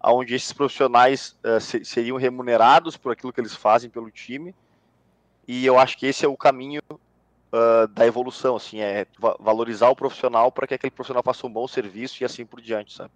onde 0.04 0.34
esses 0.34 0.52
profissionais 0.52 1.38
uh, 1.44 1.60
se, 1.60 1.84
seriam 1.84 2.16
remunerados 2.16 2.96
por 2.96 3.12
aquilo 3.12 3.32
que 3.32 3.40
eles 3.40 3.54
fazem 3.54 3.88
pelo 3.88 4.10
time. 4.10 4.54
E 5.46 5.64
eu 5.64 5.78
acho 5.78 5.96
que 5.96 6.06
esse 6.06 6.24
é 6.24 6.28
o 6.28 6.36
caminho 6.36 6.82
uh, 7.52 7.86
da 7.88 8.06
evolução, 8.06 8.56
assim, 8.56 8.80
é 8.80 9.06
valorizar 9.38 9.88
o 9.90 9.96
profissional 9.96 10.50
para 10.50 10.66
que 10.66 10.74
aquele 10.74 10.90
profissional 10.90 11.22
faça 11.22 11.46
um 11.46 11.52
bom 11.52 11.68
serviço 11.68 12.22
e 12.22 12.24
assim 12.24 12.44
por 12.44 12.60
diante, 12.60 12.94
sabe? 12.94 13.10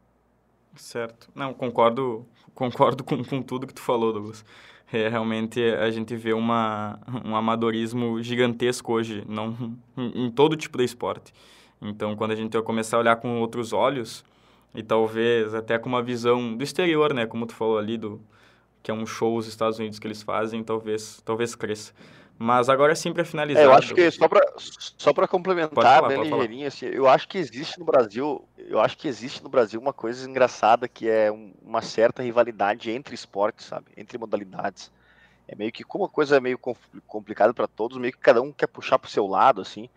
Certo. 0.77 1.29
Não, 1.35 1.55
concordo, 1.55 2.27
concordo 2.55 3.03
com, 3.03 3.25
com 3.25 3.43
tudo 3.43 3.67
que 3.67 3.75
tu 3.75 3.81
falou, 3.81 4.13
Douglas. 4.13 4.45
É, 4.93 5.09
realmente 5.09 5.61
a 5.61 5.91
gente 5.91 6.15
vê 6.15 6.33
uma, 6.33 7.01
um 7.25 7.35
amadorismo 7.35 8.23
gigantesco 8.23 8.93
hoje, 8.93 9.25
não 9.27 9.77
em, 9.97 10.27
em 10.27 10.31
todo 10.31 10.57
tipo 10.57 10.79
de 10.79 10.85
esporte. 10.85 11.33
Então, 11.83 12.15
quando 12.15 12.31
a 12.31 12.37
gente 12.37 12.61
começar 12.63 12.97
a 12.97 13.01
olhar 13.01 13.17
com 13.17 13.41
outros 13.41 13.73
olhos 13.73 14.25
e 14.75 14.83
talvez 14.83 15.55
até 15.55 15.79
com 15.79 15.89
uma 15.89 16.03
visão 16.03 16.57
do 16.57 16.63
exterior, 16.63 17.13
né, 17.13 17.27
como 17.27 17.47
tu 17.47 17.55
falou 17.55 17.79
ali 17.79 17.99
do 17.99 18.21
que 18.83 18.91
é 18.91 18.95
um 18.95 19.05
show 19.05 19.37
os 19.37 19.49
Estados 19.49 19.79
Unidos 19.81 19.99
que 19.99 20.07
eles 20.07 20.23
fazem, 20.23 20.63
talvez 20.63 21.21
talvez 21.25 21.57
cresça. 21.57 21.93
Mas 22.39 22.69
agora 22.69 22.95
sim 22.95 23.13
para 23.13 23.25
finalizar. 23.25 23.63
É, 23.63 23.67
eu 23.67 23.73
acho 23.73 23.95
que 23.95 24.11
só 24.11 24.29
para 24.29 24.43
só 24.59 25.13
para 25.13 25.27
complementar, 25.27 26.01
falar, 26.01 26.09
bem 26.09 26.23
ligeirinho, 26.23 26.67
assim, 26.67 26.87
eu 26.87 27.09
acho 27.09 27.27
que 27.27 27.39
existe 27.39 27.79
no 27.79 27.85
Brasil, 27.85 28.47
eu 28.59 28.79
acho 28.79 28.99
que 28.99 29.09
existe 29.09 29.43
no 29.43 29.49
Brasil 29.49 29.81
uma 29.81 29.93
coisa 29.93 30.29
engraçada 30.29 30.87
que 30.87 31.09
é 31.09 31.33
um, 31.33 31.55
uma 31.63 31.81
certa 31.81 32.23
rivalidade 32.23 32.91
entre 32.91 33.15
esportes, 33.15 33.67
sabe? 33.67 33.87
Entre 33.97 34.19
modalidades. 34.19 34.91
É 35.49 35.55
meio 35.55 35.73
que 35.73 35.85
como 35.85 36.05
uma 36.05 36.11
coisa 36.11 36.37
é 36.37 36.41
meio 36.41 36.59
complicada 37.07 37.55
para 37.55 37.67
todos, 37.67 37.97
meio 37.97 38.13
que 38.13 38.19
cada 38.19 38.43
um 38.43 38.53
quer 38.53 38.67
puxar 38.67 38.99
para 38.99 39.09
o 39.09 39.11
seu 39.11 39.27
lado, 39.27 39.63
assim. 39.63 39.89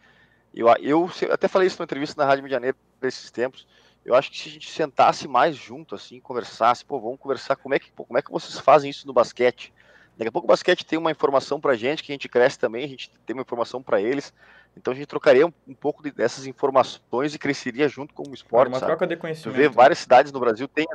Eu, 0.53 0.67
eu 0.81 1.09
até 1.31 1.47
falei 1.47 1.67
isso 1.67 1.77
numa 1.79 1.85
entrevista 1.85 2.21
na 2.21 2.27
Rádio 2.27 2.43
Medianeira 2.43 2.77
desses 3.01 3.29
tempos. 3.31 3.67
Eu 4.05 4.15
acho 4.15 4.31
que 4.31 4.39
se 4.39 4.49
a 4.49 4.51
gente 4.51 4.71
sentasse 4.71 5.27
mais 5.27 5.55
junto, 5.55 5.95
assim, 5.95 6.19
conversasse, 6.19 6.85
pô, 6.85 6.99
vamos 6.99 7.19
conversar 7.19 7.55
como 7.55 7.75
é 7.75 7.79
que, 7.79 7.91
pô, 7.91 8.05
como 8.05 8.17
é 8.17 8.21
que 8.21 8.31
vocês 8.31 8.59
fazem 8.59 8.89
isso 8.89 9.05
no 9.05 9.13
basquete? 9.13 9.73
Daqui 10.19 10.27
a 10.27 10.31
pouco 10.33 10.45
o 10.45 10.49
basquete 10.49 10.85
tem 10.85 10.99
uma 10.99 11.11
informação 11.11 11.61
pra 11.61 11.77
gente, 11.77 12.03
que 12.03 12.11
a 12.11 12.13
gente 12.13 12.27
cresce 12.27 12.59
também, 12.59 12.83
a 12.83 12.87
gente 12.89 13.09
tem 13.25 13.33
uma 13.33 13.41
informação 13.41 13.81
para 13.81 14.01
eles. 14.01 14.33
Então 14.75 14.91
a 14.91 14.95
gente 14.95 15.07
trocaria 15.07 15.47
um, 15.47 15.53
um 15.65 15.73
pouco 15.73 16.03
de, 16.03 16.11
dessas 16.11 16.45
informações 16.45 17.33
e 17.33 17.39
cresceria 17.39 17.87
junto 17.87 18.13
com 18.13 18.29
o 18.29 18.33
esporte. 18.33 18.67
Uma 18.67 18.79
sabe? 18.79 18.89
troca 18.91 19.07
de 19.07 19.15
conhecimento. 19.15 19.55
Tu 19.55 19.57
vê 19.57 19.69
várias 19.69 19.99
cidades 19.99 20.33
no 20.33 20.39
Brasil, 20.41 20.67
tem, 20.67 20.85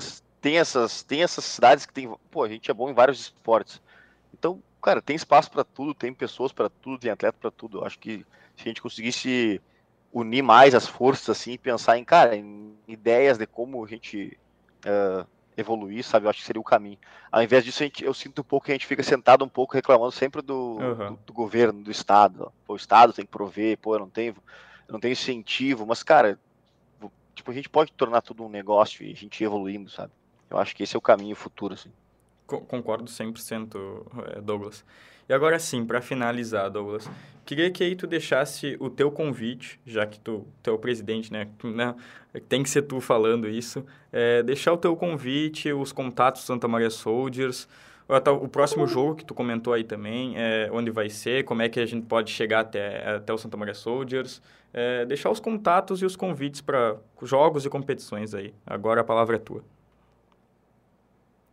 tem, 0.42 0.58
essas, 0.58 1.02
tem 1.02 1.22
essas 1.22 1.42
cidades 1.42 1.86
que 1.86 1.92
tem. 1.94 2.14
Pô, 2.30 2.44
a 2.44 2.48
gente 2.50 2.70
é 2.70 2.74
bom 2.74 2.90
em 2.90 2.92
vários 2.92 3.18
esportes. 3.18 3.80
Então, 4.38 4.62
cara, 4.82 5.00
tem 5.00 5.16
espaço 5.16 5.50
para 5.50 5.64
tudo, 5.64 5.94
tem 5.94 6.12
pessoas 6.12 6.52
para 6.52 6.68
tudo, 6.68 6.98
tem 6.98 7.10
atleta 7.10 7.38
para 7.40 7.50
tudo. 7.50 7.78
Eu 7.78 7.86
acho 7.86 7.98
que 7.98 8.26
se 8.54 8.64
a 8.64 8.68
gente 8.68 8.82
conseguisse 8.82 9.58
unir 10.12 10.42
mais 10.42 10.74
as 10.74 10.86
forças, 10.86 11.30
assim, 11.30 11.52
e 11.52 11.58
pensar 11.58 11.96
em, 11.96 12.04
cara, 12.04 12.36
em 12.36 12.76
ideias 12.86 13.38
de 13.38 13.46
como 13.46 13.82
a 13.82 13.88
gente 13.88 14.38
uh, 14.84 15.26
evoluir, 15.56 16.04
sabe? 16.04 16.26
Eu 16.26 16.30
acho 16.30 16.40
que 16.40 16.46
seria 16.46 16.60
o 16.60 16.64
caminho. 16.64 16.98
Ao 17.30 17.42
invés 17.42 17.64
disso, 17.64 17.78
gente, 17.78 18.04
eu 18.04 18.12
sinto 18.12 18.40
um 18.40 18.44
pouco 18.44 18.66
que 18.66 18.72
a 18.72 18.74
gente 18.74 18.86
fica 18.86 19.02
sentado 19.02 19.44
um 19.44 19.48
pouco 19.48 19.74
reclamando 19.74 20.12
sempre 20.12 20.42
do, 20.42 20.78
uhum. 20.78 21.14
do, 21.14 21.18
do, 21.26 21.32
governo, 21.32 21.82
do 21.82 21.90
Estado. 21.90 22.52
Pô, 22.66 22.74
o 22.74 22.76
Estado 22.76 23.12
tem 23.12 23.24
que 23.24 23.30
prover, 23.30 23.78
pô, 23.78 23.94
eu 23.94 24.00
não 24.00 24.10
tenho, 24.10 24.34
eu 24.88 24.92
não 24.92 25.00
tenho 25.00 25.12
incentivo, 25.12 25.86
mas, 25.86 26.02
cara, 26.02 26.38
tipo, 27.34 27.50
a 27.50 27.54
gente 27.54 27.68
pode 27.68 27.92
tornar 27.92 28.22
tudo 28.22 28.44
um 28.44 28.48
negócio 28.48 29.04
e 29.04 29.12
a 29.12 29.16
gente 29.16 29.40
ir 29.40 29.44
evoluindo, 29.44 29.90
sabe? 29.90 30.12
Eu 30.50 30.58
acho 30.58 30.74
que 30.74 30.82
esse 30.82 30.94
é 30.94 30.98
o 30.98 31.02
caminho 31.02 31.34
futuro, 31.34 31.74
assim. 31.74 31.90
Concordo 32.46 33.10
100%, 33.10 34.36
eh, 34.36 34.40
Douglas. 34.40 34.84
E 35.28 35.32
agora 35.32 35.58
sim, 35.58 35.84
para 35.84 36.00
finalizar, 36.00 36.70
Douglas, 36.70 37.08
queria 37.44 37.70
que 37.70 37.82
aí 37.82 37.96
tu 37.96 38.06
deixasse 38.06 38.76
o 38.78 38.90
teu 38.90 39.10
convite, 39.10 39.80
já 39.86 40.06
que 40.06 40.18
tu, 40.18 40.46
tu 40.62 40.70
é 40.70 40.72
o 40.72 40.78
presidente, 40.78 41.32
né? 41.32 41.48
né? 41.64 41.94
Tem 42.48 42.62
que 42.62 42.68
ser 42.68 42.82
tu 42.82 43.00
falando 43.00 43.48
isso. 43.48 43.84
É, 44.12 44.42
deixar 44.42 44.72
o 44.72 44.76
teu 44.76 44.94
convite, 44.96 45.72
os 45.72 45.92
contatos 45.92 46.42
do 46.42 46.46
Santa 46.46 46.68
Maria 46.68 46.90
Soldiers, 46.90 47.68
o 48.42 48.48
próximo 48.48 48.86
jogo 48.86 49.14
que 49.14 49.24
tu 49.24 49.32
comentou 49.32 49.72
aí 49.72 49.82
também, 49.82 50.34
é, 50.36 50.68
onde 50.70 50.90
vai 50.90 51.08
ser, 51.08 51.44
como 51.44 51.62
é 51.62 51.68
que 51.68 51.80
a 51.80 51.86
gente 51.86 52.06
pode 52.06 52.30
chegar 52.30 52.60
até, 52.60 53.16
até 53.16 53.32
o 53.32 53.38
Santa 53.38 53.56
Maria 53.56 53.74
Soldiers. 53.74 54.42
É, 54.72 55.06
deixar 55.06 55.30
os 55.30 55.38
contatos 55.40 56.02
e 56.02 56.04
os 56.04 56.16
convites 56.16 56.60
para 56.60 56.96
jogos 57.22 57.64
e 57.64 57.70
competições 57.70 58.34
aí. 58.34 58.52
Agora 58.66 59.00
a 59.00 59.04
palavra 59.04 59.36
é 59.36 59.38
tua. 59.38 59.62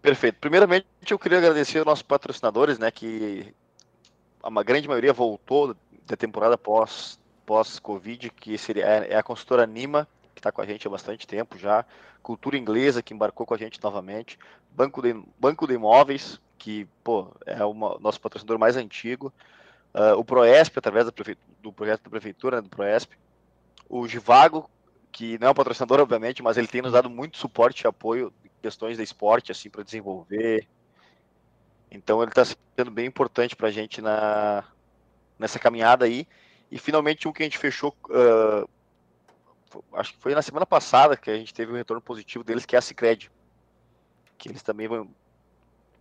Perfeito. 0.01 0.39
Primeiramente, 0.41 0.88
eu 1.09 1.19
queria 1.19 1.38
agradecer 1.38 1.78
aos 1.78 1.86
nossos 1.86 2.01
patrocinadores, 2.01 2.80
né, 2.80 2.89
que 2.89 3.53
a 4.43 4.63
grande 4.63 4.87
maioria 4.87 5.13
voltou 5.13 5.75
da 6.05 6.15
temporada 6.15 6.57
pós 6.57 7.19
pós 7.45 7.79
Covid, 7.79 8.29
que 8.29 8.57
seria 8.57 8.85
é, 8.85 9.13
é 9.13 9.17
a 9.17 9.23
consultora 9.23 9.65
Nima, 9.65 10.07
que 10.33 10.39
está 10.39 10.51
com 10.51 10.61
a 10.61 10.65
gente 10.65 10.87
há 10.87 10.89
bastante 10.89 11.27
tempo 11.27 11.57
já, 11.57 11.85
Cultura 12.23 12.57
Inglesa, 12.57 13.01
que 13.01 13.13
embarcou 13.13 13.45
com 13.45 13.53
a 13.53 13.57
gente 13.57 13.81
novamente, 13.83 14.37
Banco 14.71 15.01
de, 15.01 15.21
Banco 15.39 15.67
de 15.67 15.73
Imóveis, 15.73 16.39
que 16.57 16.87
pô, 17.03 17.27
é 17.45 17.63
o 17.65 17.73
nosso 17.73 18.21
patrocinador 18.21 18.59
mais 18.59 18.77
antigo, 18.77 19.33
uh, 19.93 20.17
o 20.17 20.23
Proesp, 20.23 20.77
através 20.77 21.05
do, 21.05 21.13
do 21.61 21.73
projeto 21.73 22.03
da 22.03 22.09
prefeitura, 22.09 22.57
né, 22.57 22.61
do 22.61 22.69
Proesp, 22.69 23.11
o 23.89 24.07
Givago, 24.07 24.69
que 25.11 25.37
não 25.39 25.49
é 25.49 25.51
um 25.51 25.55
patrocinador, 25.55 25.99
obviamente, 25.99 26.41
mas 26.41 26.57
ele 26.57 26.67
tem 26.67 26.81
nos 26.81 26.93
dado 26.93 27.09
muito 27.09 27.37
suporte 27.37 27.81
e 27.81 27.87
apoio 27.87 28.31
em 28.45 28.49
questões 28.61 28.97
de 28.97 29.03
esporte, 29.03 29.51
assim, 29.51 29.69
para 29.69 29.83
desenvolver, 29.83 30.65
então 31.91 32.21
ele 32.21 32.31
está 32.31 32.45
sendo 32.45 32.89
bem 32.89 33.05
importante 33.05 33.55
para 33.55 33.67
a 33.67 33.71
gente 33.71 34.01
na, 34.01 34.63
nessa 35.37 35.59
caminhada 35.59 36.05
aí. 36.05 36.25
E 36.71 36.79
finalmente 36.79 37.27
um 37.27 37.33
que 37.33 37.43
a 37.43 37.45
gente 37.45 37.57
fechou, 37.57 37.93
uh, 38.09 38.67
acho 39.93 40.13
que 40.13 40.19
foi 40.19 40.33
na 40.33 40.41
semana 40.41 40.65
passada 40.65 41.17
que 41.17 41.29
a 41.29 41.35
gente 41.35 41.53
teve 41.53 41.73
um 41.73 41.75
retorno 41.75 42.01
positivo 42.01 42.45
deles, 42.45 42.65
que 42.65 42.75
é 42.75 42.79
a 42.79 42.81
Cicred. 42.81 43.29
Que 44.37 44.47
eles 44.47 44.63
também 44.63 44.87
vão, 44.87 45.09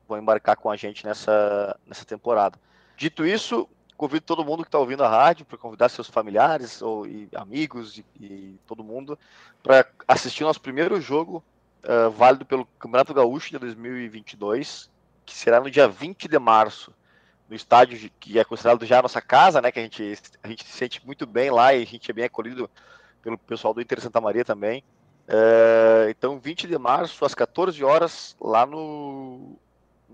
vão 0.07 0.19
embarcar 0.19 0.57
com 0.57 0.71
a 0.71 0.77
gente 0.77 1.05
nessa, 1.05 1.77
nessa 1.85 2.05
temporada. 2.05 2.57
Dito 2.97 3.27
isso, 3.27 3.69
convido 3.97 4.25
todo 4.25 4.45
mundo 4.45 4.63
que 4.63 4.69
está 4.69 4.79
ouvindo 4.79 5.03
a 5.03 5.09
rádio 5.09 5.45
para 5.45 5.59
convidar 5.59 5.89
seus 5.89 6.09
familiares 6.09 6.81
ou 6.81 7.05
e 7.05 7.29
amigos 7.35 7.99
e, 7.99 8.05
e, 8.21 8.61
todo 8.67 8.85
mundo 8.85 9.19
para 9.63 9.87
assistir 10.07 10.45
nosso 10.45 10.61
primeiro 10.61 11.01
jogo 11.01 11.43
uh, 11.85 12.11
válido 12.11 12.47
pelo 12.47 12.65
Campeonato 12.79 13.13
Gaúcho 13.13 13.51
de 13.51 13.59
2022 13.59 14.89
que 15.31 15.37
será 15.37 15.61
no 15.61 15.71
dia 15.71 15.87
20 15.87 16.27
de 16.27 16.39
março, 16.39 16.93
no 17.49 17.55
estádio 17.55 18.11
que 18.19 18.39
é 18.39 18.45
considerado 18.45 18.85
já 18.85 18.99
a 18.99 19.03
nossa 19.03 19.23
casa, 19.23 19.63
né? 19.63 19.71
Que 19.71 19.79
a 19.79 19.83
gente, 19.83 20.19
a 20.43 20.49
gente 20.49 20.65
se 20.65 20.73
sente 20.73 21.07
muito 21.07 21.25
bem 21.25 21.51
lá 21.51 21.73
e 21.73 21.83
a 21.83 21.87
gente 21.87 22.11
é 22.11 22.15
bem 22.15 22.25
acolhido 22.25 22.69
pelo 23.23 23.39
pessoal 23.39 23.73
do 23.73 23.81
Inter 23.81 24.01
Santa 24.01 24.21
Maria 24.21 24.45
também. 24.45 24.83
É, 25.29 26.09
então, 26.11 26.39
20 26.39 26.67
de 26.67 26.77
março, 26.77 27.25
às 27.25 27.35
14 27.35 27.83
horas, 27.85 28.37
lá 28.41 28.67
no, 28.67 29.57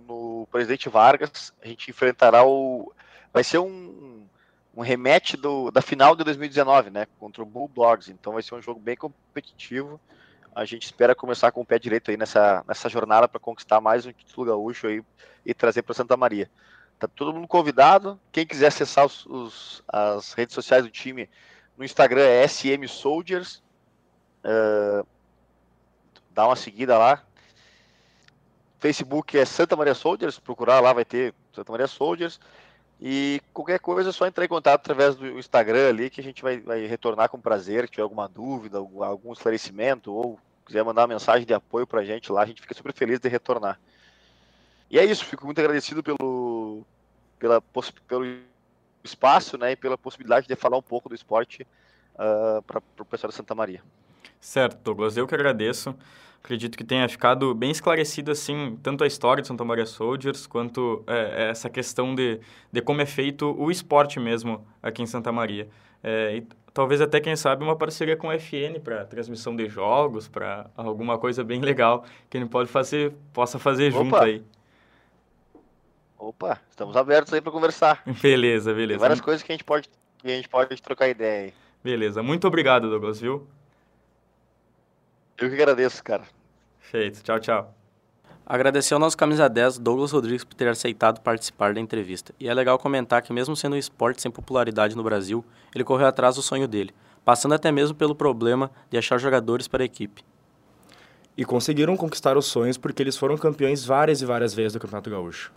no 0.06 0.46
Presidente 0.52 0.90
Vargas, 0.90 1.52
a 1.62 1.66
gente 1.66 1.90
enfrentará 1.90 2.44
o. 2.44 2.92
Vai 3.32 3.42
ser 3.42 3.58
um, 3.58 4.26
um 4.74 4.82
rematch 4.82 5.34
do, 5.34 5.70
da 5.70 5.80
final 5.80 6.14
de 6.14 6.24
2019, 6.24 6.90
né? 6.90 7.06
Contra 7.18 7.42
o 7.42 7.46
Bulldogs. 7.46 8.10
Então, 8.10 8.34
vai 8.34 8.42
ser 8.42 8.54
um 8.54 8.62
jogo 8.62 8.78
bem 8.78 8.96
competitivo 8.96 9.98
a 10.56 10.64
gente 10.64 10.84
espera 10.84 11.14
começar 11.14 11.52
com 11.52 11.60
o 11.60 11.66
pé 11.66 11.78
direito 11.78 12.10
aí 12.10 12.16
nessa, 12.16 12.64
nessa 12.66 12.88
jornada 12.88 13.28
para 13.28 13.38
conquistar 13.38 13.78
mais 13.78 14.06
um 14.06 14.12
título 14.12 14.46
gaúcho 14.46 14.86
aí 14.86 15.02
e 15.44 15.52
trazer 15.52 15.82
para 15.82 15.94
Santa 15.94 16.16
Maria. 16.16 16.50
Tá 16.98 17.06
todo 17.06 17.34
mundo 17.34 17.46
convidado. 17.46 18.18
Quem 18.32 18.46
quiser 18.46 18.68
acessar 18.68 19.04
os, 19.04 19.26
os, 19.26 19.84
as 19.86 20.32
redes 20.32 20.54
sociais 20.54 20.82
do 20.82 20.90
time, 20.90 21.28
no 21.76 21.84
Instagram 21.84 22.22
é 22.22 22.48
SM 22.48 22.88
Soldiers. 22.88 23.62
Uh, 24.42 25.06
dá 26.30 26.46
uma 26.46 26.56
seguida 26.56 26.96
lá. 26.96 27.22
Facebook 28.78 29.36
é 29.36 29.44
Santa 29.44 29.76
Maria 29.76 29.94
Soldiers, 29.94 30.38
procurar 30.38 30.80
lá 30.80 30.94
vai 30.94 31.04
ter 31.04 31.34
Santa 31.52 31.70
Maria 31.70 31.86
Soldiers. 31.86 32.40
E 32.98 33.42
qualquer 33.52 33.78
coisa 33.78 34.08
é 34.08 34.12
só 34.12 34.26
entrar 34.26 34.46
em 34.46 34.48
contato 34.48 34.80
através 34.80 35.16
do 35.16 35.38
Instagram 35.38 35.90
ali 35.90 36.08
que 36.08 36.22
a 36.22 36.24
gente 36.24 36.42
vai, 36.42 36.60
vai 36.60 36.86
retornar 36.86 37.28
com 37.28 37.38
prazer. 37.38 37.84
Se 37.84 37.90
tiver 37.90 38.04
alguma 38.04 38.26
dúvida, 38.26 38.78
algum 38.78 39.34
esclarecimento 39.34 40.14
ou 40.14 40.40
quiser 40.66 40.84
mandar 40.84 41.02
uma 41.02 41.14
mensagem 41.14 41.46
de 41.46 41.54
apoio 41.54 41.86
pra 41.86 42.04
gente 42.04 42.30
lá, 42.30 42.42
a 42.42 42.46
gente 42.46 42.60
fica 42.60 42.74
super 42.74 42.92
feliz 42.92 43.20
de 43.20 43.28
retornar. 43.28 43.80
E 44.90 44.98
é 44.98 45.04
isso, 45.04 45.24
fico 45.24 45.44
muito 45.46 45.58
agradecido 45.60 46.02
pelo, 46.02 46.84
pela, 47.38 47.62
pelo 48.06 48.24
espaço 49.02 49.56
né, 49.56 49.72
e 49.72 49.76
pela 49.76 49.96
possibilidade 49.96 50.46
de 50.46 50.56
falar 50.56 50.76
um 50.76 50.82
pouco 50.82 51.08
do 51.08 51.14
esporte 51.14 51.62
uh, 51.62 52.58
ah, 52.58 52.62
para 52.66 52.82
o 53.00 53.04
pessoal 53.04 53.30
de 53.30 53.36
Santa 53.36 53.54
Maria. 53.54 53.82
Certo, 54.40 54.78
Douglas, 54.82 55.16
eu 55.16 55.26
que 55.26 55.34
agradeço. 55.34 55.94
Acredito 56.42 56.78
que 56.78 56.84
tenha 56.84 57.08
ficado 57.08 57.52
bem 57.54 57.72
esclarecido, 57.72 58.30
assim, 58.30 58.78
tanto 58.82 59.02
a 59.02 59.06
história 59.06 59.42
de 59.42 59.48
Santa 59.48 59.64
Maria 59.64 59.86
Soldiers, 59.86 60.46
quanto 60.46 61.02
é, 61.06 61.50
essa 61.50 61.68
questão 61.68 62.14
de, 62.14 62.40
de 62.70 62.80
como 62.80 63.00
é 63.00 63.06
feito 63.06 63.50
o 63.60 63.70
esporte 63.70 64.20
mesmo 64.20 64.64
aqui 64.80 65.02
em 65.02 65.06
Santa 65.06 65.32
Maria. 65.32 65.68
É, 66.04 66.40
talvez 66.76 67.00
até, 67.00 67.18
quem 67.18 67.34
sabe, 67.34 67.64
uma 67.64 67.74
parceria 67.74 68.18
com 68.18 68.28
o 68.28 68.38
FN 68.38 68.78
para 68.84 69.02
transmissão 69.06 69.56
de 69.56 69.66
jogos, 69.66 70.28
para 70.28 70.70
alguma 70.76 71.16
coisa 71.18 71.42
bem 71.42 71.62
legal 71.62 72.04
que 72.28 72.36
a 72.36 72.40
gente 72.40 72.50
pode 72.50 72.68
fazer, 72.68 73.14
possa 73.32 73.58
fazer 73.58 73.94
Opa. 73.94 74.04
junto 74.04 74.16
aí. 74.16 74.44
Opa, 76.18 76.60
estamos 76.68 76.94
abertos 76.94 77.32
aí 77.32 77.40
para 77.40 77.50
conversar. 77.50 78.02
Beleza, 78.20 78.74
beleza. 78.74 78.98
Tem 78.98 78.98
várias 78.98 79.22
coisas 79.22 79.42
que 79.42 79.50
a 79.50 79.54
gente 79.54 79.64
pode, 79.64 79.88
que 80.18 80.28
a 80.28 80.36
gente 80.36 80.50
pode 80.50 80.82
trocar 80.82 81.08
ideia 81.08 81.46
aí. 81.46 81.54
Beleza, 81.82 82.22
muito 82.22 82.46
obrigado, 82.46 82.90
Douglas, 82.90 83.20
viu? 83.20 83.48
Eu 85.38 85.48
que 85.48 85.54
agradeço, 85.54 86.04
cara. 86.04 86.24
Feito, 86.78 87.22
tchau, 87.22 87.40
tchau. 87.40 87.75
Agradecer 88.48 88.94
ao 88.94 89.00
nosso 89.00 89.16
camisa 89.16 89.48
10, 89.48 89.78
Douglas 89.78 90.12
Rodrigues, 90.12 90.44
por 90.44 90.54
ter 90.54 90.68
aceitado 90.68 91.20
participar 91.20 91.74
da 91.74 91.80
entrevista. 91.80 92.32
E 92.38 92.48
é 92.48 92.54
legal 92.54 92.78
comentar 92.78 93.20
que, 93.20 93.32
mesmo 93.32 93.56
sendo 93.56 93.74
um 93.74 93.78
esporte 93.78 94.22
sem 94.22 94.30
popularidade 94.30 94.96
no 94.96 95.02
Brasil, 95.02 95.44
ele 95.74 95.82
correu 95.82 96.06
atrás 96.06 96.36
do 96.36 96.42
sonho 96.42 96.68
dele, 96.68 96.94
passando 97.24 97.54
até 97.56 97.72
mesmo 97.72 97.96
pelo 97.96 98.14
problema 98.14 98.70
de 98.88 98.96
achar 98.96 99.18
jogadores 99.18 99.66
para 99.66 99.82
a 99.82 99.84
equipe. 99.84 100.22
E 101.36 101.44
conseguiram 101.44 101.96
conquistar 101.96 102.36
os 102.36 102.46
sonhos 102.46 102.78
porque 102.78 103.02
eles 103.02 103.16
foram 103.16 103.36
campeões 103.36 103.84
várias 103.84 104.22
e 104.22 104.24
várias 104.24 104.54
vezes 104.54 104.74
do 104.74 104.78
Campeonato 104.78 105.10
Gaúcho. 105.10 105.52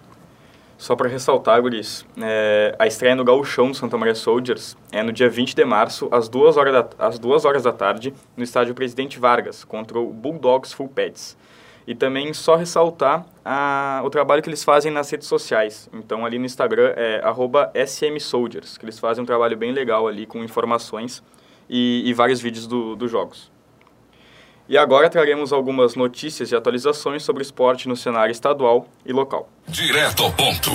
Só 0.76 0.96
para 0.96 1.08
ressaltar, 1.08 1.62
Guris, 1.62 2.04
é, 2.20 2.76
a 2.80 2.88
estreia 2.88 3.16
no 3.16 3.24
Gauchão 3.24 3.70
do 3.70 3.78
Santa 3.78 4.00
Maria 4.00 4.16
Soldiers 4.16 4.76
é 4.92 5.04
no 5.04 5.14
dia 5.14 5.30
20 5.30 5.56
de 5.56 5.64
março, 5.64 6.10
às 6.12 6.28
2 6.28 6.58
horas 6.58 6.74
da, 6.74 6.90
às 7.06 7.20
2 7.20 7.46
horas 7.46 7.64
da 7.64 7.72
tarde, 7.72 8.16
no 8.36 8.44
estádio 8.44 8.74
Presidente 8.74 9.20
Vargas, 9.20 9.64
contra 9.64 10.00
o 10.00 10.12
Bulldogs 10.12 10.74
Full 10.74 10.88
Pets. 10.88 11.38
E 11.90 11.96
também 11.96 12.32
só 12.36 12.56
ressaltar 12.56 13.26
a, 13.44 14.00
o 14.06 14.12
trabalho 14.12 14.44
que 14.44 14.48
eles 14.48 14.64
fazem 14.64 14.92
nas 14.92 15.10
redes 15.10 15.28
sociais. 15.28 15.90
Então, 15.92 16.24
ali 16.24 16.38
no 16.38 16.46
Instagram 16.46 16.94
é 16.96 17.84
smsoldiers, 17.84 18.78
que 18.78 18.86
eles 18.86 19.00
fazem 19.00 19.24
um 19.24 19.26
trabalho 19.26 19.58
bem 19.58 19.72
legal 19.72 20.08
ali 20.08 20.28
com 20.28 20.44
informações 20.44 21.24
e, 21.68 22.04
e 22.06 22.14
vários 22.14 22.40
vídeos 22.40 22.68
do, 22.68 22.96
dos 22.96 23.10
jogos. 23.10 23.52
E 24.68 24.78
agora 24.78 25.10
traremos 25.10 25.52
algumas 25.52 25.96
notícias 25.96 26.52
e 26.52 26.56
atualizações 26.56 27.24
sobre 27.24 27.42
esporte 27.42 27.90
no 27.90 27.96
cenário 27.96 28.32
estadual 28.32 28.88
e 29.04 29.12
local. 29.12 29.50
Direto 29.68 30.26
ao 30.26 30.32
ponto. 30.32 30.70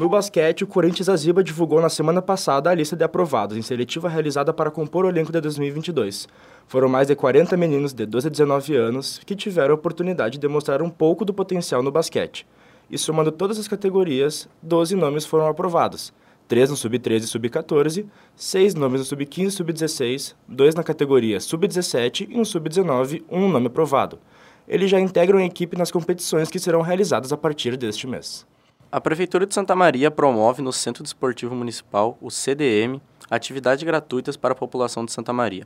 No 0.00 0.08
basquete, 0.08 0.64
o 0.64 0.66
Corinthians 0.66 1.10
Aziba 1.10 1.44
divulgou 1.44 1.78
na 1.78 1.90
semana 1.90 2.22
passada 2.22 2.70
a 2.70 2.74
lista 2.74 2.96
de 2.96 3.04
aprovados 3.04 3.54
em 3.54 3.60
seletiva 3.60 4.08
realizada 4.08 4.50
para 4.50 4.70
compor 4.70 5.04
o 5.04 5.10
elenco 5.10 5.30
de 5.30 5.38
2022. 5.42 6.26
Foram 6.66 6.88
mais 6.88 7.08
de 7.08 7.14
40 7.14 7.54
meninos 7.54 7.92
de 7.92 8.06
12 8.06 8.28
a 8.28 8.30
19 8.30 8.74
anos 8.76 9.20
que 9.26 9.36
tiveram 9.36 9.72
a 9.72 9.74
oportunidade 9.74 10.36
de 10.36 10.40
demonstrar 10.40 10.80
um 10.80 10.88
pouco 10.88 11.22
do 11.22 11.34
potencial 11.34 11.82
no 11.82 11.92
basquete. 11.92 12.46
E 12.90 12.96
somando 12.96 13.30
todas 13.30 13.58
as 13.58 13.68
categorias, 13.68 14.48
12 14.62 14.96
nomes 14.96 15.26
foram 15.26 15.46
aprovados. 15.46 16.14
3 16.48 16.70
no 16.70 16.76
Sub-13 16.78 17.24
e 17.24 17.26
Sub-14, 17.26 18.06
6 18.34 18.74
nomes 18.76 19.00
no 19.00 19.04
Sub-15 19.04 19.48
e 19.48 19.50
Sub-16, 19.50 20.34
2 20.48 20.74
na 20.76 20.82
categoria 20.82 21.38
Sub-17 21.40 22.26
e 22.30 22.38
no 22.38 22.46
Sub-19, 22.46 23.22
um 23.30 23.50
nome 23.50 23.66
aprovado. 23.66 24.18
Eles 24.66 24.90
já 24.90 24.98
integram 24.98 25.40
a 25.40 25.44
equipe 25.44 25.76
nas 25.76 25.90
competições 25.90 26.48
que 26.48 26.58
serão 26.58 26.80
realizadas 26.80 27.34
a 27.34 27.36
partir 27.36 27.76
deste 27.76 28.06
mês. 28.06 28.46
A 28.92 29.00
Prefeitura 29.00 29.46
de 29.46 29.54
Santa 29.54 29.76
Maria 29.76 30.10
promove 30.10 30.60
no 30.60 30.72
Centro 30.72 31.04
Desportivo 31.04 31.54
Municipal, 31.54 32.18
o 32.20 32.28
CDM, 32.28 33.00
atividades 33.30 33.84
gratuitas 33.84 34.36
para 34.36 34.50
a 34.50 34.56
população 34.56 35.04
de 35.04 35.12
Santa 35.12 35.32
Maria. 35.32 35.64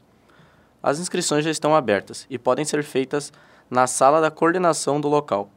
As 0.83 0.99
inscrições 0.99 1.43
já 1.43 1.51
estão 1.51 1.75
abertas 1.75 2.27
e 2.29 2.39
podem 2.39 2.67
ser 2.67 2.85
feitas 2.85 3.33
na 3.71 3.87
sala 3.87 4.21
da 4.21 4.31
coordenação 4.31 5.01
do 5.01 5.09
local. 5.09 5.49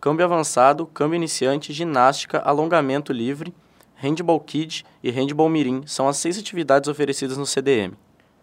Câmbio 0.00 0.24
avançado, 0.24 0.86
câmbio 0.86 1.16
iniciante, 1.16 1.74
ginástica, 1.74 2.38
alongamento 2.38 3.12
livre 3.12 3.52
Handball 3.96 4.40
Kid 4.40 4.86
e 5.02 5.10
Handball 5.10 5.50
Mirim 5.50 5.82
são 5.84 6.08
as 6.08 6.16
seis 6.16 6.38
atividades 6.38 6.88
oferecidas 6.88 7.36
no 7.36 7.44
CDM. 7.44 7.92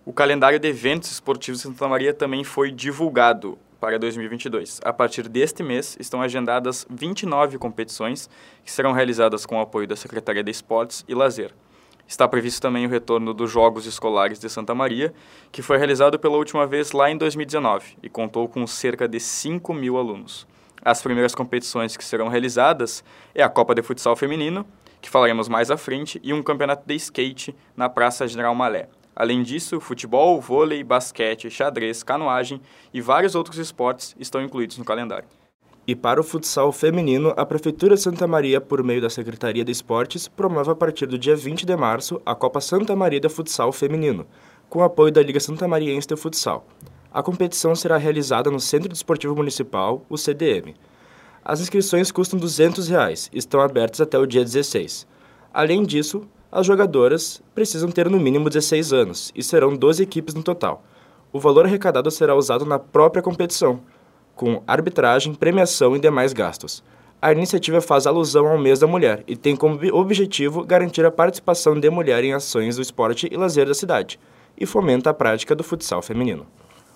O 0.05 0.13
calendário 0.13 0.59
de 0.59 0.67
eventos 0.67 1.09
esportivos 1.09 1.61
de 1.61 1.67
Santa 1.67 1.87
Maria 1.87 2.13
também 2.13 2.43
foi 2.43 2.69
divulgado 2.69 3.57
para 3.79 3.97
2022. 3.97 4.81
A 4.83 4.91
partir 4.91 5.27
deste 5.29 5.63
mês, 5.63 5.95
estão 5.99 6.21
agendadas 6.21 6.85
29 6.89 7.57
competições 7.57 8.29
que 8.63 8.71
serão 8.71 8.91
realizadas 8.91 9.45
com 9.45 9.57
o 9.57 9.61
apoio 9.61 9.87
da 9.87 9.95
Secretaria 9.95 10.43
de 10.43 10.51
Esportes 10.51 11.05
e 11.07 11.13
Lazer. 11.13 11.53
Está 12.07 12.27
previsto 12.27 12.61
também 12.61 12.85
o 12.85 12.89
retorno 12.89 13.33
dos 13.33 13.51
Jogos 13.51 13.85
Escolares 13.85 14.39
de 14.39 14.49
Santa 14.49 14.73
Maria, 14.73 15.13
que 15.51 15.61
foi 15.61 15.77
realizado 15.77 16.17
pela 16.17 16.37
última 16.37 16.65
vez 16.65 16.93
lá 16.93 17.11
em 17.11 17.17
2019 17.17 17.97
e 18.01 18.09
contou 18.09 18.47
com 18.47 18.65
cerca 18.65 19.07
de 19.07 19.19
5 19.19 19.73
mil 19.73 19.97
alunos. 19.97 20.47
As 20.81 21.01
primeiras 21.01 21.35
competições 21.35 21.97
que 21.97 22.05
serão 22.05 22.29
realizadas 22.29 23.03
é 23.35 23.43
a 23.43 23.49
Copa 23.49 23.75
de 23.75 23.81
Futsal 23.81 24.15
Feminino, 24.15 24.65
que 25.01 25.09
falaremos 25.09 25.49
mais 25.49 25.69
à 25.69 25.75
frente, 25.75 26.19
e 26.23 26.33
um 26.33 26.41
campeonato 26.41 26.87
de 26.87 26.95
skate 26.95 27.53
na 27.75 27.89
Praça 27.89 28.25
General 28.25 28.55
Malé. 28.55 28.87
Além 29.19 29.41
disso, 29.41 29.79
futebol, 29.79 30.39
vôlei, 30.39 30.83
basquete, 30.83 31.49
xadrez, 31.49 32.03
canoagem 32.03 32.61
e 32.93 33.01
vários 33.01 33.33
outros 33.33 33.57
esportes 33.57 34.15
estão 34.19 34.43
incluídos 34.43 34.77
no 34.77 34.85
calendário. 34.85 35.27
E 35.87 35.95
para 35.95 36.21
o 36.21 36.23
futsal 36.23 36.71
feminino, 36.71 37.33
a 37.35 37.43
Prefeitura 37.43 37.95
de 37.95 38.01
Santa 38.01 38.27
Maria, 38.27 38.61
por 38.61 38.83
meio 38.83 39.01
da 39.01 39.09
Secretaria 39.09 39.65
de 39.65 39.71
Esportes, 39.71 40.27
promove 40.27 40.69
a 40.69 40.75
partir 40.75 41.07
do 41.07 41.17
dia 41.17 41.35
20 41.35 41.65
de 41.65 41.75
março 41.75 42.21
a 42.23 42.35
Copa 42.35 42.61
Santa 42.61 42.95
Maria 42.95 43.19
de 43.19 43.27
Futsal 43.27 43.71
Feminino, 43.71 44.27
com 44.69 44.83
apoio 44.83 45.11
da 45.11 45.23
Liga 45.23 45.39
Santa 45.39 45.67
Mariense 45.67 46.07
de 46.07 46.15
Futsal. 46.15 46.67
A 47.11 47.23
competição 47.23 47.73
será 47.73 47.97
realizada 47.97 48.51
no 48.51 48.59
Centro 48.59 48.87
Desportivo 48.87 49.35
Municipal, 49.35 50.05
o 50.07 50.15
CDM. 50.15 50.75
As 51.43 51.59
inscrições 51.59 52.11
custam 52.11 52.37
200 52.37 52.87
reais, 52.87 53.31
estão 53.33 53.61
abertas 53.61 53.99
até 53.99 54.19
o 54.19 54.27
dia 54.27 54.43
16. 54.43 55.07
Além 55.51 55.81
disso, 55.81 56.27
as 56.51 56.65
jogadoras 56.65 57.41
precisam 57.53 57.89
ter 57.89 58.09
no 58.09 58.19
mínimo 58.19 58.49
16 58.49 58.93
anos 58.93 59.31
e 59.35 59.43
serão 59.43 59.75
12 59.75 60.01
equipes 60.03 60.33
no 60.33 60.43
total. 60.43 60.83
O 61.31 61.39
valor 61.39 61.65
arrecadado 61.65 62.09
será 62.09 62.35
usado 62.35 62.65
na 62.65 62.79
própria 62.79 63.21
competição, 63.21 63.81
com 64.35 64.61
arbitragem, 64.65 65.33
premiação 65.33 65.95
e 65.95 65.99
demais 65.99 66.33
gastos. 66.33 66.83
A 67.21 67.31
iniciativa 67.31 67.81
faz 67.81 68.05
alusão 68.05 68.47
ao 68.47 68.57
mês 68.57 68.79
da 68.79 68.87
mulher 68.87 69.23
e 69.27 69.35
tem 69.35 69.55
como 69.55 69.79
objetivo 69.95 70.63
garantir 70.63 71.05
a 71.05 71.11
participação 71.11 71.79
de 71.79 71.89
mulher 71.89 72.23
em 72.23 72.33
ações 72.33 72.75
do 72.75 72.81
esporte 72.81 73.27
e 73.31 73.35
lazer 73.35 73.67
da 73.67 73.73
cidade 73.73 74.19
e 74.57 74.65
fomenta 74.65 75.09
a 75.09 75.13
prática 75.13 75.55
do 75.55 75.63
futsal 75.63 76.01
feminino. 76.01 76.45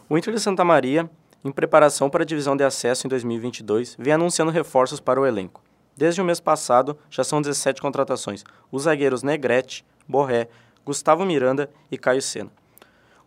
O 0.07 0.17
Inter 0.17 0.33
de 0.33 0.39
Santa 0.39 0.63
Maria 0.63 1.09
em 1.43 1.51
preparação 1.51 2.09
para 2.09 2.23
a 2.23 2.25
divisão 2.25 2.55
de 2.55 2.63
acesso 2.63 3.07
em 3.07 3.09
2022, 3.09 3.95
vem 3.97 4.13
anunciando 4.13 4.51
reforços 4.51 4.99
para 4.99 5.19
o 5.19 5.25
elenco. 5.25 5.61
Desde 5.95 6.21
o 6.21 6.25
mês 6.25 6.39
passado, 6.39 6.97
já 7.09 7.23
são 7.23 7.41
17 7.41 7.81
contratações. 7.81 8.43
Os 8.71 8.83
zagueiros 8.83 9.23
Negrete, 9.23 9.85
Borré, 10.07 10.47
Gustavo 10.85 11.25
Miranda 11.25 11.69
e 11.91 11.97
Caio 11.97 12.21
Sena. 12.21 12.49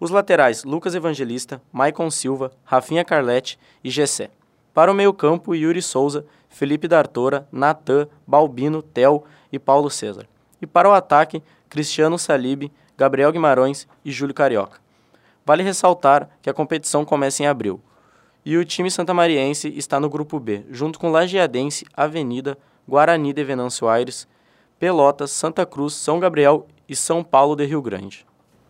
Os 0.01 0.11
laterais 0.11 0.65
Lucas 0.65 0.95
Evangelista, 0.95 1.63
Maicon 1.73 2.11
Silva, 2.11 2.51
Rafinha 2.65 3.05
Carlete 3.05 3.59
e 3.83 3.91
Gessé. 3.91 4.31
Para 4.73 4.91
o 4.91 4.95
meio-campo, 4.95 5.55
Yuri 5.55 5.81
Souza, 5.81 6.27
Felipe 6.49 6.89
D'Artora, 6.89 7.47
Natan, 7.51 8.09
Balbino, 8.27 8.83
Tel 8.83 9.25
e 9.53 9.59
Paulo 9.59 9.89
César. 9.89 10.27
E 10.61 10.67
para 10.67 10.89
o 10.89 10.93
ataque, 10.93 11.43
Cristiano 11.69 12.19
Salib, 12.19 12.71
Gabriel 12.97 13.33
Guimarães 13.33 13.87
e 14.05 14.11
Júlio 14.11 14.35
Carioca. 14.35 14.79
Vale 15.47 15.63
ressaltar 15.63 16.29
que 16.41 16.49
a 16.49 16.55
competição 16.55 17.05
começa 17.05 17.43
em 17.43 17.47
abril. 17.47 17.81
E 18.47 18.59
o 18.59 18.65
time 18.65 18.91
santamariense 18.91 19.73
está 19.75 19.99
no 19.99 20.11
grupo 20.11 20.39
B, 20.39 20.67
junto 20.71 20.99
com 20.99 21.11
Lajeadense, 21.11 21.87
Avenida, 21.95 22.59
Guarani 22.87 23.33
de 23.33 23.43
Venâncio 23.43 23.89
Aires, 23.89 24.29
Pelotas, 24.79 25.31
Santa 25.31 25.65
Cruz, 25.65 25.95
São 25.95 26.21
Gabriel 26.21 26.67
e 26.87 26.95
São 26.95 27.25
Paulo 27.25 27.57
de 27.57 27.65
Rio 27.65 27.81
Grande. 27.81 28.27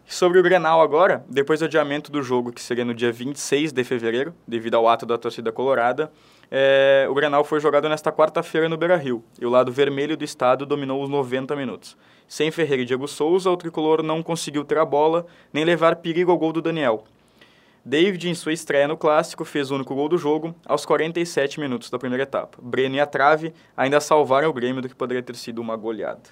Sobre 0.06 0.38
o 0.38 0.42
Grenal 0.44 0.80
agora, 0.80 1.24
depois 1.28 1.58
do 1.58 1.64
adiamento 1.64 2.12
do 2.12 2.22
jogo, 2.22 2.52
que 2.52 2.60
seria 2.60 2.84
no 2.84 2.94
dia 2.94 3.10
26 3.10 3.72
de 3.72 3.82
fevereiro, 3.82 4.32
devido 4.46 4.76
ao 4.76 4.86
ato 4.86 5.04
da 5.04 5.18
torcida 5.18 5.50
colorada, 5.50 6.12
é, 6.48 7.08
o 7.10 7.14
Grenal 7.14 7.42
foi 7.42 7.58
jogado 7.58 7.88
nesta 7.88 8.12
quarta-feira 8.12 8.68
no 8.68 8.76
Beira-Rio, 8.76 9.24
e 9.40 9.44
o 9.44 9.50
lado 9.50 9.72
vermelho 9.72 10.16
do 10.16 10.22
estado 10.22 10.64
dominou 10.64 11.02
os 11.02 11.08
90 11.08 11.56
minutos. 11.56 11.96
Sem 12.28 12.52
Ferreira 12.52 12.82
e 12.82 12.86
Diego 12.86 13.08
Souza, 13.08 13.50
o 13.50 13.56
tricolor 13.56 14.04
não 14.04 14.22
conseguiu 14.22 14.62
ter 14.62 14.78
a 14.78 14.84
bola, 14.84 15.26
nem 15.52 15.64
levar 15.64 15.96
perigo 15.96 16.30
ao 16.30 16.38
gol 16.38 16.52
do 16.52 16.62
Daniel, 16.62 17.02
David, 17.86 18.30
em 18.30 18.34
sua 18.34 18.54
estreia 18.54 18.88
no 18.88 18.96
Clássico, 18.96 19.44
fez 19.44 19.70
o 19.70 19.74
único 19.74 19.94
gol 19.94 20.08
do 20.08 20.16
jogo 20.16 20.54
aos 20.64 20.86
47 20.86 21.60
minutos 21.60 21.90
da 21.90 21.98
primeira 21.98 22.22
etapa. 22.22 22.56
Breno 22.62 22.94
e 22.94 23.00
a 23.00 23.04
trave 23.04 23.52
ainda 23.76 24.00
salvaram 24.00 24.48
o 24.48 24.54
Grêmio 24.54 24.80
do 24.80 24.88
que 24.88 24.94
poderia 24.94 25.22
ter 25.22 25.36
sido 25.36 25.60
uma 25.60 25.76
goleada. 25.76 26.22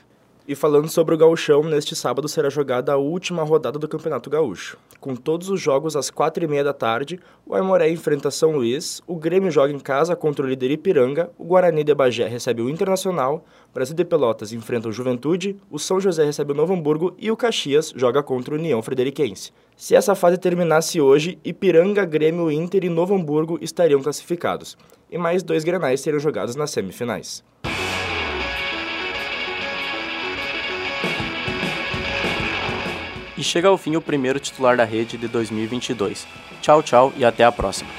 E 0.53 0.55
falando 0.55 0.87
sobre 0.87 1.15
o 1.15 1.17
gauchão, 1.17 1.63
neste 1.63 1.97
sábado 1.97 2.29
será 2.29 2.51
jogada 2.51 2.93
a 2.93 2.99
última 2.99 3.43
rodada 3.43 3.79
do 3.79 3.89
Campeonato 3.89 4.29
Gaúcho. 4.29 4.77
Com 5.01 5.17
todos 5.17 5.49
os 5.49 5.59
jogos 5.59 5.97
às 5.97 6.11
quatro 6.11 6.45
e 6.45 6.47
meia 6.47 6.63
da 6.63 6.75
tarde, 6.75 7.19
o 7.47 7.55
Aimoré 7.55 7.89
enfrenta 7.89 8.31
São 8.31 8.53
Luís, 8.53 9.01
o 9.07 9.17
Grêmio 9.17 9.51
joga 9.51 9.73
em 9.73 9.79
casa 9.79 10.15
contra 10.15 10.45
o 10.45 10.47
líder 10.47 10.71
Ipiranga, 10.73 11.31
o 11.39 11.45
Guarani 11.45 11.83
de 11.83 11.95
Bagé 11.95 12.29
recebe 12.29 12.61
o 12.61 12.69
Internacional, 12.69 13.47
o 13.71 13.73
Brasil 13.73 13.97
de 13.97 14.05
Pelotas 14.05 14.53
enfrenta 14.53 14.91
o 14.91 14.93
Juventude, 14.93 15.57
o 15.71 15.79
São 15.79 15.99
José 15.99 16.23
recebe 16.23 16.53
o 16.53 16.55
Novo 16.55 16.75
Hamburgo 16.75 17.15
e 17.19 17.31
o 17.31 17.37
Caxias 17.37 17.91
joga 17.97 18.23
contra 18.23 18.53
o 18.53 18.59
União 18.59 18.83
Frederiquense. 18.83 19.53
Se 19.75 19.95
essa 19.95 20.15
fase 20.15 20.37
terminasse 20.37 21.01
hoje, 21.01 21.39
Ipiranga, 21.43 22.05
Grêmio, 22.05 22.51
Inter 22.51 22.85
e 22.85 22.91
Novo 22.91 23.15
Hamburgo 23.15 23.59
estariam 23.63 24.03
classificados, 24.03 24.77
e 25.11 25.17
mais 25.17 25.43
dois 25.43 25.65
granais 25.65 26.03
seriam 26.03 26.21
jogados 26.21 26.55
nas 26.55 26.71
semifinais. 26.71 27.43
E 33.43 33.45
chega 33.45 33.67
ao 33.67 33.77
fim 33.77 33.97
o 33.97 34.01
primeiro 34.01 34.39
titular 34.39 34.77
da 34.77 34.85
rede 34.85 35.19
de 35.19 35.27
2022. 35.27 36.29
Tchau, 36.61 36.81
tchau 36.81 37.13
e 37.17 37.25
até 37.25 37.43
a 37.43 37.51
próxima. 37.51 37.91